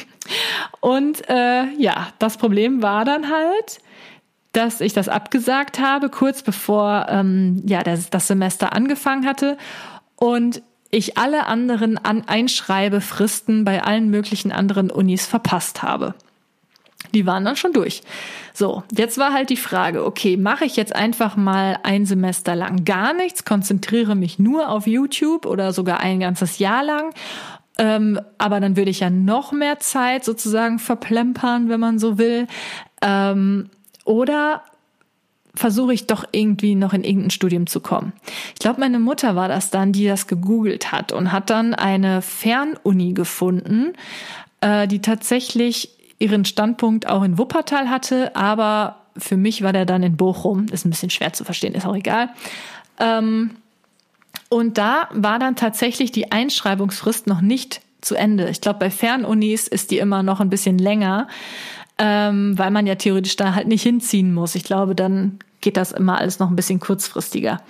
und 0.80 1.28
äh, 1.30 1.66
ja, 1.78 2.10
das 2.20 2.38
Problem 2.38 2.84
war 2.84 3.06
dann 3.06 3.32
halt, 3.32 3.80
dass 4.54 4.82
ich 4.82 4.94
das 4.94 5.10
abgesagt 5.10 5.80
habe, 5.80 6.10
kurz 6.10 6.44
bevor 6.44 7.08
ähm, 7.10 7.64
ja, 7.66 7.84
das, 7.84 8.10
das 8.10 8.28
Semester 8.28 8.74
angefangen 8.74 9.26
hatte. 9.26 9.58
Und 10.16 10.62
ich 10.92 11.18
alle 11.18 11.48
anderen 11.48 11.98
An 11.98 12.24
Einschreibefristen 12.28 13.66
bei 13.66 13.84
allen 13.84 14.10
möglichen 14.10 14.52
anderen 14.52 14.90
Unis 14.90 15.26
verpasst 15.26 15.84
habe. 15.84 16.16
Die 17.14 17.26
waren 17.26 17.46
dann 17.46 17.56
schon 17.56 17.74
durch. 17.74 18.02
So, 18.54 18.84
jetzt 18.92 19.18
war 19.18 19.32
halt 19.32 19.50
die 19.50 19.58
Frage, 19.58 20.06
okay, 20.06 20.36
mache 20.36 20.66
ich 20.66 20.76
jetzt 20.76 20.96
einfach 20.96 21.36
mal 21.36 21.80
ein 21.84 22.06
Semester 22.06 22.56
lang 22.56 22.86
gar 22.86 23.14
nichts, 23.14 23.46
konzentriere 23.46 24.16
mich 24.16 24.40
nur 24.40 24.70
auf 24.70 24.88
YouTube 24.88 25.46
oder 25.46 25.74
sogar 25.74 26.00
ein 26.00 26.20
ganzes 26.20 26.60
Jahr 26.60 26.84
lang 26.84 27.14
ähm, 27.78 28.20
aber 28.38 28.60
dann 28.60 28.76
würde 28.76 28.92
ich 28.92 29.02
ja 29.02 29.10
noch 29.10 29.52
mehr 29.52 29.80
Zeit 29.80 30.26
sozusagen 30.26 30.80
verplempern, 30.80 31.70
wenn 31.70 31.80
man 31.80 32.00
so 32.00 32.18
will. 32.18 32.48
Ähm, 33.02 33.70
oder 34.04 34.64
versuche 35.58 35.94
ich 35.94 36.08
doch 36.08 36.24
irgendwie 36.32 36.76
noch 36.76 36.94
in 36.94 37.04
irgendein 37.04 37.32
Studium 37.32 37.68
zu 37.68 37.80
kommen. 37.80 38.14
Ich 38.54 38.60
glaube, 38.60 38.80
meine 38.80 39.00
Mutter 39.00 39.36
war 39.36 39.48
das 39.48 39.70
dann, 39.70 39.92
die 39.92 40.06
das 40.06 40.28
gegoogelt 40.28 40.92
hat 40.92 41.12
und 41.12 41.32
hat 41.32 41.50
dann 41.50 41.74
eine 41.74 42.22
Fernuni 42.22 43.14
gefunden, 43.14 43.94
äh, 44.62 44.88
die 44.88 45.02
tatsächlich 45.02 45.90
ihren 46.20 46.46
Standpunkt 46.46 47.08
auch 47.08 47.24
in 47.24 47.38
Wuppertal 47.38 47.90
hatte, 47.90 48.36
aber 48.36 48.98
für 49.18 49.38
mich 49.38 49.64
war 49.64 49.74
der 49.74 49.86
dann 49.86 50.04
in 50.04 50.18
Bochum. 50.18 50.68
Ist 50.72 50.86
ein 50.86 50.92
bisschen 50.92 51.10
schwer 51.10 51.34
zu 51.34 51.44
verstehen, 51.44 51.74
ist 51.74 51.86
auch 51.86 51.96
egal. 51.96 52.30
Ähm, 53.00 53.52
und 54.50 54.78
da 54.78 55.10
war 55.12 55.40
dann 55.40 55.56
tatsächlich 55.56 56.12
die 56.12 56.32
Einschreibungsfrist 56.32 57.28
noch 57.28 57.42
nicht 57.42 57.82
zu 58.02 58.16
Ende. 58.16 58.50
Ich 58.50 58.62
glaube, 58.62 58.80
bei 58.80 58.90
Fernunis 58.90 59.68
ist 59.68 59.92
die 59.92 59.98
immer 59.98 60.24
noch 60.24 60.40
ein 60.40 60.50
bisschen 60.50 60.78
länger, 60.78 61.28
ähm, 61.98 62.58
weil 62.58 62.72
man 62.72 62.88
ja 62.88 62.96
theoretisch 62.96 63.36
da 63.36 63.56
halt 63.56 63.68
nicht 63.68 63.84
hinziehen 63.84 64.34
muss. 64.34 64.56
Ich 64.56 64.64
glaube, 64.64 64.96
dann 64.96 65.40
geht 65.62 65.78
das 65.78 65.92
immer 65.92 66.18
alles 66.20 66.40
noch 66.40 66.50
ein 66.50 66.56
bisschen 66.56 66.80
kurzfristiger. 66.80 67.62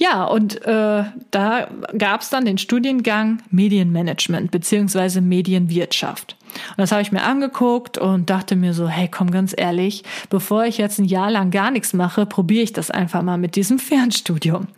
Ja, 0.00 0.24
und 0.24 0.64
äh, 0.64 1.04
da 1.30 1.68
gab 1.98 2.22
es 2.22 2.30
dann 2.30 2.46
den 2.46 2.56
Studiengang 2.56 3.42
Medienmanagement 3.50 4.50
beziehungsweise 4.50 5.20
Medienwirtschaft. 5.20 6.36
Und 6.70 6.78
das 6.78 6.90
habe 6.90 7.02
ich 7.02 7.12
mir 7.12 7.22
angeguckt 7.22 7.98
und 7.98 8.30
dachte 8.30 8.56
mir 8.56 8.72
so, 8.72 8.88
hey, 8.88 9.08
komm 9.08 9.30
ganz 9.30 9.54
ehrlich, 9.54 10.02
bevor 10.30 10.64
ich 10.64 10.78
jetzt 10.78 10.98
ein 10.98 11.04
Jahr 11.04 11.30
lang 11.30 11.50
gar 11.50 11.70
nichts 11.70 11.92
mache, 11.92 12.24
probiere 12.24 12.62
ich 12.62 12.72
das 12.72 12.90
einfach 12.90 13.20
mal 13.20 13.36
mit 13.36 13.56
diesem 13.56 13.78
Fernstudium. 13.90 14.68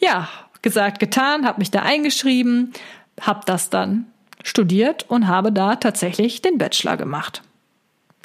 Ja, 0.00 0.28
gesagt, 0.62 1.00
getan, 1.00 1.44
habe 1.44 1.58
mich 1.58 1.72
da 1.72 1.80
eingeschrieben, 1.80 2.72
habe 3.20 3.40
das 3.46 3.70
dann 3.70 4.06
studiert 4.44 5.06
und 5.08 5.26
habe 5.26 5.50
da 5.50 5.74
tatsächlich 5.74 6.40
den 6.40 6.56
Bachelor 6.56 6.96
gemacht. 6.96 7.42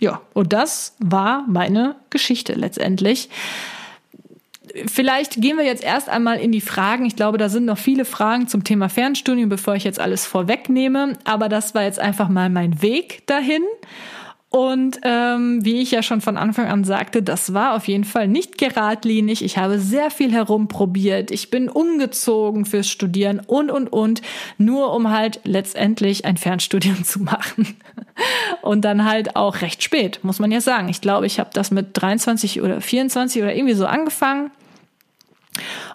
Ja, 0.04 0.20
und 0.34 0.52
das 0.52 0.98
war 1.00 1.46
meine 1.48 1.96
Geschichte 2.10 2.56
letztendlich. 2.56 3.30
Vielleicht 4.86 5.40
gehen 5.40 5.56
wir 5.56 5.64
jetzt 5.64 5.82
erst 5.82 6.10
einmal 6.10 6.42
in 6.42 6.52
die 6.52 6.60
Fragen. 6.60 7.06
Ich 7.06 7.16
glaube, 7.16 7.38
da 7.38 7.48
sind 7.48 7.64
noch 7.64 7.78
viele 7.78 8.04
Fragen 8.04 8.50
zum 8.50 8.66
Thema 8.66 8.90
Fernstudium, 8.90 9.48
bevor 9.48 9.76
ich 9.76 9.86
jetzt 9.86 10.02
alles 10.02 10.26
vorwegnehme. 10.26 11.14
Aber 11.24 11.48
das 11.48 11.74
war 11.74 11.84
jetzt 11.84 12.00
einfach 12.00 12.28
mal 12.28 12.50
mein 12.50 12.82
Weg 12.82 13.26
dahin. 13.28 13.64
Und 14.56 15.00
ähm, 15.02 15.66
wie 15.66 15.82
ich 15.82 15.90
ja 15.90 16.04
schon 16.04 16.22
von 16.22 16.38
Anfang 16.38 16.68
an 16.68 16.84
sagte, 16.84 17.24
das 17.24 17.56
war 17.56 17.74
auf 17.76 17.88
jeden 17.88 18.04
Fall 18.04 18.28
nicht 18.28 18.60
geradlinig. 18.60 19.44
Ich 19.44 19.58
habe 19.58 19.80
sehr 19.80 20.12
viel 20.12 20.32
herumprobiert. 20.32 21.32
Ich 21.32 21.50
bin 21.50 21.70
umgezogen 21.70 22.66
fürs 22.66 22.88
Studieren 22.88 23.40
und, 23.40 23.72
und, 23.72 23.92
und, 23.92 24.22
nur 24.60 24.94
um 24.94 25.10
halt 25.10 25.40
letztendlich 25.44 26.26
ein 26.26 26.38
Fernstudium 26.38 27.04
zu 27.04 27.24
machen. 27.24 27.76
Und 28.62 28.86
dann 28.86 29.06
halt 29.06 29.36
auch 29.36 29.62
recht 29.62 29.82
spät, 29.82 30.20
muss 30.22 30.38
man 30.38 30.52
ja 30.52 30.62
sagen. 30.62 30.88
Ich 30.88 31.02
glaube, 31.02 31.26
ich 31.26 31.40
habe 31.40 31.50
das 31.52 31.72
mit 31.72 31.88
23 31.94 32.62
oder 32.62 32.80
24 32.80 33.42
oder 33.42 33.56
irgendwie 33.56 33.74
so 33.74 33.88
angefangen 33.88 34.52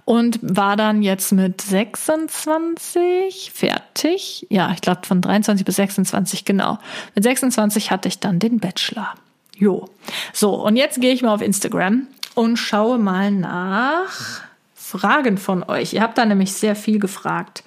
und 0.04 0.38
war 0.42 0.76
dann 0.76 1.02
jetzt 1.02 1.32
mit 1.32 1.60
26 1.60 3.50
fertig. 3.54 4.46
Ja, 4.50 4.72
ich 4.72 4.80
glaube 4.80 5.06
von 5.06 5.20
23 5.20 5.64
bis 5.64 5.76
26 5.76 6.44
genau. 6.44 6.78
Mit 7.14 7.24
26 7.24 7.90
hatte 7.90 8.08
ich 8.08 8.18
dann 8.18 8.38
den 8.38 8.60
Bachelor. 8.60 9.14
Jo. 9.56 9.88
So, 10.32 10.54
und 10.54 10.76
jetzt 10.76 11.00
gehe 11.00 11.12
ich 11.12 11.22
mal 11.22 11.34
auf 11.34 11.42
Instagram 11.42 12.06
und 12.34 12.56
schaue 12.56 12.98
mal 12.98 13.30
nach 13.30 14.42
Fragen 14.74 15.36
von 15.36 15.64
euch. 15.64 15.92
Ihr 15.92 16.02
habt 16.02 16.16
da 16.16 16.24
nämlich 16.24 16.52
sehr 16.52 16.76
viel 16.76 16.98
gefragt. 16.98 17.64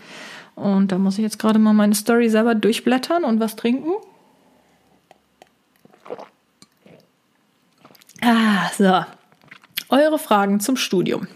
Und 0.55 0.91
da 0.91 0.97
muss 0.97 1.17
ich 1.17 1.23
jetzt 1.23 1.39
gerade 1.39 1.59
mal 1.59 1.73
meine 1.73 1.95
Story 1.95 2.29
selber 2.29 2.55
durchblättern 2.55 3.23
und 3.23 3.39
was 3.39 3.55
trinken. 3.55 3.91
Ah, 8.21 8.69
so. 8.77 9.05
Eure 9.89 10.19
Fragen 10.19 10.59
zum 10.59 10.77
Studium. 10.77 11.27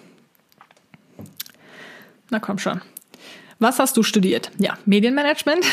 Na 2.36 2.41
komm 2.41 2.57
schon. 2.57 2.81
Was 3.59 3.79
hast 3.79 3.95
du 3.95 4.03
studiert? 4.03 4.51
Ja, 4.57 4.77
Medienmanagement. 4.86 5.65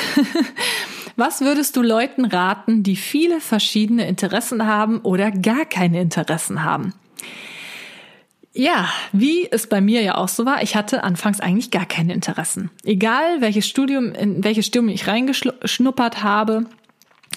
Was 1.16 1.40
würdest 1.40 1.74
du 1.74 1.82
Leuten 1.82 2.24
raten, 2.24 2.84
die 2.84 2.94
viele 2.94 3.40
verschiedene 3.40 4.06
Interessen 4.06 4.64
haben 4.64 5.00
oder 5.00 5.32
gar 5.32 5.64
keine 5.64 6.00
Interessen 6.00 6.62
haben? 6.62 6.94
Ja, 8.52 8.88
wie 9.10 9.48
es 9.50 9.66
bei 9.66 9.80
mir 9.80 10.02
ja 10.02 10.14
auch 10.14 10.28
so 10.28 10.46
war, 10.46 10.62
ich 10.62 10.76
hatte 10.76 11.02
anfangs 11.02 11.40
eigentlich 11.40 11.72
gar 11.72 11.86
keine 11.86 12.14
Interessen. 12.14 12.70
Egal 12.84 13.40
welches 13.40 13.66
Studium, 13.66 14.12
in 14.12 14.44
welches 14.44 14.66
Studium 14.66 14.88
ich 14.88 15.08
reingeschnuppert 15.08 16.22
habe, 16.22 16.66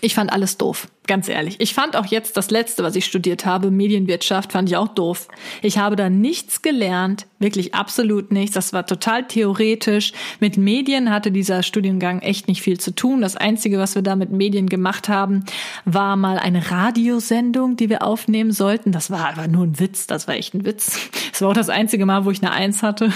ich 0.05 0.13
fand 0.13 0.31
alles 0.31 0.57
doof, 0.57 0.87
ganz 1.07 1.27
ehrlich. 1.27 1.55
Ich 1.57 1.73
fand 1.73 1.95
auch 1.95 2.05
jetzt 2.05 2.37
das 2.37 2.51
letzte, 2.51 2.83
was 2.83 2.95
ich 2.95 3.05
studiert 3.05 3.43
habe, 3.43 3.71
Medienwirtschaft, 3.71 4.51
fand 4.51 4.69
ich 4.69 4.77
auch 4.77 4.89
doof. 4.89 5.27
Ich 5.63 5.79
habe 5.79 5.95
da 5.95 6.11
nichts 6.11 6.61
gelernt, 6.61 7.25
wirklich 7.39 7.73
absolut 7.73 8.31
nichts. 8.31 8.53
Das 8.53 8.71
war 8.71 8.85
total 8.85 9.25
theoretisch. 9.25 10.13
Mit 10.39 10.57
Medien 10.57 11.09
hatte 11.09 11.31
dieser 11.31 11.63
Studiengang 11.63 12.19
echt 12.19 12.47
nicht 12.47 12.61
viel 12.61 12.79
zu 12.79 12.93
tun. 12.93 13.21
Das 13.21 13.35
Einzige, 13.35 13.79
was 13.79 13.95
wir 13.95 14.03
da 14.03 14.15
mit 14.15 14.29
Medien 14.29 14.69
gemacht 14.69 15.09
haben, 15.09 15.43
war 15.85 16.15
mal 16.17 16.37
eine 16.37 16.69
Radiosendung, 16.69 17.75
die 17.75 17.89
wir 17.89 18.03
aufnehmen 18.03 18.51
sollten. 18.51 18.91
Das 18.91 19.09
war 19.09 19.29
aber 19.29 19.47
nur 19.47 19.63
ein 19.63 19.79
Witz, 19.79 20.05
das 20.05 20.27
war 20.27 20.35
echt 20.35 20.53
ein 20.53 20.65
Witz. 20.65 20.99
Das 21.31 21.41
war 21.41 21.49
auch 21.49 21.53
das 21.53 21.69
einzige 21.69 22.05
Mal, 22.05 22.25
wo 22.25 22.31
ich 22.31 22.43
eine 22.43 22.51
Eins 22.51 22.83
hatte. 22.83 23.11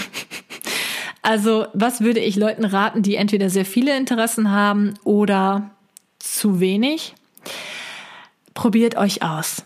Also, 1.21 1.67
was 1.73 2.01
würde 2.01 2.19
ich 2.19 2.35
Leuten 2.35 2.65
raten, 2.65 3.03
die 3.03 3.15
entweder 3.15 3.51
sehr 3.51 3.65
viele 3.65 3.95
Interessen 3.95 4.51
haben 4.51 4.95
oder 5.03 5.69
zu 6.19 6.59
wenig. 6.59 7.15
Probiert 8.53 8.97
euch 8.97 9.23
aus. 9.23 9.63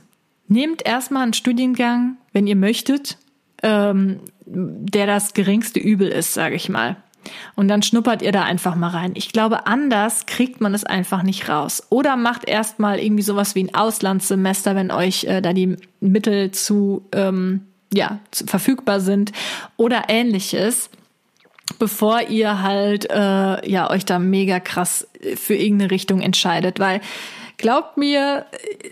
Nehmt 0.47 0.85
erstmal 0.85 1.23
einen 1.23 1.33
Studiengang, 1.33 2.17
wenn 2.31 2.47
ihr 2.47 2.55
möchtet, 2.55 3.17
ähm, 3.63 4.19
der 4.45 5.07
das 5.07 5.33
geringste 5.33 5.79
Übel 5.79 6.09
ist, 6.09 6.33
sage 6.33 6.55
ich 6.55 6.69
mal. 6.69 6.97
Und 7.55 7.69
dann 7.69 7.81
schnuppert 7.81 8.21
ihr 8.21 8.31
da 8.31 8.43
einfach 8.43 8.75
mal 8.75 8.89
rein. 8.89 9.13
Ich 9.15 9.31
glaube, 9.31 9.65
anders 9.67 10.25
kriegt 10.25 10.61
man 10.61 10.73
es 10.73 10.83
einfach 10.83 11.23
nicht 11.23 11.47
raus. 11.47 11.83
Oder 11.89 12.15
macht 12.17 12.47
erstmal 12.47 12.99
irgendwie 12.99 13.23
sowas 13.23 13.55
wie 13.55 13.63
ein 13.63 13.73
Auslandssemester, 13.73 14.75
wenn 14.75 14.91
euch 14.91 15.23
äh, 15.23 15.41
da 15.41 15.53
die 15.53 15.77
Mittel 15.99 16.51
zu, 16.51 17.07
ähm, 17.13 17.61
ja, 17.93 18.19
zu, 18.31 18.45
verfügbar 18.45 18.99
sind 18.99 19.31
oder 19.77 20.03
ähnliches 20.09 20.89
bevor 21.83 22.21
ihr 22.29 22.61
halt 22.61 23.09
äh, 23.09 23.69
ja 23.69 23.89
euch 23.89 24.05
da 24.05 24.17
mega 24.17 24.61
krass 24.61 25.05
für 25.35 25.53
irgendeine 25.53 25.91
Richtung 25.91 26.21
entscheidet, 26.21 26.79
weil 26.79 27.01
glaubt 27.57 27.97
mir, 27.97 28.45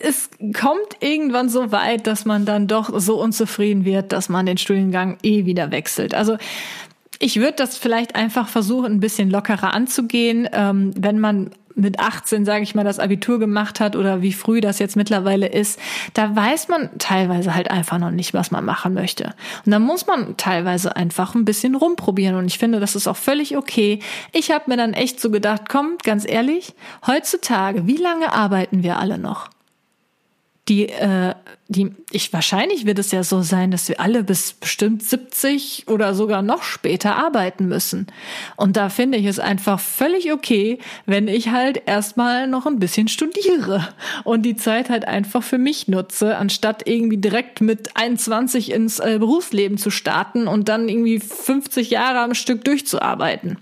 es 0.04 0.30
kommt 0.54 0.98
irgendwann 1.00 1.48
so 1.48 1.72
weit, 1.72 2.06
dass 2.06 2.26
man 2.26 2.44
dann 2.44 2.68
doch 2.68 2.92
so 3.00 3.18
unzufrieden 3.18 3.86
wird, 3.86 4.12
dass 4.12 4.28
man 4.28 4.46
den 4.46 4.58
Studiengang 4.58 5.20
eh 5.24 5.46
wieder 5.46 5.72
wechselt. 5.72 6.14
Also 6.14 6.36
ich 7.18 7.38
würde 7.38 7.54
das 7.56 7.78
vielleicht 7.78 8.16
einfach 8.16 8.50
versuchen, 8.50 8.92
ein 8.92 9.00
bisschen 9.00 9.30
lockerer 9.30 9.74
anzugehen, 9.74 10.50
ähm, 10.52 10.92
wenn 10.98 11.18
man 11.18 11.52
mit 11.76 12.00
18, 12.00 12.46
sage 12.46 12.64
ich 12.64 12.76
mal, 12.76 12.84
das 12.84 13.00
Abitur 13.00 13.40
gemacht 13.40 13.80
hat 13.80 13.96
oder 13.96 14.22
wie 14.22 14.34
früh 14.34 14.62
das 14.62 14.80
jetzt 14.80 14.96
mittlerweile 14.96 15.48
ist, 15.48 15.80
da 16.14 16.36
weiß 16.36 16.68
man 16.68 16.90
teilweise 16.98 17.56
halt 17.56 17.72
einfach 17.72 17.98
noch 17.98 18.12
nicht, 18.12 18.34
was 18.34 18.52
man 18.52 18.66
machen 18.66 18.94
möchte. 18.94 19.34
Und 19.66 19.72
da 19.72 19.80
muss 19.80 20.08
man 20.08 20.38
teilweise 20.38 20.96
einfach 20.96 21.36
ein 21.36 21.46
bisschen 21.46 21.76
rumprobieren. 21.76 22.36
Und 22.36 22.46
ich 22.48 22.58
finde, 22.58 22.80
das 22.80 22.96
ist 22.96 23.08
auch 23.08 23.18
völlig 23.18 23.58
okay. 23.58 24.00
Ich 24.32 24.52
habe 24.52 24.66
mir 24.68 24.78
dann 24.78 24.94
echt 24.94 25.20
so 25.20 25.32
gedacht, 25.32 25.64
komm, 25.70 25.98
ganz 26.04 26.28
ehrlich, 26.28 26.74
heutzutage, 27.08 27.88
wie 27.88 27.98
lange 27.98 28.34
arbeiten 28.34 28.84
wir 28.84 29.00
alle 29.00 29.18
noch? 29.18 29.50
Die, 30.68 30.90
äh, 30.90 31.34
die, 31.70 31.92
ich 32.12 32.32
wahrscheinlich 32.34 32.86
wird 32.86 33.00
es 33.00 33.12
ja 33.12 33.24
so 33.24 33.42
sein, 33.42 33.72
dass 33.72 33.90
wir 33.90 34.00
alle 34.00 34.24
bis 34.24 34.54
bestimmt 34.54 35.04
70 35.04 35.86
oder 35.88 36.14
sogar 36.14 36.44
noch 36.44 36.62
später 36.62 37.16
arbeiten 37.16 37.68
müssen. 37.68 38.08
Und 38.58 38.78
da 38.78 38.90
finde 38.90 39.18
ich 39.18 39.26
es 39.26 39.40
einfach 39.40 39.80
völlig 39.80 40.32
okay, 40.32 40.78
wenn 41.08 41.28
ich 41.28 41.50
halt 41.50 41.82
erstmal 41.88 42.48
noch 42.48 42.68
ein 42.68 42.80
bisschen 42.80 43.08
studiere 43.08 43.88
und 44.24 44.44
die 44.44 44.56
Zeit 44.56 44.90
halt 44.92 45.08
einfach 45.08 45.42
für 45.42 45.58
mich 45.58 45.88
nutze, 45.88 46.38
anstatt 46.38 46.88
irgendwie 46.88 47.18
direkt 47.18 47.62
mit 47.62 47.98
21 47.98 48.72
ins 48.72 49.00
äh, 49.00 49.18
Berufsleben 49.18 49.80
zu 49.80 49.90
starten 49.90 50.48
und 50.48 50.70
dann 50.70 50.88
irgendwie 50.88 51.20
50 51.20 51.90
Jahre 51.90 52.20
am 52.20 52.36
Stück 52.36 52.64
durchzuarbeiten. 52.66 53.58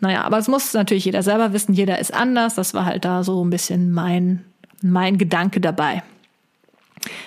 Naja, 0.00 0.22
aber 0.22 0.38
es 0.38 0.48
muss 0.48 0.74
natürlich 0.74 1.06
jeder 1.06 1.22
selber 1.22 1.52
wissen, 1.54 1.72
jeder 1.72 1.98
ist 1.98 2.12
anders. 2.12 2.54
Das 2.54 2.74
war 2.74 2.84
halt 2.84 3.04
da 3.04 3.22
so 3.24 3.42
ein 3.44 3.50
bisschen 3.50 3.90
mein 3.90 4.44
mein 4.82 5.18
Gedanke 5.18 5.60
dabei. 5.60 6.02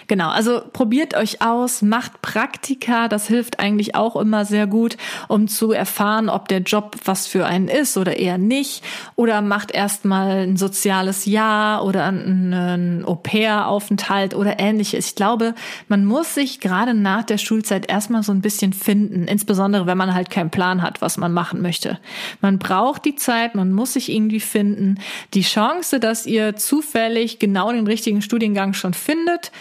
Genau, 0.08 0.30
also 0.30 0.62
probiert 0.72 1.16
euch 1.16 1.42
aus, 1.42 1.82
macht 1.82 2.22
Praktika, 2.22 3.08
das 3.08 3.28
hilft 3.28 3.60
eigentlich 3.60 3.96
auch 3.96 4.16
immer 4.16 4.46
sehr 4.46 4.68
gut, 4.68 4.98
um 5.28 5.48
zu 5.48 5.72
erfahren, 5.72 6.30
ob 6.30 6.48
der 6.48 6.60
Job 6.60 6.98
was 7.06 7.26
für 7.26 7.46
einen 7.46 7.68
ist 7.68 7.98
oder 7.98 8.18
eher 8.18 8.38
nicht. 8.38 8.84
Oder 9.16 9.42
macht 9.42 9.72
erstmal 9.72 10.48
ein 10.48 10.58
soziales 10.58 11.26
Jahr 11.26 11.84
oder 11.86 12.06
einen 12.06 13.04
Au-pair-Aufenthalt 13.06 14.36
oder 14.36 14.60
ähnliches. 14.60 15.08
Ich 15.08 15.16
glaube, 15.16 15.56
man 15.88 16.06
muss 16.06 16.36
sich 16.36 16.60
gerade 16.60 16.94
nach 16.94 17.24
der 17.24 17.38
Schulzeit 17.40 17.90
erstmal 17.90 18.24
so 18.24 18.32
ein 18.32 18.42
bisschen 18.42 18.74
finden, 18.74 19.28
insbesondere 19.28 19.88
wenn 19.88 19.98
man 19.98 20.14
halt 20.14 20.30
keinen 20.30 20.52
Plan 20.52 20.82
hat, 20.84 21.02
was 21.02 21.18
man 21.18 21.34
machen 21.34 21.62
möchte. 21.62 22.00
Man 22.42 22.60
braucht 22.60 23.06
die 23.06 23.16
Zeit, 23.16 23.56
man 23.56 23.72
muss 23.72 23.94
sich 23.94 24.12
irgendwie 24.12 24.40
finden. 24.40 25.00
Die 25.34 25.42
Chance, 25.42 26.00
dass 26.00 26.26
ihr 26.26 26.56
zufällig 26.56 27.40
genau 27.40 27.72
den 27.72 27.88
richtigen 27.88 28.22
Studiengang 28.22 28.74
schon 28.74 28.94
findet, 28.94 29.52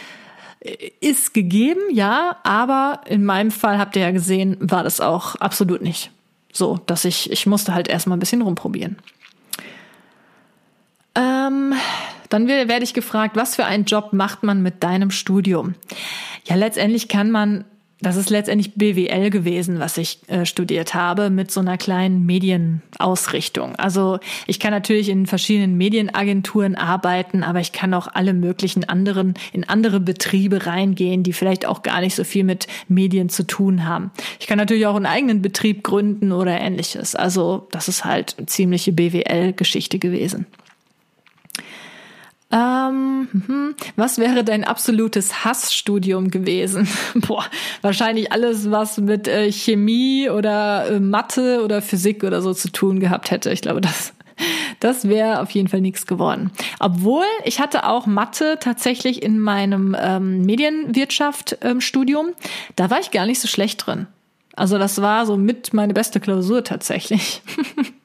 ist 1.00 1.34
gegeben, 1.34 1.80
ja, 1.90 2.36
aber 2.44 3.00
in 3.06 3.24
meinem 3.24 3.50
Fall 3.50 3.78
habt 3.78 3.96
ihr 3.96 4.02
ja 4.02 4.10
gesehen, 4.10 4.56
war 4.60 4.84
das 4.84 5.00
auch 5.00 5.34
absolut 5.36 5.82
nicht 5.82 6.10
so, 6.52 6.78
dass 6.86 7.04
ich, 7.04 7.32
ich 7.32 7.46
musste 7.46 7.74
halt 7.74 7.88
erstmal 7.88 8.16
ein 8.16 8.20
bisschen 8.20 8.42
rumprobieren. 8.42 8.98
Ähm, 11.14 11.74
dann 12.28 12.46
werde 12.46 12.84
ich 12.84 12.94
gefragt, 12.94 13.36
was 13.36 13.56
für 13.56 13.64
einen 13.64 13.84
Job 13.84 14.12
macht 14.12 14.42
man 14.42 14.62
mit 14.62 14.82
deinem 14.82 15.10
Studium? 15.10 15.74
Ja, 16.44 16.54
letztendlich 16.54 17.08
kann 17.08 17.30
man 17.30 17.64
das 18.02 18.16
ist 18.16 18.30
letztendlich 18.30 18.74
BWL 18.74 19.30
gewesen, 19.30 19.78
was 19.78 19.96
ich 19.96 20.18
äh, 20.26 20.44
studiert 20.44 20.92
habe, 20.94 21.30
mit 21.30 21.50
so 21.50 21.60
einer 21.60 21.78
kleinen 21.78 22.26
Medienausrichtung. 22.26 23.76
Also 23.76 24.18
ich 24.46 24.58
kann 24.58 24.72
natürlich 24.72 25.08
in 25.08 25.26
verschiedenen 25.26 25.76
Medienagenturen 25.76 26.74
arbeiten, 26.74 27.44
aber 27.44 27.60
ich 27.60 27.72
kann 27.72 27.94
auch 27.94 28.08
alle 28.12 28.34
möglichen 28.34 28.88
anderen, 28.88 29.34
in 29.52 29.68
andere 29.68 30.00
Betriebe 30.00 30.66
reingehen, 30.66 31.22
die 31.22 31.32
vielleicht 31.32 31.64
auch 31.64 31.82
gar 31.82 32.00
nicht 32.00 32.16
so 32.16 32.24
viel 32.24 32.44
mit 32.44 32.66
Medien 32.88 33.28
zu 33.28 33.46
tun 33.46 33.86
haben. 33.86 34.10
Ich 34.40 34.48
kann 34.48 34.58
natürlich 34.58 34.86
auch 34.86 34.96
einen 34.96 35.06
eigenen 35.06 35.40
Betrieb 35.40 35.84
gründen 35.84 36.32
oder 36.32 36.60
ähnliches. 36.60 37.14
Also 37.14 37.68
das 37.70 37.86
ist 37.86 38.04
halt 38.04 38.36
ziemliche 38.46 38.92
BWL-Geschichte 38.92 39.98
gewesen. 40.00 40.46
Ähm, 42.52 43.28
hm, 43.46 43.74
was 43.96 44.18
wäre 44.18 44.44
dein 44.44 44.64
absolutes 44.64 45.44
Hassstudium 45.44 46.30
gewesen? 46.30 46.86
Boah, 47.14 47.46
wahrscheinlich 47.80 48.30
alles, 48.30 48.70
was 48.70 48.98
mit 48.98 49.26
äh, 49.26 49.50
Chemie 49.50 50.28
oder 50.28 50.90
äh, 50.90 51.00
Mathe 51.00 51.62
oder 51.64 51.80
Physik 51.80 52.24
oder 52.24 52.42
so 52.42 52.52
zu 52.52 52.70
tun 52.70 53.00
gehabt 53.00 53.30
hätte. 53.30 53.50
Ich 53.50 53.62
glaube, 53.62 53.80
das, 53.80 54.12
das 54.80 55.08
wäre 55.08 55.40
auf 55.40 55.50
jeden 55.52 55.68
Fall 55.68 55.80
nichts 55.80 56.06
geworden. 56.06 56.50
Obwohl, 56.78 57.24
ich 57.44 57.58
hatte 57.58 57.88
auch 57.88 58.04
Mathe 58.04 58.58
tatsächlich 58.60 59.22
in 59.22 59.38
meinem 59.38 59.96
ähm, 59.98 60.42
Medienwirtschaft-Studium. 60.42 62.26
Ähm, 62.26 62.34
da 62.76 62.90
war 62.90 63.00
ich 63.00 63.10
gar 63.10 63.24
nicht 63.24 63.40
so 63.40 63.48
schlecht 63.48 63.86
drin. 63.86 64.08
Also 64.54 64.76
das 64.76 65.00
war 65.00 65.24
so 65.24 65.38
mit 65.38 65.72
meine 65.72 65.94
beste 65.94 66.20
Klausur 66.20 66.62
tatsächlich. 66.64 67.40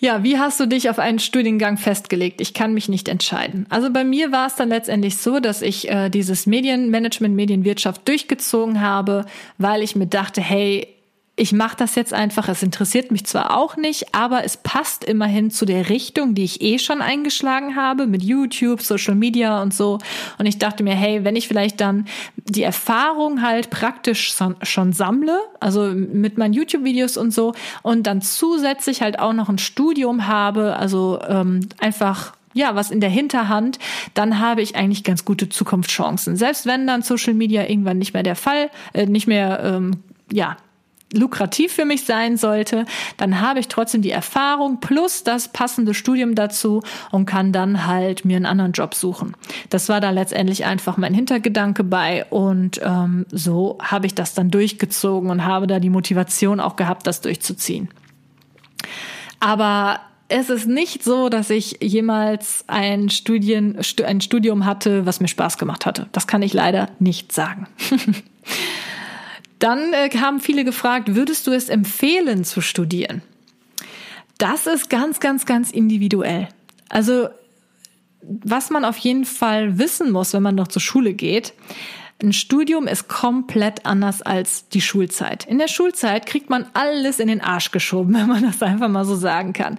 Ja, 0.00 0.22
wie 0.22 0.38
hast 0.38 0.60
du 0.60 0.66
dich 0.66 0.90
auf 0.90 1.00
einen 1.00 1.18
Studiengang 1.18 1.76
festgelegt? 1.76 2.40
Ich 2.40 2.54
kann 2.54 2.72
mich 2.72 2.88
nicht 2.88 3.08
entscheiden. 3.08 3.66
Also 3.68 3.92
bei 3.92 4.04
mir 4.04 4.30
war 4.30 4.46
es 4.46 4.54
dann 4.54 4.68
letztendlich 4.68 5.16
so, 5.16 5.40
dass 5.40 5.60
ich 5.60 5.90
äh, 5.90 6.08
dieses 6.08 6.46
Medienmanagement, 6.46 7.34
Medienwirtschaft 7.34 8.06
durchgezogen 8.06 8.80
habe, 8.80 9.26
weil 9.58 9.82
ich 9.82 9.96
mir 9.96 10.06
dachte, 10.06 10.40
hey, 10.40 10.86
ich 11.38 11.52
mache 11.52 11.76
das 11.76 11.94
jetzt 11.94 12.12
einfach. 12.12 12.48
Es 12.48 12.62
interessiert 12.62 13.10
mich 13.12 13.24
zwar 13.24 13.56
auch 13.56 13.76
nicht, 13.76 14.14
aber 14.14 14.44
es 14.44 14.56
passt 14.56 15.04
immerhin 15.04 15.50
zu 15.50 15.64
der 15.64 15.88
Richtung, 15.88 16.34
die 16.34 16.44
ich 16.44 16.60
eh 16.60 16.78
schon 16.78 17.00
eingeschlagen 17.00 17.76
habe 17.76 18.06
mit 18.06 18.22
YouTube, 18.22 18.82
Social 18.82 19.14
Media 19.14 19.62
und 19.62 19.72
so. 19.72 19.98
Und 20.38 20.46
ich 20.46 20.58
dachte 20.58 20.82
mir, 20.82 20.94
hey, 20.94 21.24
wenn 21.24 21.36
ich 21.36 21.46
vielleicht 21.46 21.80
dann 21.80 22.06
die 22.36 22.62
Erfahrung 22.62 23.42
halt 23.42 23.70
praktisch 23.70 24.34
schon 24.62 24.92
sammle, 24.92 25.38
also 25.60 25.92
mit 25.94 26.38
meinen 26.38 26.54
YouTube-Videos 26.54 27.16
und 27.16 27.32
so, 27.32 27.54
und 27.82 28.06
dann 28.06 28.20
zusätzlich 28.20 29.00
halt 29.00 29.18
auch 29.20 29.32
noch 29.32 29.48
ein 29.48 29.58
Studium 29.58 30.26
habe, 30.26 30.76
also 30.76 31.20
ähm, 31.28 31.60
einfach 31.78 32.32
ja, 32.54 32.74
was 32.74 32.90
in 32.90 33.00
der 33.00 33.10
Hinterhand, 33.10 33.78
dann 34.14 34.40
habe 34.40 34.62
ich 34.62 34.74
eigentlich 34.74 35.04
ganz 35.04 35.24
gute 35.24 35.48
Zukunftschancen. 35.48 36.36
Selbst 36.36 36.66
wenn 36.66 36.88
dann 36.88 37.02
Social 37.02 37.34
Media 37.34 37.68
irgendwann 37.68 37.98
nicht 37.98 38.14
mehr 38.14 38.24
der 38.24 38.34
Fall, 38.34 38.70
äh, 38.94 39.06
nicht 39.06 39.28
mehr 39.28 39.60
ähm, 39.62 40.02
ja 40.32 40.56
lukrativ 41.12 41.72
für 41.72 41.84
mich 41.84 42.04
sein 42.04 42.36
sollte, 42.36 42.84
dann 43.16 43.40
habe 43.40 43.60
ich 43.60 43.68
trotzdem 43.68 44.02
die 44.02 44.10
Erfahrung 44.10 44.80
plus 44.80 45.24
das 45.24 45.48
passende 45.48 45.94
Studium 45.94 46.34
dazu 46.34 46.82
und 47.10 47.26
kann 47.26 47.52
dann 47.52 47.86
halt 47.86 48.24
mir 48.24 48.36
einen 48.36 48.46
anderen 48.46 48.72
Job 48.72 48.94
suchen. 48.94 49.34
Das 49.70 49.88
war 49.88 50.00
da 50.00 50.10
letztendlich 50.10 50.64
einfach 50.64 50.96
mein 50.96 51.14
Hintergedanke 51.14 51.84
bei 51.84 52.26
und 52.26 52.80
ähm, 52.82 53.26
so 53.30 53.78
habe 53.82 54.06
ich 54.06 54.14
das 54.14 54.34
dann 54.34 54.50
durchgezogen 54.50 55.30
und 55.30 55.44
habe 55.44 55.66
da 55.66 55.80
die 55.80 55.90
Motivation 55.90 56.60
auch 56.60 56.76
gehabt, 56.76 57.06
das 57.06 57.20
durchzuziehen. 57.20 57.88
Aber 59.40 60.00
es 60.28 60.50
ist 60.50 60.66
nicht 60.66 61.02
so, 61.02 61.30
dass 61.30 61.48
ich 61.48 61.78
jemals 61.80 62.64
ein, 62.66 63.08
Studien, 63.08 63.78
ein 64.04 64.20
Studium 64.20 64.66
hatte, 64.66 65.06
was 65.06 65.20
mir 65.20 65.28
Spaß 65.28 65.56
gemacht 65.56 65.86
hatte. 65.86 66.08
Das 66.12 66.26
kann 66.26 66.42
ich 66.42 66.52
leider 66.52 66.90
nicht 66.98 67.32
sagen. 67.32 67.66
Dann 69.58 69.92
äh, 69.92 70.10
haben 70.18 70.40
viele 70.40 70.64
gefragt, 70.64 71.14
würdest 71.14 71.46
du 71.46 71.52
es 71.52 71.68
empfehlen 71.68 72.44
zu 72.44 72.60
studieren? 72.60 73.22
Das 74.38 74.66
ist 74.66 74.88
ganz, 74.88 75.20
ganz, 75.20 75.46
ganz 75.46 75.70
individuell. 75.70 76.48
Also 76.88 77.28
was 78.22 78.70
man 78.70 78.84
auf 78.84 78.98
jeden 78.98 79.24
Fall 79.24 79.78
wissen 79.78 80.10
muss, 80.10 80.32
wenn 80.32 80.42
man 80.42 80.54
noch 80.54 80.68
zur 80.68 80.82
Schule 80.82 81.14
geht, 81.14 81.54
ein 82.20 82.32
Studium 82.32 82.88
ist 82.88 83.06
komplett 83.06 83.86
anders 83.86 84.22
als 84.22 84.68
die 84.68 84.80
Schulzeit. 84.80 85.44
In 85.44 85.58
der 85.58 85.68
Schulzeit 85.68 86.26
kriegt 86.26 86.50
man 86.50 86.66
alles 86.74 87.20
in 87.20 87.28
den 87.28 87.40
Arsch 87.40 87.70
geschoben, 87.70 88.14
wenn 88.18 88.26
man 88.26 88.42
das 88.42 88.62
einfach 88.62 88.88
mal 88.88 89.04
so 89.04 89.14
sagen 89.14 89.52
kann. 89.52 89.78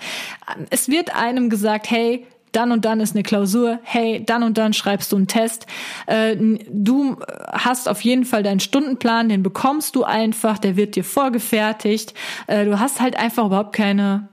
Es 0.69 0.87
wird 0.87 1.15
einem 1.15 1.49
gesagt, 1.49 1.89
hey, 1.89 2.25
dann 2.51 2.71
und 2.71 2.85
dann 2.85 2.99
ist 2.99 3.15
eine 3.15 3.23
Klausur, 3.23 3.79
hey, 3.83 4.23
dann 4.25 4.43
und 4.43 4.57
dann 4.57 4.73
schreibst 4.73 5.11
du 5.11 5.15
einen 5.15 5.27
Test. 5.27 5.67
Äh, 6.07 6.35
du 6.69 7.17
hast 7.51 7.87
auf 7.87 8.01
jeden 8.01 8.25
Fall 8.25 8.43
deinen 8.43 8.59
Stundenplan, 8.59 9.29
den 9.29 9.43
bekommst 9.43 9.95
du 9.95 10.03
einfach, 10.03 10.57
der 10.57 10.75
wird 10.75 10.95
dir 10.95 11.03
vorgefertigt. 11.03 12.13
Äh, 12.47 12.65
du 12.65 12.79
hast 12.79 12.99
halt 13.01 13.17
einfach 13.17 13.45
überhaupt 13.45 13.73
keine 13.73 14.29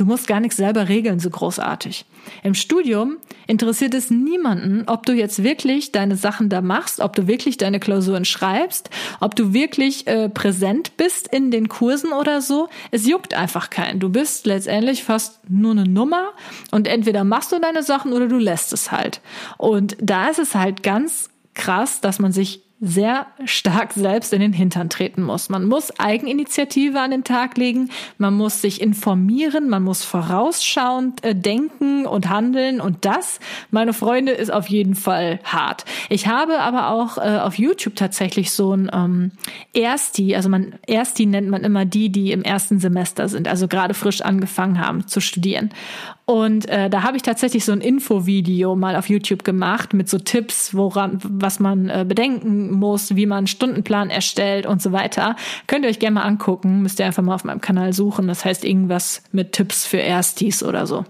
Du 0.00 0.06
musst 0.06 0.26
gar 0.26 0.40
nichts 0.40 0.56
selber 0.56 0.88
regeln, 0.88 1.20
so 1.20 1.28
großartig. 1.28 2.06
Im 2.42 2.54
Studium 2.54 3.18
interessiert 3.46 3.92
es 3.92 4.10
niemanden, 4.10 4.84
ob 4.86 5.04
du 5.04 5.12
jetzt 5.12 5.42
wirklich 5.42 5.92
deine 5.92 6.16
Sachen 6.16 6.48
da 6.48 6.62
machst, 6.62 7.00
ob 7.00 7.14
du 7.14 7.26
wirklich 7.26 7.58
deine 7.58 7.80
Klausuren 7.80 8.24
schreibst, 8.24 8.88
ob 9.20 9.36
du 9.36 9.52
wirklich 9.52 10.06
äh, 10.06 10.30
präsent 10.30 10.96
bist 10.96 11.28
in 11.28 11.50
den 11.50 11.68
Kursen 11.68 12.12
oder 12.14 12.40
so. 12.40 12.70
Es 12.90 13.06
juckt 13.06 13.34
einfach 13.34 13.68
keinen. 13.68 14.00
Du 14.00 14.08
bist 14.08 14.46
letztendlich 14.46 15.04
fast 15.04 15.38
nur 15.50 15.72
eine 15.72 15.84
Nummer 15.84 16.30
und 16.70 16.88
entweder 16.88 17.22
machst 17.22 17.52
du 17.52 17.60
deine 17.60 17.82
Sachen 17.82 18.14
oder 18.14 18.26
du 18.26 18.38
lässt 18.38 18.72
es 18.72 18.90
halt. 18.90 19.20
Und 19.58 19.98
da 20.00 20.30
ist 20.30 20.38
es 20.38 20.54
halt 20.54 20.82
ganz 20.82 21.28
krass, 21.52 22.00
dass 22.00 22.18
man 22.18 22.32
sich 22.32 22.62
sehr 22.80 23.26
stark 23.44 23.92
selbst 23.92 24.32
in 24.32 24.40
den 24.40 24.54
Hintern 24.54 24.88
treten 24.88 25.22
muss. 25.22 25.50
Man 25.50 25.66
muss 25.66 25.98
Eigeninitiative 25.98 26.98
an 26.98 27.10
den 27.10 27.24
Tag 27.24 27.58
legen, 27.58 27.90
man 28.16 28.34
muss 28.34 28.62
sich 28.62 28.80
informieren, 28.80 29.68
man 29.68 29.82
muss 29.82 30.02
vorausschauend 30.02 31.22
äh, 31.22 31.34
denken 31.34 32.06
und 32.06 32.30
handeln 32.30 32.80
und 32.80 33.04
das, 33.04 33.38
meine 33.70 33.92
Freunde, 33.92 34.32
ist 34.32 34.50
auf 34.50 34.68
jeden 34.68 34.94
Fall 34.94 35.40
hart. 35.44 35.84
Ich 36.08 36.26
habe 36.26 36.60
aber 36.60 36.88
auch 36.88 37.18
äh, 37.18 37.40
auf 37.40 37.58
YouTube 37.58 37.96
tatsächlich 37.96 38.50
so 38.50 38.74
ein 38.74 38.90
ähm, 38.94 39.32
Ersti, 39.74 40.34
also 40.34 40.48
man 40.48 40.74
Ersti 40.86 41.26
nennt 41.26 41.50
man 41.50 41.64
immer 41.64 41.84
die, 41.84 42.10
die 42.10 42.32
im 42.32 42.42
ersten 42.42 42.80
Semester 42.80 43.28
sind, 43.28 43.46
also 43.46 43.68
gerade 43.68 43.92
frisch 43.92 44.22
angefangen 44.22 44.80
haben 44.80 45.06
zu 45.06 45.20
studieren. 45.20 45.70
Und 46.30 46.68
äh, 46.68 46.88
da 46.88 47.02
habe 47.02 47.16
ich 47.16 47.24
tatsächlich 47.24 47.64
so 47.64 47.72
ein 47.72 47.80
Infovideo 47.80 48.76
mal 48.76 48.94
auf 48.94 49.08
YouTube 49.08 49.42
gemacht 49.42 49.94
mit 49.94 50.08
so 50.08 50.16
Tipps, 50.16 50.72
woran, 50.76 51.18
was 51.24 51.58
man 51.58 51.88
äh, 51.88 52.04
bedenken 52.06 52.70
muss, 52.70 53.16
wie 53.16 53.26
man 53.26 53.38
einen 53.38 53.46
Stundenplan 53.48 54.10
erstellt 54.10 54.64
und 54.64 54.80
so 54.80 54.92
weiter. 54.92 55.34
Könnt 55.66 55.84
ihr 55.84 55.90
euch 55.90 55.98
gerne 55.98 56.14
mal 56.14 56.22
angucken. 56.22 56.82
Müsst 56.82 57.00
ihr 57.00 57.06
einfach 57.06 57.24
mal 57.24 57.34
auf 57.34 57.42
meinem 57.42 57.60
Kanal 57.60 57.92
suchen. 57.92 58.28
Das 58.28 58.44
heißt 58.44 58.64
irgendwas 58.64 59.24
mit 59.32 59.50
Tipps 59.50 59.84
für 59.84 59.96
Erstis 59.96 60.62
oder 60.62 60.86
so. 60.86 61.04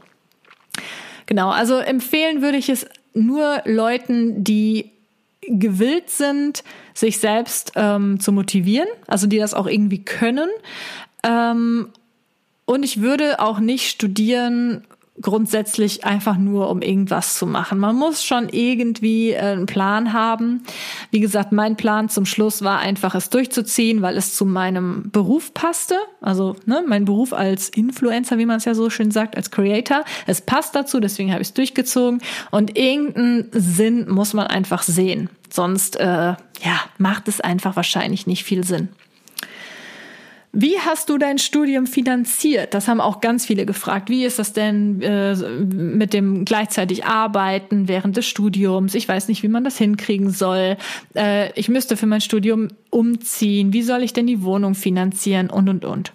Genau, 1.27 1.51
also 1.51 1.77
empfehlen 1.77 2.41
würde 2.41 2.57
ich 2.57 2.71
es 2.71 2.87
nur 3.13 3.61
Leuten, 3.67 4.43
die 4.43 4.91
gewillt 5.43 6.09
sind, 6.09 6.65
sich 6.95 7.19
selbst 7.19 7.73
ähm, 7.77 8.21
zu 8.21 8.33
motivieren, 8.33 8.89
also 9.07 9.27
die 9.27 9.37
das 9.37 9.53
auch 9.53 9.67
irgendwie 9.67 10.03
können. 10.03 10.49
Ähm, 11.23 11.89
und 12.65 12.85
ich 12.85 13.03
würde 13.03 13.39
auch 13.39 13.61
nicht 13.61 13.91
studieren, 13.91 14.87
grundsätzlich 15.21 16.05
einfach 16.05 16.37
nur, 16.37 16.71
um 16.71 16.83
irgendwas 16.83 17.35
zu 17.37 17.47
machen. 17.47 17.79
Man 17.79 17.97
muss 17.97 18.25
schon 18.25 18.49
irgendwie 18.49 19.33
äh, 19.33 19.39
einen 19.39 19.67
Plan 19.67 20.13
haben. 20.13 20.63
Wie 21.11 21.21
gesagt, 21.21 21.53
mein 21.53 21.77
Plan 21.77 22.09
zum 22.09 22.27
Schluss 22.27 22.63
war 22.63 22.79
einfach, 22.79 23.15
es 23.15 23.31
durchzuziehen, 23.31 24.03
weil 24.03 24.17
es 24.17 24.35
zu 24.35 24.45
meinem 24.45 25.11
Beruf 25.11 25.53
passte. 25.55 25.97
Also 26.21 26.57
ne, 26.67 26.83
mein 26.87 27.05
Beruf 27.05 27.33
als 27.33 27.69
Influencer, 27.69 28.39
wie 28.39 28.47
man 28.47 28.59
es 28.59 28.65
ja 28.65 28.75
so 28.75 28.91
schön 28.91 29.11
sagt, 29.11 29.37
als 29.37 29.51
Creator. 29.51 30.05
Es 30.27 30.41
passt 30.41 30.75
dazu, 30.75 31.01
deswegen 31.01 31.33
habe 31.33 31.43
ich 31.43 31.49
es 31.49 31.55
durchgezogen. 31.55 32.21
Und 32.51 32.77
irgendeinen 32.79 33.49
Sinn 33.53 34.09
muss 34.09 34.35
man 34.35 34.47
einfach 34.47 34.83
sehen. 34.83 35.29
Sonst 35.51 35.97
äh, 35.97 36.05
ja, 36.05 36.81
macht 36.99 37.29
es 37.29 37.41
einfach 37.41 37.77
wahrscheinlich 37.77 38.27
nicht 38.27 38.45
viel 38.45 38.65
Sinn. 38.65 38.89
Wie 40.53 40.79
hast 40.81 41.09
du 41.09 41.17
dein 41.17 41.39
Studium 41.39 41.87
finanziert? 41.87 42.75
Das 42.75 42.89
haben 42.89 43.01
auch 43.01 43.21
ganz 43.21 43.47
viele 43.47 43.67
gefragt. 43.67 44.11
Wie 44.11 44.25
ist 44.25 44.41
das 44.41 44.53
denn 44.53 45.01
äh, 45.01 45.37
mit 45.37 46.13
dem 46.13 46.45
gleichzeitig 46.45 47.05
Arbeiten 47.05 47.87
während 47.87 48.17
des 48.17 48.27
Studiums? 48.27 48.97
Ich 48.97 49.07
weiß 49.07 49.29
nicht, 49.29 49.45
wie 49.45 49.49
man 49.49 49.63
das 49.63 49.79
hinkriegen 49.79 50.31
soll. 50.31 50.77
Äh, 51.15 51.53
ich 51.59 51.69
müsste 51.69 51.97
für 51.97 52.07
mein 52.07 52.21
Studium 52.21 52.67
umziehen. 52.91 53.73
Wie 53.73 53.83
soll 53.83 54.03
ich 54.03 54.13
denn 54.13 54.27
die 54.27 54.43
Wohnung 54.43 54.75
finanzieren? 54.75 55.51
Und, 55.51 55.69
und, 55.69 55.85
und. 55.85 56.13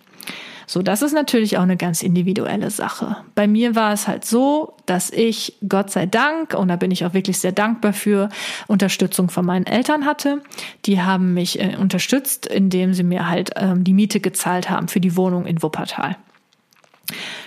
So, 0.67 0.81
das 0.81 1.01
ist 1.01 1.13
natürlich 1.13 1.57
auch 1.57 1.63
eine 1.63 1.77
ganz 1.77 2.01
individuelle 2.01 2.71
Sache. 2.71 3.17
Bei 3.35 3.47
mir 3.47 3.75
war 3.75 3.93
es 3.93 4.07
halt 4.07 4.25
so, 4.25 4.75
dass 4.85 5.11
ich, 5.11 5.57
Gott 5.67 5.91
sei 5.91 6.05
Dank, 6.05 6.53
und 6.53 6.67
da 6.67 6.75
bin 6.75 6.91
ich 6.91 7.05
auch 7.05 7.13
wirklich 7.13 7.39
sehr 7.39 7.51
dankbar 7.51 7.93
für, 7.93 8.29
Unterstützung 8.67 9.29
von 9.29 9.45
meinen 9.45 9.65
Eltern 9.65 10.05
hatte. 10.05 10.41
Die 10.85 11.01
haben 11.01 11.33
mich 11.33 11.59
äh, 11.59 11.75
unterstützt, 11.77 12.45
indem 12.45 12.93
sie 12.93 13.03
mir 13.03 13.29
halt 13.29 13.51
ähm, 13.55 13.83
die 13.83 13.93
Miete 13.93 14.19
gezahlt 14.19 14.69
haben 14.69 14.87
für 14.87 14.99
die 14.99 15.15
Wohnung 15.15 15.45
in 15.45 15.61
Wuppertal. 15.61 16.17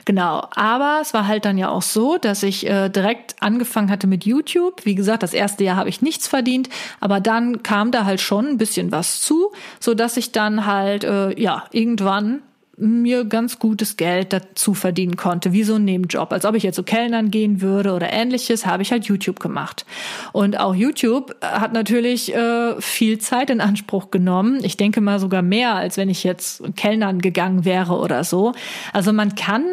Genau, 0.05 0.47
aber 0.55 1.01
es 1.03 1.13
war 1.13 1.27
halt 1.27 1.45
dann 1.45 1.59
ja 1.59 1.69
auch 1.69 1.83
so, 1.83 2.17
dass 2.17 2.43
ich 2.43 2.67
äh, 2.67 2.89
direkt 2.89 3.37
angefangen 3.41 3.91
hatte 3.91 4.07
mit 4.07 4.25
YouTube. 4.25 4.85
Wie 4.85 4.95
gesagt, 4.95 5.23
das 5.23 5.35
erste 5.35 5.65
Jahr 5.65 5.77
habe 5.77 5.89
ich 5.89 6.01
nichts 6.01 6.29
verdient, 6.29 6.69
aber 7.01 7.21
dann 7.21 7.63
kam 7.63 7.91
da 7.91 8.05
halt 8.05 8.21
schon 8.21 8.47
ein 8.47 8.59
bisschen 8.59 8.93
was 8.93 9.21
zu, 9.21 9.53
so 9.81 9.95
dass 9.95 10.17
ich 10.17 10.33
dann 10.33 10.65
halt 10.65 11.05
äh, 11.05 11.39
ja 11.39 11.65
irgendwann 11.73 12.43
mir 12.79 13.25
ganz 13.25 13.59
gutes 13.59 13.97
Geld 13.97 14.33
dazu 14.33 14.75
verdienen 14.75 15.17
konnte, 15.17 15.53
wie 15.53 15.65
so 15.65 15.75
ein 15.75 15.85
Nebenjob. 15.85 16.33
Als 16.33 16.45
ob 16.45 16.55
ich 16.55 16.63
jetzt 16.63 16.77
so 16.77 16.83
Kellnern 16.83 17.31
gehen 17.31 17.61
würde 17.61 17.93
oder 17.93 18.13
ähnliches, 18.13 18.67
habe 18.67 18.83
ich 18.83 18.93
halt 18.93 19.07
YouTube 19.07 19.41
gemacht. 19.41 19.85
Und 20.33 20.59
auch 20.59 20.75
YouTube 20.75 21.35
hat 21.43 21.73
natürlich 21.73 22.35
äh, 22.35 22.81
viel 22.81 23.19
Zeit 23.19 23.51
in 23.51 23.61
Anspruch 23.61 24.11
genommen. 24.11 24.63
Ich 24.63 24.77
denke 24.77 25.01
mal 25.01 25.19
sogar 25.19 25.43
mehr, 25.43 25.75
als 25.75 25.97
wenn 25.97 26.09
ich 26.09 26.25
jetzt 26.25 26.63
Kellnern 26.77 27.21
gegangen 27.21 27.65
wäre 27.65 27.95
oder 27.95 28.25
so. 28.25 28.53
Also 28.93 29.13
man 29.13 29.35
kann 29.35 29.65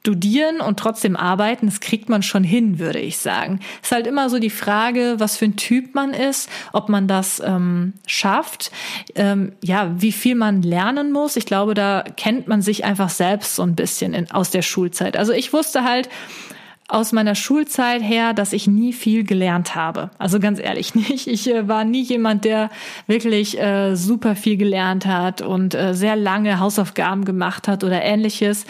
studieren 0.00 0.60
und 0.60 0.78
trotzdem 0.78 1.16
arbeiten, 1.16 1.66
das 1.66 1.80
kriegt 1.80 2.08
man 2.08 2.22
schon 2.22 2.42
hin, 2.42 2.78
würde 2.78 2.98
ich 2.98 3.18
sagen. 3.18 3.60
Ist 3.82 3.92
halt 3.92 4.06
immer 4.06 4.30
so 4.30 4.38
die 4.38 4.48
Frage, 4.48 5.16
was 5.18 5.36
für 5.36 5.44
ein 5.44 5.56
Typ 5.56 5.94
man 5.94 6.14
ist, 6.14 6.48
ob 6.72 6.88
man 6.88 7.08
das 7.08 7.42
ähm, 7.44 7.92
schafft, 8.06 8.70
ähm, 9.16 9.52
ja, 9.62 9.92
wie 9.98 10.12
viel 10.12 10.34
man 10.34 10.62
lernen 10.62 11.12
muss. 11.12 11.36
Ich 11.36 11.44
glaube, 11.44 11.74
da 11.74 12.04
kennt 12.16 12.48
man 12.48 12.62
sich 12.62 12.86
einfach 12.86 13.10
selbst 13.10 13.54
so 13.54 13.62
ein 13.62 13.74
bisschen 13.74 14.14
in, 14.14 14.30
aus 14.30 14.50
der 14.50 14.62
Schulzeit. 14.62 15.16
Also 15.18 15.32
ich 15.32 15.52
wusste 15.52 15.84
halt, 15.84 16.08
aus 16.90 17.12
meiner 17.12 17.34
Schulzeit 17.34 18.02
her, 18.02 18.32
dass 18.32 18.54
ich 18.54 18.66
nie 18.66 18.94
viel 18.94 19.22
gelernt 19.22 19.74
habe. 19.74 20.10
Also 20.16 20.40
ganz 20.40 20.58
ehrlich 20.58 20.94
nicht. 20.94 21.26
Ich 21.26 21.46
äh, 21.50 21.68
war 21.68 21.84
nie 21.84 22.02
jemand, 22.02 22.46
der 22.46 22.70
wirklich 23.06 23.60
äh, 23.60 23.94
super 23.94 24.34
viel 24.34 24.56
gelernt 24.56 25.04
hat 25.04 25.42
und 25.42 25.74
äh, 25.74 25.94
sehr 25.94 26.16
lange 26.16 26.60
Hausaufgaben 26.60 27.26
gemacht 27.26 27.68
hat 27.68 27.84
oder 27.84 28.02
ähnliches 28.02 28.64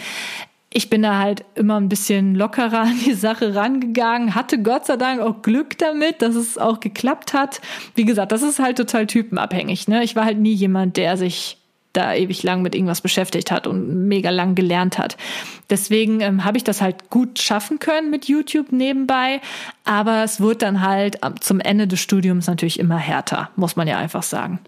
ich 0.71 0.89
bin 0.89 1.01
da 1.01 1.17
halt 1.17 1.43
immer 1.55 1.79
ein 1.79 1.89
bisschen 1.89 2.35
lockerer 2.35 2.81
an 2.81 2.99
die 3.05 3.13
Sache 3.13 3.55
rangegangen, 3.55 4.35
hatte 4.35 4.61
Gott 4.61 4.85
sei 4.85 4.97
Dank 4.97 5.21
auch 5.21 5.41
Glück 5.41 5.77
damit, 5.77 6.21
dass 6.21 6.35
es 6.35 6.57
auch 6.57 6.79
geklappt 6.79 7.33
hat. 7.33 7.61
Wie 7.95 8.05
gesagt, 8.05 8.31
das 8.31 8.43
ist 8.43 8.59
halt 8.59 8.77
total 8.77 9.07
typenabhängig. 9.07 9.87
Ne? 9.87 10.03
Ich 10.03 10.15
war 10.15 10.25
halt 10.25 10.37
nie 10.37 10.53
jemand, 10.53 10.97
der 10.97 11.17
sich 11.17 11.57
da 11.93 12.13
ewig 12.13 12.43
lang 12.43 12.61
mit 12.61 12.75
irgendwas 12.75 13.01
beschäftigt 13.01 13.49
hat 13.49 13.65
und 13.65 14.07
mega 14.07 14.29
lang 14.29 14.53
gelernt 14.53 14.99
hat. 14.99 15.17
Deswegen 15.71 16.21
ähm, 16.21 16.45
habe 16.45 16.57
ich 16.57 16.63
das 16.63 16.81
halt 16.81 17.09
gut 17.09 17.39
schaffen 17.39 17.79
können 17.79 18.11
mit 18.11 18.25
YouTube 18.25 18.71
nebenbei, 18.71 19.41
aber 19.85 20.23
es 20.23 20.39
wird 20.39 20.61
dann 20.61 20.81
halt 20.81 21.19
zum 21.39 21.59
Ende 21.59 21.87
des 21.87 21.99
Studiums 21.99 22.45
natürlich 22.45 22.79
immer 22.79 22.97
härter, 22.97 23.49
muss 23.55 23.75
man 23.75 23.87
ja 23.87 23.97
einfach 23.97 24.21
sagen. 24.21 24.59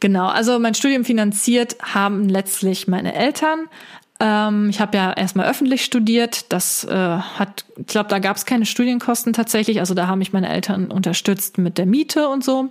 Genau, 0.00 0.26
also 0.26 0.58
mein 0.58 0.74
Studium 0.74 1.04
finanziert 1.04 1.76
haben 1.80 2.28
letztlich 2.28 2.88
meine 2.88 3.14
Eltern, 3.14 3.68
ähm, 4.20 4.70
ich 4.70 4.80
habe 4.80 4.96
ja 4.96 5.12
erstmal 5.12 5.48
öffentlich 5.48 5.84
studiert. 5.84 6.52
Das 6.52 6.84
äh, 6.84 6.94
hat, 6.94 7.64
ich 7.76 7.86
glaube, 7.86 8.08
da 8.08 8.18
gab 8.18 8.36
es 8.36 8.46
keine 8.46 8.66
Studienkosten 8.66 9.32
tatsächlich. 9.32 9.80
Also 9.80 9.94
da 9.94 10.06
haben 10.06 10.18
mich 10.18 10.32
meine 10.32 10.48
Eltern 10.48 10.90
unterstützt 10.90 11.58
mit 11.58 11.78
der 11.78 11.86
Miete 11.86 12.28
und 12.28 12.44
so. 12.44 12.70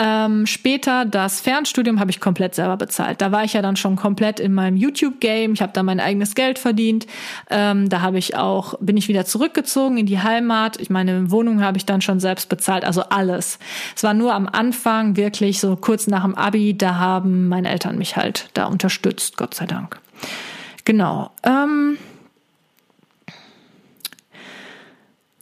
Ähm, 0.00 0.46
später 0.46 1.04
das 1.04 1.40
Fernstudium 1.40 1.98
habe 1.98 2.12
ich 2.12 2.20
komplett 2.20 2.54
selber 2.54 2.76
bezahlt. 2.76 3.20
Da 3.20 3.32
war 3.32 3.42
ich 3.42 3.54
ja 3.54 3.62
dann 3.62 3.74
schon 3.74 3.96
komplett 3.96 4.38
in 4.38 4.54
meinem 4.54 4.76
YouTube-Game. 4.76 5.54
Ich 5.54 5.62
habe 5.62 5.72
da 5.72 5.82
mein 5.82 5.98
eigenes 5.98 6.36
Geld 6.36 6.60
verdient. 6.60 7.08
Ähm, 7.50 7.88
da 7.88 8.00
habe 8.00 8.18
ich 8.18 8.36
auch 8.36 8.74
bin 8.78 8.96
ich 8.96 9.08
wieder 9.08 9.24
zurückgezogen 9.24 9.98
in 9.98 10.06
die 10.06 10.20
Heimat. 10.20 10.78
Ich 10.80 10.88
meine 10.88 11.32
Wohnung 11.32 11.64
habe 11.64 11.78
ich 11.78 11.86
dann 11.86 12.00
schon 12.00 12.20
selbst 12.20 12.48
bezahlt. 12.48 12.84
Also 12.84 13.02
alles. 13.08 13.58
Es 13.96 14.04
war 14.04 14.14
nur 14.14 14.34
am 14.34 14.46
Anfang 14.46 15.16
wirklich 15.16 15.58
so 15.58 15.74
kurz 15.74 16.06
nach 16.06 16.22
dem 16.22 16.36
Abi. 16.36 16.78
Da 16.78 16.96
haben 16.96 17.48
meine 17.48 17.68
Eltern 17.68 17.98
mich 17.98 18.16
halt 18.16 18.50
da 18.54 18.66
unterstützt. 18.66 19.36
Gott 19.36 19.54
sei 19.54 19.66
Dank. 19.66 19.98
Genau. 20.88 21.30
Ähm, 21.42 21.98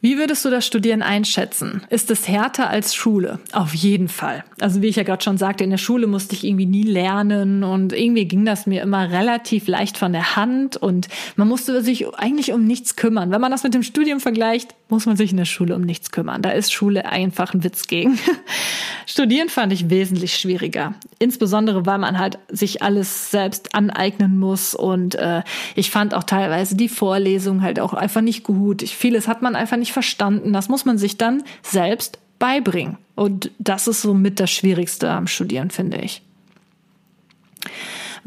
Wie 0.07 0.19
würdest 0.19 0.45
du 0.45 0.51
das 0.51 0.65
Studieren 0.65 1.03
einschätzen? 1.03 1.83
Ist 1.91 2.13
es 2.13 2.29
härter 2.29 2.71
als 2.71 2.95
Schule? 2.95 3.41
Auf 3.53 3.75
jeden 3.75 4.07
Fall. 4.07 4.45
Also 4.61 4.81
wie 4.81 4.87
ich 4.87 4.95
ja 4.95 5.03
gerade 5.03 5.25
schon 5.25 5.37
sagte, 5.37 5.65
in 5.65 5.71
der 5.71 5.79
Schule 5.79 6.07
musste 6.07 6.35
ich 6.37 6.45
irgendwie 6.45 6.67
nie 6.67 6.85
lernen 6.85 7.65
und 7.65 7.93
irgendwie 7.93 8.27
ging 8.27 8.45
das 8.45 8.67
mir 8.67 8.83
immer 8.83 9.11
relativ 9.11 9.67
leicht 9.67 9.99
von 9.99 10.13
der 10.13 10.37
Hand 10.37 10.77
und 10.77 11.09
man 11.35 11.49
musste 11.49 11.83
sich 11.83 12.07
eigentlich 12.15 12.53
um 12.53 12.65
nichts 12.65 12.95
kümmern. 12.95 13.33
Wenn 13.33 13.41
man 13.41 13.51
das 13.51 13.65
mit 13.65 13.75
dem 13.75 13.83
Studium 13.83 14.21
vergleicht, 14.21 14.77
muss 14.89 15.07
man 15.07 15.17
sich 15.17 15.33
in 15.33 15.37
der 15.37 15.45
Schule 15.45 15.75
um 15.75 15.83
nichts 15.83 16.13
kümmern. 16.13 16.43
Da 16.43 16.51
ist 16.51 16.73
Schule 16.73 17.07
einfach 17.07 17.55
ein 17.55 17.65
Witz 17.65 17.87
gegen. 17.87 18.19
Studieren 19.07 19.49
fand 19.49 19.73
ich 19.73 19.91
wesentlich 19.91 20.37
schwieriger. 20.37 20.95
Insbesondere, 21.19 21.87
weil 21.87 21.99
man 21.99 22.19
halt 22.19 22.39
sich 22.49 22.83
alles 22.83 23.31
selbst 23.31 23.75
aneignen 23.75 24.39
muss 24.39 24.75
und 24.75 25.17
äh, 25.17 25.43
ich 25.75 25.91
fand 25.91 26.15
auch 26.15 26.25
teilweise 26.25 26.77
die 26.77 26.89
Vorlesung 26.89 27.63
halt 27.63 27.81
auch 27.81 27.95
einfach 27.95 28.21
nicht 28.21 28.45
gut. 28.45 28.83
Ich, 28.83 28.97
vieles 28.97 29.27
hat 29.27 29.43
man 29.43 29.57
einfach 29.57 29.77
nicht 29.77 29.93
verstanden. 29.93 30.53
Das 30.53 30.69
muss 30.69 30.85
man 30.85 30.99
sich 30.99 31.19
dann 31.19 31.43
selbst 31.63 32.19
beibringen. 32.39 32.99
Und 33.15 33.51
das 33.59 33.89
ist 33.89 34.03
so 34.03 34.15
mit 34.15 34.39
das 34.39 34.51
Schwierigste 34.51 35.11
am 35.11 35.27
Studieren, 35.27 35.71
finde 35.71 35.99
ich. 35.99 36.23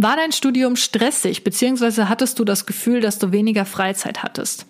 War 0.02 0.16
dein 0.16 0.32
Studium 0.32 0.78
stressig, 0.78 1.44
beziehungsweise 1.44 2.08
hattest 2.08 2.40
du 2.40 2.46
das 2.46 2.66
Gefühl, 2.66 3.02
dass 3.02 3.20
du 3.20 3.34
weniger 3.34 3.66
Freizeit 3.66 4.24
hattest? 4.24 4.66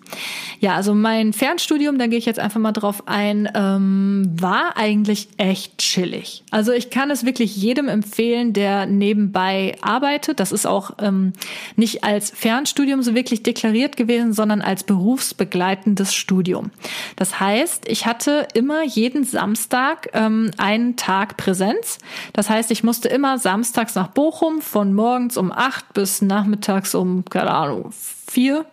Ja, 0.58 0.74
also 0.74 0.92
mein 0.92 1.32
Fernstudium, 1.32 2.00
da 2.00 2.08
gehe 2.08 2.18
ich 2.18 2.26
jetzt 2.26 2.40
einfach 2.40 2.58
mal 2.58 2.72
drauf 2.72 3.04
ein, 3.06 3.48
ähm, 3.54 4.28
war 4.34 4.76
eigentlich 4.76 5.28
echt 5.36 5.78
chillig. 5.78 6.42
Also 6.50 6.72
ich 6.72 6.90
kann 6.90 7.12
es 7.12 7.24
wirklich 7.24 7.56
jedem 7.56 7.86
empfehlen, 7.86 8.52
der 8.54 8.86
nebenbei 8.86 9.76
arbeitet. 9.82 10.40
Das 10.40 10.50
ist 10.50 10.66
auch 10.66 10.96
ähm, 10.98 11.32
nicht 11.76 12.02
als 12.02 12.30
Fernstudium 12.30 13.00
so 13.04 13.14
wirklich 13.14 13.44
deklariert 13.44 13.96
gewesen, 13.96 14.32
sondern 14.32 14.60
als 14.62 14.82
berufsbegleitendes 14.82 16.12
Studium. 16.12 16.72
Das 17.14 17.38
heißt, 17.38 17.86
ich 17.86 18.04
hatte 18.04 18.48
immer 18.54 18.82
jeden 18.82 19.22
Samstag 19.22 20.08
ähm, 20.12 20.50
einen 20.56 20.96
Tag 20.96 21.36
Präsenz. 21.36 21.98
Das 22.32 22.50
heißt, 22.50 22.72
ich 22.72 22.82
musste 22.82 23.08
immer 23.08 23.38
samstags 23.38 23.94
nach 23.94 24.08
Bochum 24.08 24.60
von 24.60 24.92
morgen 24.92 25.19
morgens 25.20 25.36
um 25.36 25.52
acht 25.52 25.92
bis 25.92 26.22
nachmittags 26.22 26.94
um, 26.94 27.24
keine 27.26 27.50
Ahnung, 27.50 27.92
vier 27.92 28.64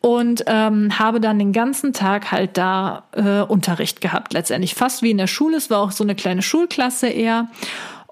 und 0.00 0.42
ähm, 0.46 0.98
habe 0.98 1.20
dann 1.20 1.38
den 1.38 1.52
ganzen 1.52 1.92
Tag 1.92 2.32
halt 2.32 2.56
da 2.56 3.04
äh, 3.12 3.42
Unterricht 3.42 4.00
gehabt, 4.00 4.32
letztendlich 4.32 4.74
fast 4.74 5.02
wie 5.02 5.10
in 5.10 5.18
der 5.18 5.26
Schule. 5.28 5.56
Es 5.56 5.70
war 5.70 5.80
auch 5.80 5.92
so 5.92 6.02
eine 6.02 6.16
kleine 6.16 6.42
Schulklasse 6.42 7.08
eher 7.08 7.48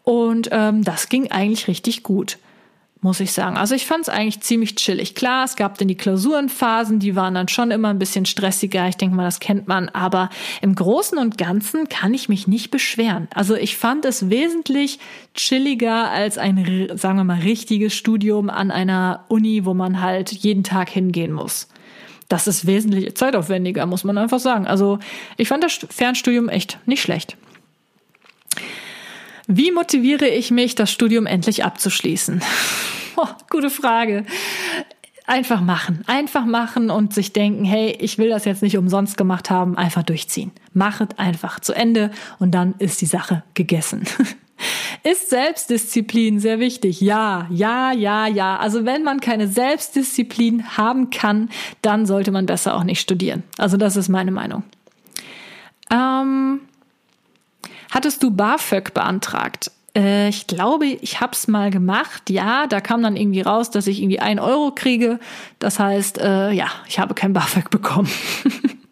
und 0.04 0.50
ähm, 0.52 0.84
das 0.84 1.09
ging 1.09 1.32
eigentlich 1.32 1.66
richtig 1.66 2.04
gut 2.04 2.38
muss 3.01 3.20
ich 3.20 3.32
sagen. 3.32 3.57
Also 3.57 3.74
ich 3.74 3.86
fand 3.86 4.03
es 4.03 4.09
eigentlich 4.09 4.40
ziemlich 4.40 4.74
chillig. 4.74 5.14
Klar, 5.14 5.44
es 5.44 5.55
gab 5.55 5.78
dann 5.78 5.86
die 5.86 5.96
Klausurenphasen, 5.96 6.99
die 6.99 7.14
waren 7.14 7.34
dann 7.34 7.46
schon 7.46 7.70
immer 7.70 7.88
ein 7.88 7.99
bisschen 7.99 8.26
stressiger. 8.26 8.88
Ich 8.88 8.96
denke 8.96 9.14
mal, 9.14 9.24
das 9.24 9.38
kennt 9.38 9.68
man. 9.68 9.88
Aber 9.90 10.30
im 10.62 10.74
Großen 10.74 11.16
und 11.16 11.38
Ganzen 11.38 11.88
kann 11.88 12.12
ich 12.12 12.28
mich 12.28 12.49
nicht 12.49 12.70
beschweren. 12.70 13.28
Also 13.32 13.55
ich 13.55 13.76
fand 13.76 14.05
es 14.05 14.30
wesentlich 14.30 14.99
chilliger 15.34 16.11
als 16.11 16.38
ein, 16.38 16.90
sagen 16.94 17.18
wir 17.18 17.24
mal, 17.24 17.40
richtiges 17.40 17.94
Studium 17.94 18.51
an 18.51 18.72
einer 18.72 19.24
Uni, 19.28 19.64
wo 19.64 19.74
man 19.74 20.01
halt 20.01 20.32
jeden 20.32 20.64
Tag 20.64 20.88
hingehen 20.88 21.32
muss. 21.32 21.68
das 22.28 22.46
ist 22.46 22.66
wesentlich 22.66 23.16
zeitaufwendiger, 23.16 23.86
muss 23.86 24.05
man 24.05 24.18
einfach 24.18 24.38
sagen. 24.38 24.66
Also 24.66 24.99
ich 25.36 25.49
fand 25.49 25.64
das 25.64 25.78
Fernstudium 25.88 26.49
echt 26.49 26.78
nicht 26.86 27.01
schlecht. 27.01 27.36
Wie 29.51 29.72
motiviere 29.72 30.28
ich 30.28 30.51
mich, 30.51 30.74
das 30.74 30.92
Studium 30.92 31.26
endlich 31.26 31.64
abzuschließen? 31.64 32.40
Oh, 33.20 33.26
gute 33.51 33.68
Frage. 33.68 34.24
Einfach 35.26 35.61
machen, 35.61 36.05
einfach 36.07 36.44
machen 36.44 36.88
und 36.88 37.12
sich 37.12 37.32
denken, 37.32 37.64
hey, 37.64 37.90
ich 37.99 38.16
will 38.16 38.28
das 38.28 38.44
jetzt 38.44 38.62
nicht 38.62 38.78
umsonst 38.78 39.16
gemacht 39.16 39.51
haben, 39.51 39.76
einfach 39.76 40.05
durchziehen. 40.05 40.53
Machet 40.72 41.18
einfach 41.18 41.59
zu 41.59 41.72
Ende 41.72 42.12
und 42.38 42.53
dann 42.53 42.76
ist 42.78 43.01
die 43.01 43.07
Sache 43.07 43.42
gegessen. 43.55 44.05
Ist 45.03 45.30
Selbstdisziplin 45.30 46.38
sehr 46.38 46.61
wichtig? 46.61 47.01
Ja, 47.01 47.46
ja, 47.51 47.92
ja, 47.92 48.26
ja. 48.26 48.57
Also 48.57 48.84
wenn 48.84 49.03
man 49.05 49.20
keine 49.20 49.49
Selbstdisziplin 49.49 50.76
haben 50.76 51.11
kann, 51.11 51.49
dann 51.82 52.07
sollte 52.07 52.30
man 52.30 52.46
besser 52.46 52.76
auch 52.76 52.84
nicht 52.84 53.01
studieren. 53.01 53.42
Also 53.57 53.76
das 53.76 53.96
ist 53.96 54.09
meine 54.09 54.32
Meinung. 54.32 54.62
Ähm, 55.90 56.61
hattest 57.91 58.22
du 58.22 58.30
BAföG 58.30 58.95
beantragt? 58.95 59.70
Äh, 59.95 60.28
ich 60.28 60.47
glaube, 60.47 60.86
ich 60.86 61.20
habe 61.20 61.32
es 61.32 61.49
mal 61.49 61.70
gemacht. 61.70 62.30
Ja, 62.30 62.66
da 62.66 62.80
kam 62.80 63.03
dann 63.03 63.16
irgendwie 63.16 63.41
raus, 63.41 63.70
dass 63.70 63.86
ich 63.86 64.01
irgendwie 64.01 64.20
ein 64.20 64.39
Euro 64.39 64.72
kriege. 64.74 65.18
Das 65.59 65.78
heißt, 65.78 66.18
äh, 66.18 66.53
ja, 66.53 66.68
ich 66.86 66.99
habe 66.99 67.14
kein 67.14 67.32
BAföG 67.32 67.70
bekommen. 67.70 68.09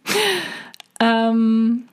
ähm, 1.01 1.89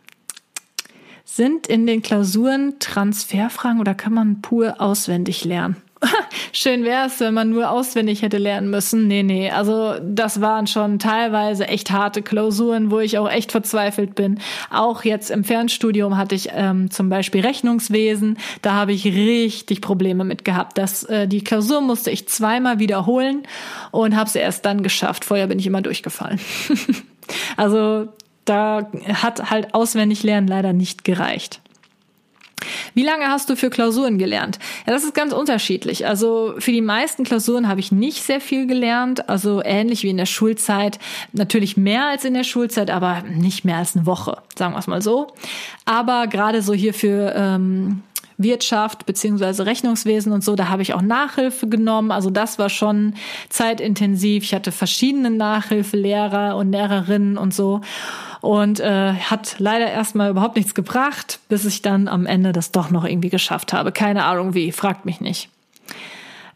sind 1.26 1.68
in 1.68 1.88
den 1.88 2.01
Klausuren 2.01 2.80
Transferfragen 2.80 3.80
oder 3.80 3.95
kann 3.95 4.14
man 4.14 4.41
pur 4.41 4.80
auswendig 4.80 5.45
lernen? 5.45 5.78
Schön 6.51 6.84
wäre 6.84 7.08
es, 7.08 7.20
wenn 7.20 7.34
man 7.34 7.49
nur 7.49 7.70
auswendig 7.70 8.22
hätte 8.22 8.38
lernen 8.38 8.70
müssen. 8.70 9.08
Nee, 9.08 9.24
nee, 9.24 9.49
also 9.49 9.95
das 10.01 10.41
waren 10.41 10.68
schon 10.68 10.99
teilweise 10.99 11.68
echt 11.68 11.91
harte 11.91 12.22
Klausuren, 12.22 12.91
wo 12.91 12.99
ich 12.99 13.18
auch 13.18 13.30
echt 13.30 13.51
verzweifelt 13.51 14.16
bin. 14.16 14.39
Auch 14.70 15.04
jetzt 15.04 15.32
im 15.32 15.43
Fernstudium 15.43 16.18
hatte 16.18 16.36
ich 16.36 16.49
ähm, 16.54 16.91
zum 16.91 17.10
Beispiel 17.10 17.41
Rechnungswesen. 17.41 18.38
Da 18.62 18.74
habe 18.74 18.93
ich 18.93 19.06
richtig 19.06 19.82
Probleme 19.82 20.24
mit 20.24 20.45
gehabt. 20.45 20.78
Das, 20.78 21.04
äh, 21.04 21.28
die 21.28 21.43
Klausur 21.43 21.82
musste 21.82 22.12
ich 22.12 22.28
zweimal 22.28 22.80
wiederholen 22.80 23.43
und 23.91 24.16
habe 24.16 24.30
sie 24.30 24.39
erst 24.39 24.66
dann 24.66 24.84
geschafft. 24.84 25.26
Vorher 25.26 25.47
bin 25.47 25.60
ich 25.60 25.68
immer 25.68 25.82
durchgefallen. 25.82 26.39
also 27.58 28.08
da 28.45 28.89
hat 29.14 29.49
halt 29.49 29.74
auswendig 29.74 30.24
lernen 30.24 30.47
leider 30.47 30.74
nicht 30.74 31.04
gereicht. 31.04 31.62
Wie 32.93 33.03
lange 33.03 33.27
hast 33.27 33.49
du 33.49 33.55
für 33.55 33.69
Klausuren 33.69 34.17
gelernt? 34.17 34.59
Ja, 34.85 34.93
das 34.93 35.03
ist 35.03 35.13
ganz 35.13 35.33
unterschiedlich. 35.33 36.07
Also 36.07 36.53
für 36.59 36.71
die 36.71 36.81
meisten 36.81 37.23
Klausuren 37.23 37.67
habe 37.67 37.79
ich 37.79 37.91
nicht 37.91 38.23
sehr 38.23 38.41
viel 38.41 38.67
gelernt. 38.67 39.29
Also 39.29 39.61
ähnlich 39.63 40.03
wie 40.03 40.09
in 40.09 40.17
der 40.17 40.25
Schulzeit. 40.25 40.99
Natürlich 41.31 41.77
mehr 41.77 42.07
als 42.07 42.25
in 42.25 42.33
der 42.33 42.43
Schulzeit, 42.43 42.89
aber 42.89 43.23
nicht 43.23 43.65
mehr 43.65 43.77
als 43.77 43.95
eine 43.95 44.05
Woche, 44.05 44.37
sagen 44.55 44.73
wir 44.73 44.79
es 44.79 44.87
mal 44.87 45.01
so. 45.01 45.27
Aber 45.85 46.27
gerade 46.27 46.61
so 46.61 46.73
hier 46.73 46.93
für 46.93 47.33
ähm, 47.35 48.03
Wirtschaft 48.37 49.05
beziehungsweise 49.05 49.65
Rechnungswesen 49.65 50.31
und 50.31 50.43
so, 50.43 50.55
da 50.55 50.69
habe 50.69 50.81
ich 50.81 50.93
auch 50.93 51.01
Nachhilfe 51.01 51.67
genommen. 51.67 52.11
Also 52.11 52.29
das 52.29 52.59
war 52.59 52.69
schon 52.69 53.13
zeitintensiv. 53.49 54.43
Ich 54.43 54.53
hatte 54.53 54.71
verschiedene 54.71 55.29
Nachhilfelehrer 55.29 56.55
und 56.57 56.71
Lehrerinnen 56.71 57.37
und 57.37 57.53
so 57.53 57.81
und 58.43 58.81
äh, 58.81 59.13
hat 59.13 59.55
leider 59.59 59.89
erstmal 59.89 60.29
überhaupt 60.29 60.57
nichts 60.57 60.75
gebracht, 60.75 61.39
bis 61.47 61.63
ich 61.63 61.81
dann 61.81 62.09
am 62.09 62.25
Ende 62.25 62.51
das 62.51 62.73
doch 62.73 62.91
noch 62.91 63.05
irgendwie 63.05 63.29
geschafft 63.29 63.71
habe. 63.71 63.93
Keine 63.93 64.25
Ahnung 64.25 64.53
wie, 64.53 64.73
fragt 64.73 65.05
mich 65.05 65.21
nicht. 65.21 65.47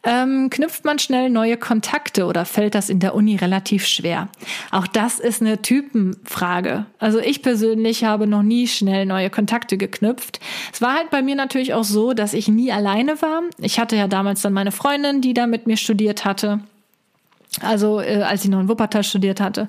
Ähm, 0.04 0.50
knüpft 0.50 0.84
man 0.84 1.00
schnell 1.00 1.30
neue 1.30 1.56
Kontakte 1.56 2.26
oder 2.26 2.44
fällt 2.44 2.76
das 2.76 2.90
in 2.90 3.00
der 3.00 3.16
Uni 3.16 3.38
relativ 3.38 3.88
schwer? 3.88 4.28
Auch 4.70 4.86
das 4.86 5.20
ist 5.20 5.42
eine 5.42 5.62
Typenfrage. 5.62 6.86
Also 7.00 7.20
ich 7.20 7.42
persönlich 7.42 8.04
habe 8.04 8.28
noch 8.28 8.44
nie 8.44 8.68
schnell 8.68 9.06
neue 9.06 9.30
Kontakte 9.30 9.78
geknüpft. 9.78 10.42
Es 10.74 10.82
war 10.82 10.94
halt 10.94 11.10
bei 11.10 11.22
mir 11.22 11.36
natürlich 11.36 11.74
auch 11.74 11.86
so, 11.86 12.12
dass 12.12 12.34
ich 12.34 12.50
nie 12.50 12.70
alleine 12.70 13.22
war. 13.22 13.44
Ich 13.60 13.80
hatte 13.80 13.96
ja 13.96 14.10
damals 14.10 14.42
dann 14.42 14.52
meine 14.52 14.74
Freundin, 14.74 15.22
die 15.22 15.34
da 15.34 15.48
mit 15.48 15.68
mir 15.68 15.78
studiert 15.78 16.26
hatte. 16.26 16.60
Also 17.62 18.00
äh, 18.00 18.22
als 18.22 18.44
ich 18.44 18.50
noch 18.50 18.60
in 18.60 18.70
Wuppertal 18.70 19.04
studiert 19.04 19.42
hatte. 19.42 19.68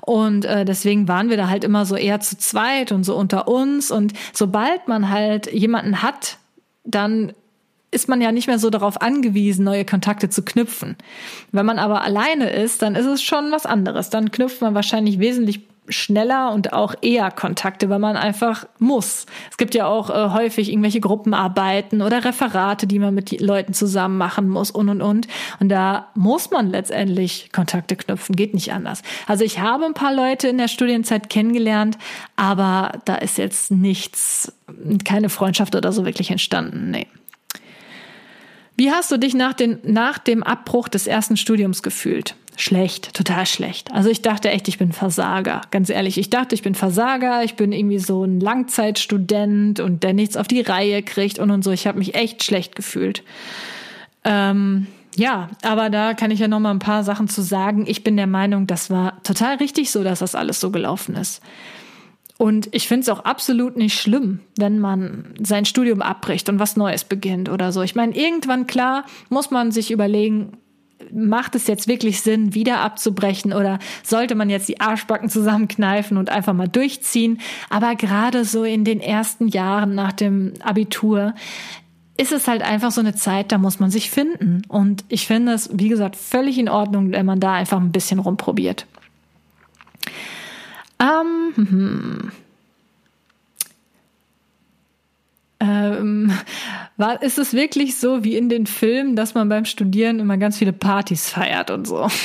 Und 0.00 0.44
äh, 0.44 0.64
deswegen 0.64 1.08
waren 1.08 1.30
wir 1.30 1.36
da 1.36 1.48
halt 1.48 1.64
immer 1.64 1.86
so 1.86 1.96
eher 1.96 2.20
zu 2.20 2.36
zweit 2.38 2.92
und 2.92 3.04
so 3.04 3.16
unter 3.16 3.48
uns. 3.48 3.90
Und 3.90 4.12
sobald 4.32 4.88
man 4.88 5.10
halt 5.10 5.52
jemanden 5.52 6.02
hat, 6.02 6.38
dann 6.84 7.32
ist 7.90 8.08
man 8.08 8.20
ja 8.20 8.30
nicht 8.30 8.46
mehr 8.46 8.58
so 8.58 8.70
darauf 8.70 9.02
angewiesen, 9.02 9.64
neue 9.64 9.84
Kontakte 9.84 10.28
zu 10.28 10.44
knüpfen. 10.44 10.96
Wenn 11.50 11.66
man 11.66 11.78
aber 11.78 12.02
alleine 12.02 12.50
ist, 12.50 12.82
dann 12.82 12.94
ist 12.94 13.06
es 13.06 13.22
schon 13.22 13.50
was 13.50 13.66
anderes. 13.66 14.10
Dann 14.10 14.30
knüpft 14.30 14.60
man 14.60 14.74
wahrscheinlich 14.74 15.18
wesentlich 15.18 15.62
schneller 15.90 16.52
und 16.52 16.72
auch 16.72 16.94
eher 17.02 17.30
Kontakte, 17.30 17.88
weil 17.90 17.98
man 17.98 18.16
einfach 18.16 18.66
muss. 18.78 19.26
Es 19.50 19.56
gibt 19.56 19.74
ja 19.74 19.86
auch 19.86 20.10
äh, 20.10 20.32
häufig 20.32 20.70
irgendwelche 20.70 21.00
Gruppenarbeiten 21.00 22.02
oder 22.02 22.24
Referate, 22.24 22.86
die 22.86 22.98
man 22.98 23.14
mit 23.14 23.40
Leuten 23.40 23.74
zusammen 23.74 24.18
machen 24.18 24.48
muss 24.48 24.70
und 24.70 24.88
und 24.88 25.02
und. 25.02 25.28
Und 25.58 25.68
da 25.68 26.08
muss 26.14 26.50
man 26.50 26.70
letztendlich 26.70 27.50
Kontakte 27.52 27.96
knüpfen, 27.96 28.36
geht 28.36 28.54
nicht 28.54 28.72
anders. 28.72 29.02
Also 29.26 29.44
ich 29.44 29.58
habe 29.58 29.84
ein 29.84 29.94
paar 29.94 30.14
Leute 30.14 30.48
in 30.48 30.58
der 30.58 30.68
Studienzeit 30.68 31.28
kennengelernt, 31.28 31.98
aber 32.36 32.92
da 33.04 33.16
ist 33.16 33.38
jetzt 33.38 33.70
nichts, 33.70 34.52
keine 35.04 35.28
Freundschaft 35.28 35.74
oder 35.74 35.92
so 35.92 36.04
wirklich 36.04 36.30
entstanden. 36.30 36.90
Nee. 36.90 37.06
Wie 38.76 38.90
hast 38.90 39.12
du 39.12 39.18
dich 39.18 39.34
nach, 39.34 39.52
den, 39.52 39.78
nach 39.82 40.16
dem 40.16 40.42
Abbruch 40.42 40.88
des 40.88 41.06
ersten 41.06 41.36
Studiums 41.36 41.82
gefühlt? 41.82 42.34
Schlecht, 42.60 43.14
total 43.14 43.46
schlecht. 43.46 43.90
Also 43.90 44.10
ich 44.10 44.20
dachte 44.20 44.50
echt, 44.50 44.68
ich 44.68 44.76
bin 44.76 44.92
Versager. 44.92 45.62
Ganz 45.70 45.88
ehrlich, 45.88 46.18
ich 46.18 46.28
dachte, 46.28 46.54
ich 46.54 46.60
bin 46.60 46.74
Versager. 46.74 47.42
Ich 47.42 47.54
bin 47.54 47.72
irgendwie 47.72 47.98
so 47.98 48.22
ein 48.22 48.38
Langzeitstudent 48.38 49.80
und 49.80 50.02
der 50.02 50.12
nichts 50.12 50.36
auf 50.36 50.46
die 50.46 50.60
Reihe 50.60 51.02
kriegt 51.02 51.38
und 51.38 51.50
und 51.50 51.64
so. 51.64 51.70
Ich 51.70 51.86
habe 51.86 51.98
mich 51.98 52.14
echt 52.14 52.44
schlecht 52.44 52.76
gefühlt. 52.76 53.22
Ähm, 54.24 54.88
ja, 55.16 55.48
aber 55.62 55.88
da 55.88 56.12
kann 56.12 56.30
ich 56.30 56.38
ja 56.38 56.48
noch 56.48 56.60
mal 56.60 56.70
ein 56.70 56.80
paar 56.80 57.02
Sachen 57.02 57.28
zu 57.28 57.40
sagen. 57.40 57.86
Ich 57.86 58.04
bin 58.04 58.18
der 58.18 58.26
Meinung, 58.26 58.66
das 58.66 58.90
war 58.90 59.22
total 59.22 59.56
richtig 59.56 59.90
so, 59.90 60.04
dass 60.04 60.18
das 60.18 60.34
alles 60.34 60.60
so 60.60 60.70
gelaufen 60.70 61.16
ist. 61.16 61.42
Und 62.36 62.68
ich 62.72 62.88
finde 62.88 63.02
es 63.02 63.08
auch 63.08 63.24
absolut 63.24 63.78
nicht 63.78 63.98
schlimm, 63.98 64.40
wenn 64.58 64.78
man 64.78 65.32
sein 65.42 65.64
Studium 65.64 66.02
abbricht 66.02 66.50
und 66.50 66.58
was 66.58 66.76
Neues 66.76 67.04
beginnt 67.04 67.48
oder 67.48 67.72
so. 67.72 67.80
Ich 67.80 67.94
meine, 67.94 68.14
irgendwann 68.14 68.66
klar 68.66 69.04
muss 69.30 69.50
man 69.50 69.72
sich 69.72 69.90
überlegen, 69.90 70.58
macht 71.12 71.54
es 71.54 71.66
jetzt 71.66 71.88
wirklich 71.88 72.20
Sinn, 72.20 72.54
wieder 72.54 72.80
abzubrechen 72.80 73.52
oder 73.52 73.78
sollte 74.02 74.34
man 74.34 74.50
jetzt 74.50 74.68
die 74.68 74.80
Arschbacken 74.80 75.28
zusammenkneifen 75.28 76.16
und 76.16 76.30
einfach 76.30 76.52
mal 76.52 76.68
durchziehen? 76.68 77.40
Aber 77.68 77.94
gerade 77.96 78.44
so 78.44 78.64
in 78.64 78.84
den 78.84 79.00
ersten 79.00 79.48
Jahren 79.48 79.94
nach 79.94 80.12
dem 80.12 80.54
Abitur 80.62 81.34
ist 82.16 82.32
es 82.32 82.48
halt 82.48 82.62
einfach 82.62 82.90
so 82.90 83.00
eine 83.00 83.14
Zeit, 83.14 83.50
da 83.50 83.58
muss 83.58 83.80
man 83.80 83.90
sich 83.90 84.10
finden. 84.10 84.62
Und 84.68 85.04
ich 85.08 85.26
finde 85.26 85.52
es, 85.52 85.70
wie 85.72 85.88
gesagt, 85.88 86.16
völlig 86.16 86.58
in 86.58 86.68
Ordnung, 86.68 87.12
wenn 87.12 87.24
man 87.24 87.40
da 87.40 87.54
einfach 87.54 87.80
ein 87.80 87.92
bisschen 87.92 88.18
rumprobiert. 88.18 88.86
Ähm, 91.00 91.54
hm. 91.56 92.32
Ähm, 95.60 96.32
war, 96.96 97.22
ist 97.22 97.38
es 97.38 97.52
wirklich 97.52 97.98
so 97.98 98.24
wie 98.24 98.36
in 98.36 98.48
den 98.48 98.66
Filmen, 98.66 99.14
dass 99.14 99.34
man 99.34 99.48
beim 99.48 99.66
Studieren 99.66 100.18
immer 100.18 100.38
ganz 100.38 100.58
viele 100.58 100.72
Partys 100.72 101.28
feiert 101.28 101.70
und 101.70 101.86
so? 101.86 102.08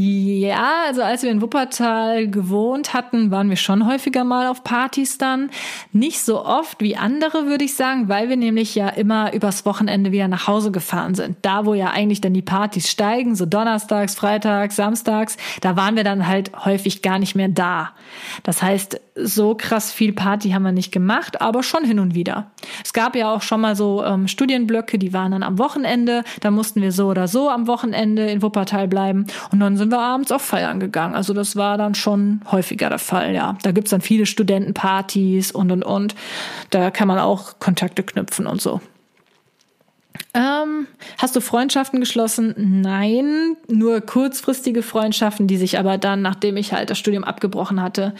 Ja, 0.00 0.84
also 0.86 1.02
als 1.02 1.24
wir 1.24 1.30
in 1.30 1.42
Wuppertal 1.42 2.28
gewohnt 2.28 2.94
hatten, 2.94 3.32
waren 3.32 3.48
wir 3.48 3.56
schon 3.56 3.84
häufiger 3.84 4.22
mal 4.22 4.46
auf 4.46 4.62
Partys 4.62 5.18
dann. 5.18 5.50
Nicht 5.92 6.20
so 6.20 6.44
oft 6.44 6.80
wie 6.80 6.96
andere, 6.96 7.46
würde 7.46 7.64
ich 7.64 7.74
sagen, 7.74 8.08
weil 8.08 8.28
wir 8.28 8.36
nämlich 8.36 8.76
ja 8.76 8.90
immer 8.90 9.32
übers 9.32 9.66
Wochenende 9.66 10.12
wieder 10.12 10.28
nach 10.28 10.46
Hause 10.46 10.70
gefahren 10.70 11.16
sind. 11.16 11.38
Da, 11.42 11.66
wo 11.66 11.74
ja 11.74 11.90
eigentlich 11.90 12.20
dann 12.20 12.32
die 12.32 12.42
Partys 12.42 12.88
steigen, 12.88 13.34
so 13.34 13.44
donnerstags, 13.44 14.14
freitags, 14.14 14.76
samstags, 14.76 15.36
da 15.62 15.74
waren 15.74 15.96
wir 15.96 16.04
dann 16.04 16.28
halt 16.28 16.52
häufig 16.64 17.02
gar 17.02 17.18
nicht 17.18 17.34
mehr 17.34 17.48
da. 17.48 17.90
Das 18.44 18.62
heißt, 18.62 19.00
so 19.22 19.54
krass 19.54 19.92
viel 19.92 20.12
Party 20.12 20.50
haben 20.50 20.62
wir 20.62 20.72
nicht 20.72 20.92
gemacht, 20.92 21.40
aber 21.40 21.62
schon 21.62 21.84
hin 21.84 21.98
und 21.98 22.14
wieder. 22.14 22.50
Es 22.84 22.92
gab 22.92 23.16
ja 23.16 23.32
auch 23.32 23.42
schon 23.42 23.60
mal 23.60 23.76
so 23.76 24.04
ähm, 24.04 24.28
Studienblöcke, 24.28 24.98
die 24.98 25.12
waren 25.12 25.32
dann 25.32 25.42
am 25.42 25.58
Wochenende. 25.58 26.24
Da 26.40 26.50
mussten 26.50 26.82
wir 26.82 26.92
so 26.92 27.08
oder 27.08 27.28
so 27.28 27.50
am 27.50 27.66
Wochenende 27.66 28.26
in 28.30 28.42
Wuppertal 28.42 28.88
bleiben. 28.88 29.26
Und 29.52 29.60
dann 29.60 29.76
sind 29.76 29.90
wir 29.90 30.00
abends 30.00 30.32
auch 30.32 30.40
feiern 30.40 30.80
gegangen. 30.80 31.14
Also 31.14 31.34
das 31.34 31.56
war 31.56 31.78
dann 31.78 31.94
schon 31.94 32.40
häufiger 32.50 32.88
der 32.88 32.98
Fall, 32.98 33.34
ja. 33.34 33.56
Da 33.62 33.72
gibt's 33.72 33.90
dann 33.90 34.00
viele 34.00 34.26
Studentenpartys 34.26 35.52
und 35.52 35.72
und 35.72 35.82
und. 35.82 36.14
Da 36.70 36.90
kann 36.90 37.08
man 37.08 37.18
auch 37.18 37.58
Kontakte 37.58 38.02
knüpfen 38.02 38.46
und 38.46 38.60
so. 38.60 38.80
Ähm, 40.34 40.86
hast 41.16 41.34
du 41.36 41.40
Freundschaften 41.40 42.00
geschlossen? 42.00 42.54
Nein, 42.82 43.56
nur 43.68 44.00
kurzfristige 44.00 44.82
Freundschaften, 44.82 45.46
die 45.46 45.56
sich 45.56 45.78
aber 45.78 45.98
dann, 45.98 46.22
nachdem 46.22 46.56
ich 46.56 46.72
halt 46.72 46.90
das 46.90 46.98
Studium 46.98 47.24
abgebrochen 47.24 47.82
hatte, 47.82 48.14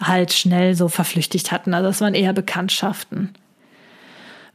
halt 0.00 0.32
schnell 0.32 0.74
so 0.74 0.88
verflüchtigt 0.88 1.52
hatten. 1.52 1.74
Also 1.74 1.88
das 1.88 2.00
waren 2.00 2.14
eher 2.14 2.32
Bekanntschaften. 2.32 3.34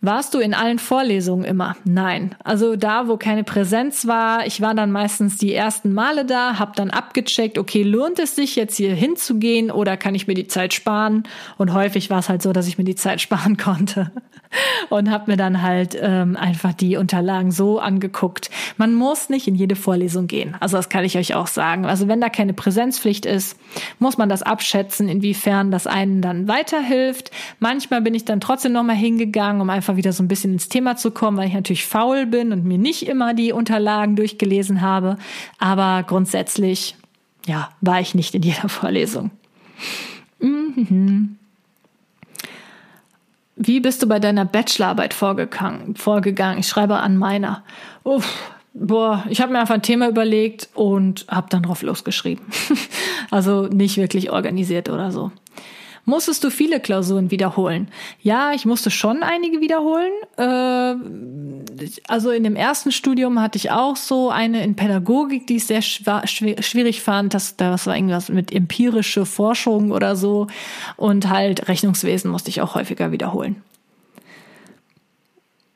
Warst 0.04 0.34
du 0.34 0.40
in 0.40 0.56
allen 0.56 0.80
Vorlesungen 0.80 1.46
immer? 1.46 1.76
Nein. 1.84 2.34
Also 2.44 2.76
da, 2.76 3.08
wo 3.08 3.18
keine 3.18 3.44
Präsenz 3.44 4.08
war, 4.08 4.48
ich 4.48 4.60
war 4.60 4.74
dann 4.74 4.92
meistens 4.92 5.38
die 5.38 5.54
ersten 5.54 5.94
Male 5.94 6.26
da, 6.26 6.58
habe 6.58 6.72
dann 6.76 6.90
abgecheckt, 6.90 7.60
okay, 7.60 7.84
lohnt 7.84 8.18
es 8.18 8.36
sich 8.36 8.56
jetzt 8.56 8.78
hier 8.78 8.96
hinzugehen 8.96 9.70
oder 9.70 9.98
kann 9.98 10.16
ich 10.16 10.26
mir 10.26 10.34
die 10.34 10.48
Zeit 10.48 10.74
sparen? 10.74 11.24
Und 11.60 11.74
häufig 11.74 12.10
war 12.10 12.18
es 12.18 12.30
halt 12.30 12.42
so, 12.42 12.52
dass 12.52 12.68
ich 12.68 12.80
mir 12.80 12.84
die 12.84 12.96
Zeit 12.96 13.22
sparen 13.22 13.58
konnte 13.58 14.12
und 14.90 15.10
habe 15.10 15.32
mir 15.32 15.38
dann 15.38 15.62
halt 15.62 15.98
ähm, 16.00 16.36
einfach 16.36 16.74
die 16.74 16.98
Unterlagen 16.98 17.52
so 17.52 17.80
angeguckt. 17.80 18.50
Man 18.78 18.94
muss 18.94 19.30
nicht 19.30 19.48
in 19.48 19.56
jede 19.56 19.76
Vorlesung 19.76 20.28
gehen. 20.28 20.56
Also 20.60 20.78
das 20.78 20.90
kann 20.90 21.06
ich 21.06 21.18
euch 21.18 21.36
auch 21.36 21.48
sagen. 21.48 21.86
Also 21.86 22.08
wenn 22.08 22.22
da 22.22 22.30
keine 22.30 22.54
Präsenzpflicht 22.54 23.26
ist, 23.26 23.58
muss 24.00 24.18
man 24.18 24.30
das 24.30 24.42
abschätzen, 24.42 25.08
inwiefern 25.08 25.72
das 25.72 25.88
einen 25.88 26.22
dann 26.22 26.48
weiterhilft. 26.48 27.32
Manchmal 27.60 28.02
bin 28.02 28.14
ich 28.14 28.26
dann 28.26 28.42
trotzdem 28.42 28.74
noch 28.74 28.84
mal 28.84 28.96
hingegangen, 28.96 29.62
um 29.62 29.70
einfach 29.70 29.91
einfach 29.92 29.98
wieder 29.98 30.14
so 30.14 30.24
ein 30.24 30.28
bisschen 30.28 30.54
ins 30.54 30.70
Thema 30.70 30.96
zu 30.96 31.12
kommen, 31.12 31.38
weil 31.38 31.48
ich 31.48 31.54
natürlich 31.54 31.86
faul 31.86 32.26
bin 32.26 32.52
und 32.52 32.66
mir 32.66 32.78
nicht 32.78 33.08
immer 33.08 33.34
die 33.34 33.52
Unterlagen 33.52 34.16
durchgelesen 34.16 34.82
habe. 34.82 35.18
Aber 35.60 36.04
grundsätzlich, 36.04 36.96
ja, 37.46 37.70
war 37.82 38.00
ich 38.00 38.16
nicht 38.16 38.34
in 38.34 38.42
jeder 38.42 38.70
Vorlesung. 38.70 39.32
Mhm. 40.40 41.38
Wie 43.56 43.80
bist 43.80 44.02
du 44.02 44.08
bei 44.08 44.20
deiner 44.20 44.46
Bachelorarbeit 44.46 45.14
vorgegangen? 45.14 45.96
vorgegangen? 45.96 46.60
Ich 46.60 46.68
schreibe 46.68 46.98
an 46.98 47.18
meiner. 47.18 47.64
Uff, 48.04 48.52
boah, 48.74 49.24
ich 49.30 49.42
habe 49.42 49.52
mir 49.52 49.60
einfach 49.60 49.76
ein 49.76 49.84
Thema 49.84 50.08
überlegt 50.08 50.70
und 50.74 51.26
habe 51.28 51.48
dann 51.50 51.64
drauf 51.64 51.84
losgeschrieben. 51.84 52.44
also 53.30 53.68
nicht 53.68 53.98
wirklich 53.98 54.32
organisiert 54.32 54.90
oder 54.90 55.12
so. 55.12 55.32
Musstest 56.06 56.44
du 56.44 56.50
viele 56.50 56.80
Klausuren 56.80 57.32
wiederholen? 57.32 57.90
Ja, 58.22 58.54
ich 58.54 58.66
musste 58.66 58.90
schon 58.92 59.24
einige 59.24 59.62
wiederholen. 59.62 60.12
Äh, 60.38 60.96
also 62.08 62.32
in 62.32 62.44
dem 62.44 62.56
ersten 62.56 62.92
Studium 62.92 63.40
hatte 63.40 63.58
ich 63.58 63.72
auch 63.72 63.96
so 63.96 64.30
eine 64.30 64.64
in 64.64 64.76
Pädagogik, 64.76 65.48
die 65.48 65.58
ich 65.58 65.66
sehr 65.66 65.82
schwierig 65.82 67.02
fand. 67.02 67.34
Das, 67.34 67.56
das 67.56 67.88
war 67.88 67.96
irgendwas 67.96 68.30
mit 68.30 68.52
empirische 68.52 69.26
Forschung 69.26 69.92
oder 69.92 70.16
so. 70.16 70.48
Und 70.98 71.30
halt 71.30 71.68
Rechnungswesen 71.68 72.32
musste 72.32 72.50
ich 72.50 72.62
auch 72.62 72.76
häufiger 72.76 73.12
wiederholen. 73.12 73.62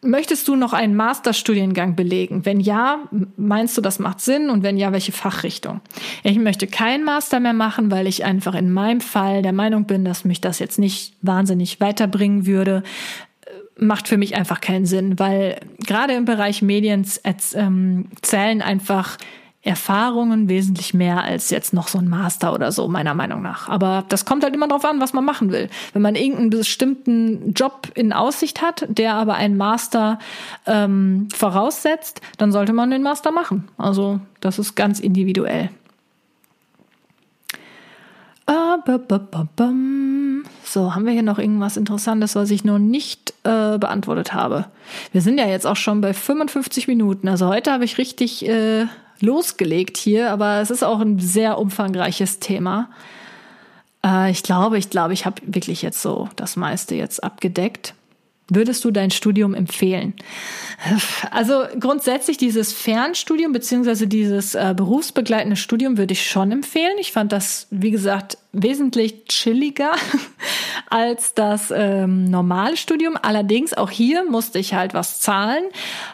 Möchtest 0.05 0.47
du 0.47 0.55
noch 0.55 0.73
einen 0.73 0.95
Masterstudiengang 0.95 1.95
belegen? 1.95 2.45
Wenn 2.45 2.59
ja, 2.59 2.99
meinst 3.37 3.77
du, 3.77 3.81
das 3.81 3.99
macht 3.99 4.21
Sinn? 4.21 4.49
Und 4.49 4.63
wenn 4.63 4.77
ja, 4.77 4.91
welche 4.91 5.11
Fachrichtung? 5.11 5.81
Ich 6.23 6.37
möchte 6.37 6.67
keinen 6.67 7.03
Master 7.03 7.39
mehr 7.39 7.53
machen, 7.53 7.91
weil 7.91 8.05
ich 8.07 8.23
einfach 8.23 8.53
in 8.53 8.71
meinem 8.71 9.01
Fall 9.01 9.41
der 9.41 9.53
Meinung 9.53 9.85
bin, 9.85 10.05
dass 10.05 10.23
mich 10.23 10.41
das 10.41 10.59
jetzt 10.59 10.79
nicht 10.79 11.15
wahnsinnig 11.21 11.79
weiterbringen 11.79 12.45
würde. 12.45 12.83
Macht 13.77 14.07
für 14.07 14.17
mich 14.17 14.35
einfach 14.35 14.61
keinen 14.61 14.85
Sinn, 14.85 15.17
weil 15.19 15.59
gerade 15.85 16.13
im 16.13 16.25
Bereich 16.25 16.61
Medien 16.61 17.05
ähm, 17.55 18.05
zählen 18.21 18.61
einfach 18.61 19.17
Erfahrungen 19.65 20.47
wesentlich 20.47 20.93
mehr 20.93 21.23
als 21.23 21.49
jetzt 21.49 21.73
noch 21.73 21.87
so 21.87 21.97
ein 21.97 22.07
Master 22.07 22.53
oder 22.53 22.71
so, 22.71 22.87
meiner 22.87 23.15
Meinung 23.15 23.41
nach. 23.41 23.67
Aber 23.67 24.05
das 24.09 24.23
kommt 24.23 24.43
halt 24.43 24.53
immer 24.53 24.67
darauf 24.67 24.85
an, 24.85 25.01
was 25.01 25.11
man 25.13 25.25
machen 25.25 25.51
will. 25.51 25.69
Wenn 25.91 26.03
man 26.03 26.15
irgendeinen 26.15 26.51
bestimmten 26.51 27.51
Job 27.53 27.89
in 27.95 28.13
Aussicht 28.13 28.61
hat, 28.61 28.85
der 28.87 29.15
aber 29.15 29.33
einen 29.33 29.57
Master 29.57 30.19
ähm, 30.67 31.27
voraussetzt, 31.33 32.21
dann 32.37 32.51
sollte 32.51 32.73
man 32.73 32.91
den 32.91 33.01
Master 33.01 33.31
machen. 33.31 33.67
Also 33.77 34.19
das 34.39 34.59
ist 34.59 34.75
ganz 34.75 34.99
individuell. 34.99 35.69
Ah, 38.47 38.77
so, 40.63 40.93
haben 40.93 41.05
wir 41.05 41.13
hier 41.13 41.23
noch 41.23 41.39
irgendwas 41.39 41.77
Interessantes, 41.77 42.35
was 42.35 42.51
ich 42.51 42.63
noch 42.63 42.77
nicht 42.77 43.33
äh, 43.43 43.79
beantwortet 43.79 44.33
habe? 44.33 44.65
Wir 45.11 45.21
sind 45.21 45.39
ja 45.39 45.47
jetzt 45.47 45.65
auch 45.65 45.75
schon 45.75 46.01
bei 46.01 46.13
55 46.13 46.87
Minuten. 46.87 47.27
Also 47.27 47.47
heute 47.47 47.71
habe 47.71 47.85
ich 47.85 47.97
richtig 47.97 48.47
äh, 48.47 48.85
losgelegt 49.25 49.97
hier, 49.97 50.31
aber 50.31 50.61
es 50.61 50.69
ist 50.69 50.83
auch 50.83 50.99
ein 50.99 51.19
sehr 51.19 51.57
umfangreiches 51.57 52.39
Thema. 52.39 52.89
Äh, 54.05 54.31
ich 54.31 54.43
glaube, 54.43 54.77
ich 54.77 54.89
glaube, 54.89 55.13
ich 55.13 55.25
habe 55.25 55.41
wirklich 55.45 55.81
jetzt 55.81 56.01
so 56.01 56.29
das 56.35 56.55
meiste 56.55 56.95
jetzt 56.95 57.23
abgedeckt. 57.23 57.93
Würdest 58.47 58.85
du 58.85 58.91
dein 58.91 59.09
Studium 59.09 59.53
empfehlen? 59.55 60.13
Also 61.31 61.63
grundsätzlich 61.79 62.37
dieses 62.37 62.71
Fernstudium 62.71 63.51
beziehungsweise 63.51 64.07
dieses 64.07 64.53
äh, 64.53 64.73
berufsbegleitende 64.77 65.55
Studium 65.55 65.97
würde 65.97 66.13
ich 66.13 66.29
schon 66.29 66.51
empfehlen. 66.51 66.97
Ich 66.99 67.11
fand 67.11 67.31
das, 67.31 67.67
wie 67.71 67.91
gesagt, 67.91 68.37
wesentlich 68.55 69.25
chilliger 69.25 69.91
als 70.89 71.33
das 71.33 71.71
ähm, 71.75 72.25
normale 72.25 72.77
Studium. 72.77 73.17
Allerdings 73.21 73.73
auch 73.73 73.89
hier 73.89 74.23
musste 74.29 74.59
ich 74.59 74.73
halt 74.73 74.93
was 74.93 75.19
zahlen. 75.19 75.63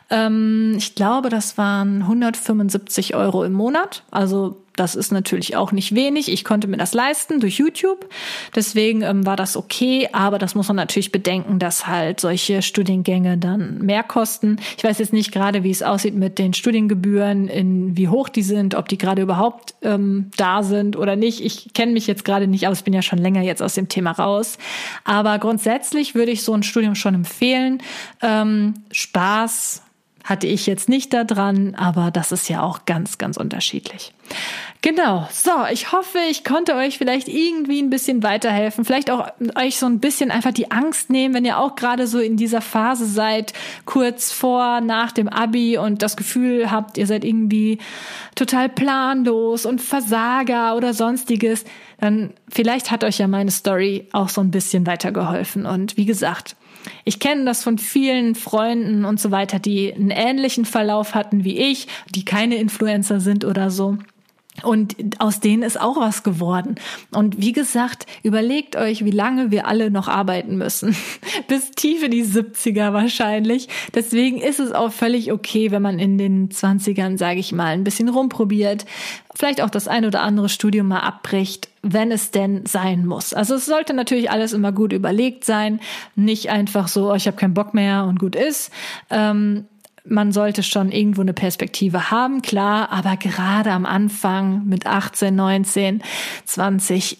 Ähm, 0.09 0.75
ich 0.77 0.95
glaube, 0.95 1.29
das 1.29 1.57
waren 1.57 2.03
175 2.03 3.15
Euro 3.15 3.43
im 3.43 3.53
Monat. 3.53 4.03
Also 4.11 4.57
das 4.75 4.95
ist 4.95 5.11
natürlich 5.11 5.55
auch 5.55 5.71
nicht 5.71 5.95
wenig. 5.95 6.31
Ich 6.31 6.43
konnte 6.43 6.67
mir 6.67 6.77
das 6.77 6.93
leisten 6.93 7.39
durch 7.39 7.57
YouTube. 7.57 8.09
Deswegen 8.55 9.01
ähm, 9.01 9.25
war 9.25 9.35
das 9.35 9.57
okay. 9.57 10.09
Aber 10.13 10.39
das 10.39 10.55
muss 10.55 10.67
man 10.67 10.77
natürlich 10.77 11.11
bedenken, 11.11 11.59
dass 11.59 11.87
halt 11.87 12.19
solche 12.19 12.61
Studiengänge 12.61 13.37
dann 13.37 13.79
mehr 13.79 14.03
kosten. 14.03 14.57
Ich 14.77 14.83
weiß 14.83 14.99
jetzt 14.99 15.13
nicht 15.13 15.31
gerade, 15.31 15.63
wie 15.63 15.71
es 15.71 15.83
aussieht 15.83 16.15
mit 16.15 16.39
den 16.39 16.53
Studiengebühren, 16.53 17.47
in 17.47 17.97
wie 17.97 18.07
hoch 18.07 18.29
die 18.29 18.43
sind, 18.43 18.75
ob 18.75 18.87
die 18.87 18.97
gerade 18.97 19.21
überhaupt 19.21 19.75
ähm, 19.81 20.31
da 20.37 20.63
sind 20.63 20.95
oder 20.95 21.15
nicht. 21.15 21.43
Ich 21.43 21.73
kenne 21.73 21.91
mich 21.91 22.07
jetzt 22.07 22.23
gerade 22.31 22.47
nicht. 22.47 22.63
Ich 22.63 22.83
bin 22.83 22.93
ja 22.93 23.01
schon 23.01 23.19
länger 23.19 23.41
jetzt 23.41 23.61
aus 23.61 23.73
dem 23.73 23.89
Thema 23.89 24.11
raus. 24.11 24.57
Aber 25.03 25.37
grundsätzlich 25.39 26.15
würde 26.15 26.31
ich 26.31 26.43
so 26.43 26.53
ein 26.53 26.63
Studium 26.63 26.95
schon 26.95 27.13
empfehlen. 27.13 27.83
Ähm, 28.21 28.73
Spaß 28.91 29.83
hatte 30.23 30.47
ich 30.47 30.67
jetzt 30.67 30.89
nicht 30.89 31.13
da 31.13 31.23
dran, 31.23 31.75
aber 31.75 32.11
das 32.11 32.31
ist 32.31 32.49
ja 32.49 32.61
auch 32.61 32.85
ganz, 32.85 33.17
ganz 33.17 33.37
unterschiedlich. 33.37 34.13
Genau. 34.81 35.27
So, 35.31 35.51
ich 35.71 35.91
hoffe, 35.91 36.17
ich 36.29 36.43
konnte 36.43 36.75
euch 36.75 36.97
vielleicht 36.97 37.27
irgendwie 37.27 37.81
ein 37.81 37.91
bisschen 37.91 38.23
weiterhelfen. 38.23 38.83
Vielleicht 38.83 39.11
auch 39.11 39.27
euch 39.55 39.77
so 39.77 39.85
ein 39.85 39.99
bisschen 39.99 40.31
einfach 40.31 40.51
die 40.51 40.71
Angst 40.71 41.11
nehmen, 41.11 41.35
wenn 41.35 41.45
ihr 41.45 41.59
auch 41.59 41.75
gerade 41.75 42.07
so 42.07 42.19
in 42.19 42.35
dieser 42.35 42.61
Phase 42.61 43.05
seid, 43.05 43.53
kurz 43.85 44.31
vor, 44.31 44.81
nach 44.81 45.11
dem 45.11 45.29
Abi 45.29 45.77
und 45.77 46.01
das 46.01 46.17
Gefühl 46.17 46.71
habt, 46.71 46.97
ihr 46.97 47.05
seid 47.05 47.23
irgendwie 47.23 47.77
total 48.33 48.69
planlos 48.69 49.67
und 49.67 49.81
Versager 49.81 50.75
oder 50.75 50.95
sonstiges. 50.95 51.63
Dann 51.99 52.33
vielleicht 52.49 52.89
hat 52.89 53.03
euch 53.03 53.19
ja 53.19 53.27
meine 53.27 53.51
Story 53.51 54.07
auch 54.13 54.29
so 54.29 54.41
ein 54.41 54.49
bisschen 54.49 54.87
weitergeholfen. 54.87 55.67
Und 55.67 55.97
wie 55.97 56.05
gesagt, 56.05 56.55
ich 57.03 57.19
kenne 57.19 57.45
das 57.45 57.63
von 57.63 57.77
vielen 57.77 58.35
Freunden 58.35 59.05
und 59.05 59.19
so 59.19 59.31
weiter, 59.31 59.59
die 59.59 59.93
einen 59.93 60.11
ähnlichen 60.11 60.65
Verlauf 60.65 61.15
hatten 61.15 61.43
wie 61.43 61.57
ich, 61.57 61.87
die 62.13 62.25
keine 62.25 62.55
Influencer 62.55 63.19
sind 63.19 63.45
oder 63.45 63.69
so. 63.71 63.97
Und 64.63 64.95
aus 65.19 65.39
denen 65.39 65.63
ist 65.63 65.79
auch 65.79 65.97
was 65.97 66.23
geworden. 66.23 66.75
Und 67.15 67.41
wie 67.41 67.53
gesagt, 67.53 68.05
überlegt 68.21 68.75
euch, 68.75 69.03
wie 69.03 69.11
lange 69.11 69.49
wir 69.49 69.65
alle 69.65 69.89
noch 69.89 70.07
arbeiten 70.07 70.57
müssen. 70.57 70.95
Bis 71.47 71.71
tief 71.71 72.03
in 72.03 72.11
die 72.11 72.25
70er 72.25 72.93
wahrscheinlich. 72.93 73.69
Deswegen 73.95 74.39
ist 74.39 74.59
es 74.59 74.71
auch 74.71 74.91
völlig 74.91 75.31
okay, 75.31 75.71
wenn 75.71 75.81
man 75.81 75.99
in 75.99 76.17
den 76.17 76.49
20ern, 76.49 77.17
sage 77.17 77.39
ich 77.39 77.53
mal, 77.53 77.67
ein 77.67 77.83
bisschen 77.83 78.09
rumprobiert, 78.09 78.85
vielleicht 79.35 79.61
auch 79.61 79.69
das 79.69 79.87
ein 79.87 80.05
oder 80.05 80.21
andere 80.21 80.49
Studium 80.49 80.89
mal 80.89 80.99
abbricht, 80.99 81.69
wenn 81.81 82.11
es 82.11 82.29
denn 82.29 82.65
sein 82.65 83.05
muss. 83.05 83.33
Also 83.33 83.55
es 83.55 83.65
sollte 83.65 83.93
natürlich 83.93 84.29
alles 84.29 84.53
immer 84.53 84.73
gut 84.73 84.93
überlegt 84.93 85.45
sein, 85.45 85.79
nicht 86.15 86.49
einfach 86.49 86.87
so, 86.87 87.11
oh, 87.11 87.15
ich 87.15 87.25
habe 87.25 87.37
keinen 87.37 87.53
Bock 87.53 87.73
mehr 87.73 88.03
und 88.03 88.19
gut 88.19 88.35
ist. 88.35 88.71
Ähm, 89.09 89.65
man 90.05 90.31
sollte 90.31 90.63
schon 90.63 90.91
irgendwo 90.91 91.21
eine 91.21 91.33
Perspektive 91.33 92.11
haben, 92.11 92.41
klar, 92.41 92.91
aber 92.91 93.17
gerade 93.17 93.71
am 93.71 93.85
Anfang 93.85 94.65
mit 94.65 94.87
18, 94.87 95.35
19, 95.35 96.01
20 96.45 97.17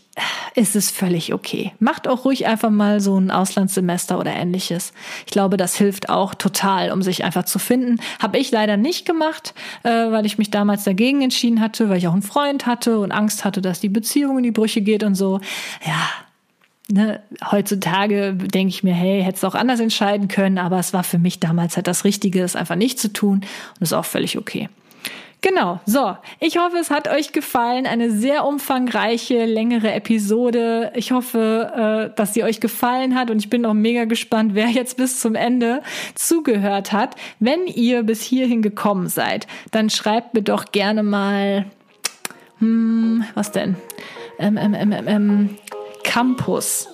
ist 0.56 0.76
es 0.76 0.92
völlig 0.92 1.34
okay. 1.34 1.72
Macht 1.80 2.08
auch 2.08 2.26
ruhig 2.26 2.46
einfach 2.46 2.70
mal 2.70 3.00
so 3.00 3.18
ein 3.18 3.32
Auslandssemester 3.32 4.20
oder 4.20 4.34
ähnliches. 4.34 4.94
Ich 5.26 5.32
glaube, 5.32 5.58
das 5.58 5.76
hilft 5.76 6.10
auch 6.10 6.36
total, 6.36 6.92
um 6.92 7.02
sich 7.02 7.24
einfach 7.24 7.46
zu 7.46 7.60
finden. 7.60 8.02
Habe 8.20 8.38
ich 8.38 8.52
leider 8.52 8.78
nicht 8.78 9.06
gemacht, 9.06 9.54
äh, 9.84 9.90
weil 9.90 10.26
ich 10.26 10.38
mich 10.38 10.52
damals 10.52 10.84
dagegen 10.84 11.22
entschieden 11.22 11.62
hatte, 11.62 11.90
weil 11.90 11.98
ich 11.98 12.08
auch 12.08 12.14
einen 12.14 12.22
Freund 12.22 12.66
hatte 12.66 13.00
und 13.00 13.12
Angst 13.12 13.46
hatte, 13.46 13.62
dass 13.62 13.80
die 13.80 13.90
Beziehung 13.90 14.38
in 14.38 14.44
die 14.44 14.52
Brüche 14.52 14.82
geht 14.82 15.04
und 15.04 15.16
so. 15.16 15.40
Ja, 15.86 16.10
ne, 16.92 17.22
heutzutage 17.52 18.34
denke 18.34 18.70
ich 18.70 18.84
mir, 18.84 18.94
hey, 18.94 19.24
hättest 19.24 19.44
du 19.44 19.48
auch 19.48 19.56
anders 19.56 19.80
entscheiden 19.80 20.28
können, 20.28 20.58
aber 20.58 20.80
es 20.80 20.94
war 20.94 21.04
für 21.04 21.20
mich 21.20 21.40
damals 21.40 21.76
halt 21.76 21.88
das 21.88 22.06
Richtige, 22.06 22.44
es 22.44 22.56
einfach 22.56 22.76
nicht 22.76 23.00
zu 23.00 23.12
tun 23.12 23.42
und 23.76 23.82
ist 23.82 23.94
auch 23.94 24.06
völlig 24.06 24.38
okay. 24.38 24.70
Genau, 25.44 25.80
so. 25.88 26.16
Ich 26.40 26.60
hoffe, 26.60 26.78
es 26.78 26.92
hat 26.92 27.08
euch 27.08 27.32
gefallen. 27.32 27.88
Eine 27.88 28.12
sehr 28.12 28.46
umfangreiche, 28.46 29.46
längere 29.46 29.92
Episode. 29.92 30.92
Ich 30.94 31.12
hoffe, 31.12 32.12
äh, 32.12 32.16
dass 32.16 32.36
sie 32.36 32.44
euch 32.44 32.60
gefallen 32.60 33.16
hat 33.16 33.32
und 33.32 33.40
ich 33.40 33.50
bin 33.50 33.66
auch 33.66 33.74
mega 33.74 34.06
gespannt, 34.06 34.54
wer 34.54 34.68
jetzt 34.68 34.98
bis 34.98 35.20
zum 35.20 35.34
Ende 35.34 35.82
zugehört 36.14 36.92
hat. 36.92 37.16
Wenn 37.40 37.66
ihr 37.66 38.04
bis 38.04 38.22
hierhin 38.22 38.62
gekommen 38.62 39.10
seid, 39.10 39.48
dann 39.72 39.90
schreibt 39.90 40.36
mir 40.36 40.44
doch 40.44 40.66
gerne 40.72 41.02
mal, 41.02 41.66
hm, 42.60 43.24
was 43.34 43.52
denn? 43.52 43.76
Ähm, 44.38 44.58
ähm, 44.58 44.76
ähm, 44.76 44.92
ähm, 44.92 45.08
ähm 45.08 45.50
Campus. 46.12 46.90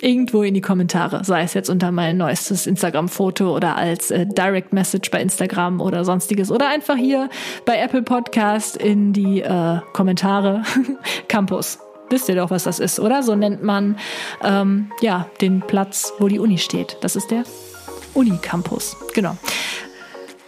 irgendwo 0.00 0.42
in 0.42 0.54
die 0.54 0.62
Kommentare, 0.62 1.22
sei 1.22 1.42
es 1.42 1.52
jetzt 1.52 1.68
unter 1.68 1.92
mein 1.92 2.16
neuestes 2.16 2.66
Instagram-Foto 2.66 3.54
oder 3.54 3.76
als 3.76 4.10
äh, 4.10 4.24
Direct 4.26 4.72
Message 4.72 5.10
bei 5.10 5.20
Instagram 5.20 5.82
oder 5.82 6.02
sonstiges 6.06 6.50
oder 6.50 6.70
einfach 6.70 6.96
hier 6.96 7.28
bei 7.66 7.76
Apple 7.76 8.00
Podcast 8.00 8.78
in 8.78 9.12
die 9.12 9.42
äh, 9.42 9.80
Kommentare 9.92 10.62
Campus. 11.28 11.78
Wisst 12.08 12.30
ihr 12.30 12.36
doch, 12.36 12.50
was 12.50 12.64
das 12.64 12.80
ist, 12.80 12.98
oder? 12.98 13.22
So 13.22 13.34
nennt 13.34 13.62
man 13.62 13.98
ähm, 14.42 14.90
ja 15.02 15.28
den 15.42 15.60
Platz, 15.60 16.14
wo 16.18 16.26
die 16.26 16.38
Uni 16.38 16.56
steht. 16.56 16.96
Das 17.02 17.16
ist 17.16 17.30
der 17.30 17.44
Unicampus. 18.14 18.96
Genau. 19.12 19.36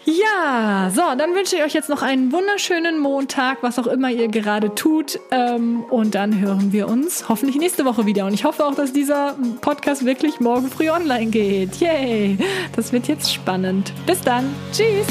Ja, 0.05 0.91
so, 0.95 1.01
dann 1.17 1.35
wünsche 1.35 1.57
ich 1.57 1.63
euch 1.63 1.73
jetzt 1.73 1.89
noch 1.89 2.03
einen 2.03 2.31
wunderschönen 2.31 2.99
Montag, 2.99 3.63
was 3.63 3.79
auch 3.79 3.87
immer 3.87 4.11
ihr 4.11 4.29
gerade 4.29 4.75
tut. 4.75 5.19
Ähm, 5.31 5.85
und 5.85 6.15
dann 6.15 6.41
hören 6.41 6.73
wir 6.73 6.89
uns 6.89 7.29
hoffentlich 7.29 7.57
nächste 7.57 7.85
Woche 7.85 8.05
wieder. 8.05 8.27
Und 8.27 8.35
ich 8.35 8.45
hoffe 8.45 8.67
auch, 8.67 8.75
dass 8.75 8.93
dieser 8.93 9.37
Podcast 9.63 10.05
wirklich 10.05 10.41
morgen 10.41 10.69
früh 10.69 10.91
online 10.91 11.31
geht. 11.31 11.77
Yay! 11.77 12.37
Das 12.77 12.93
wird 12.93 13.09
jetzt 13.09 13.33
spannend. 13.33 13.93
Bis 14.07 14.21
dann. 14.21 14.55
Tschüss. 14.73 15.07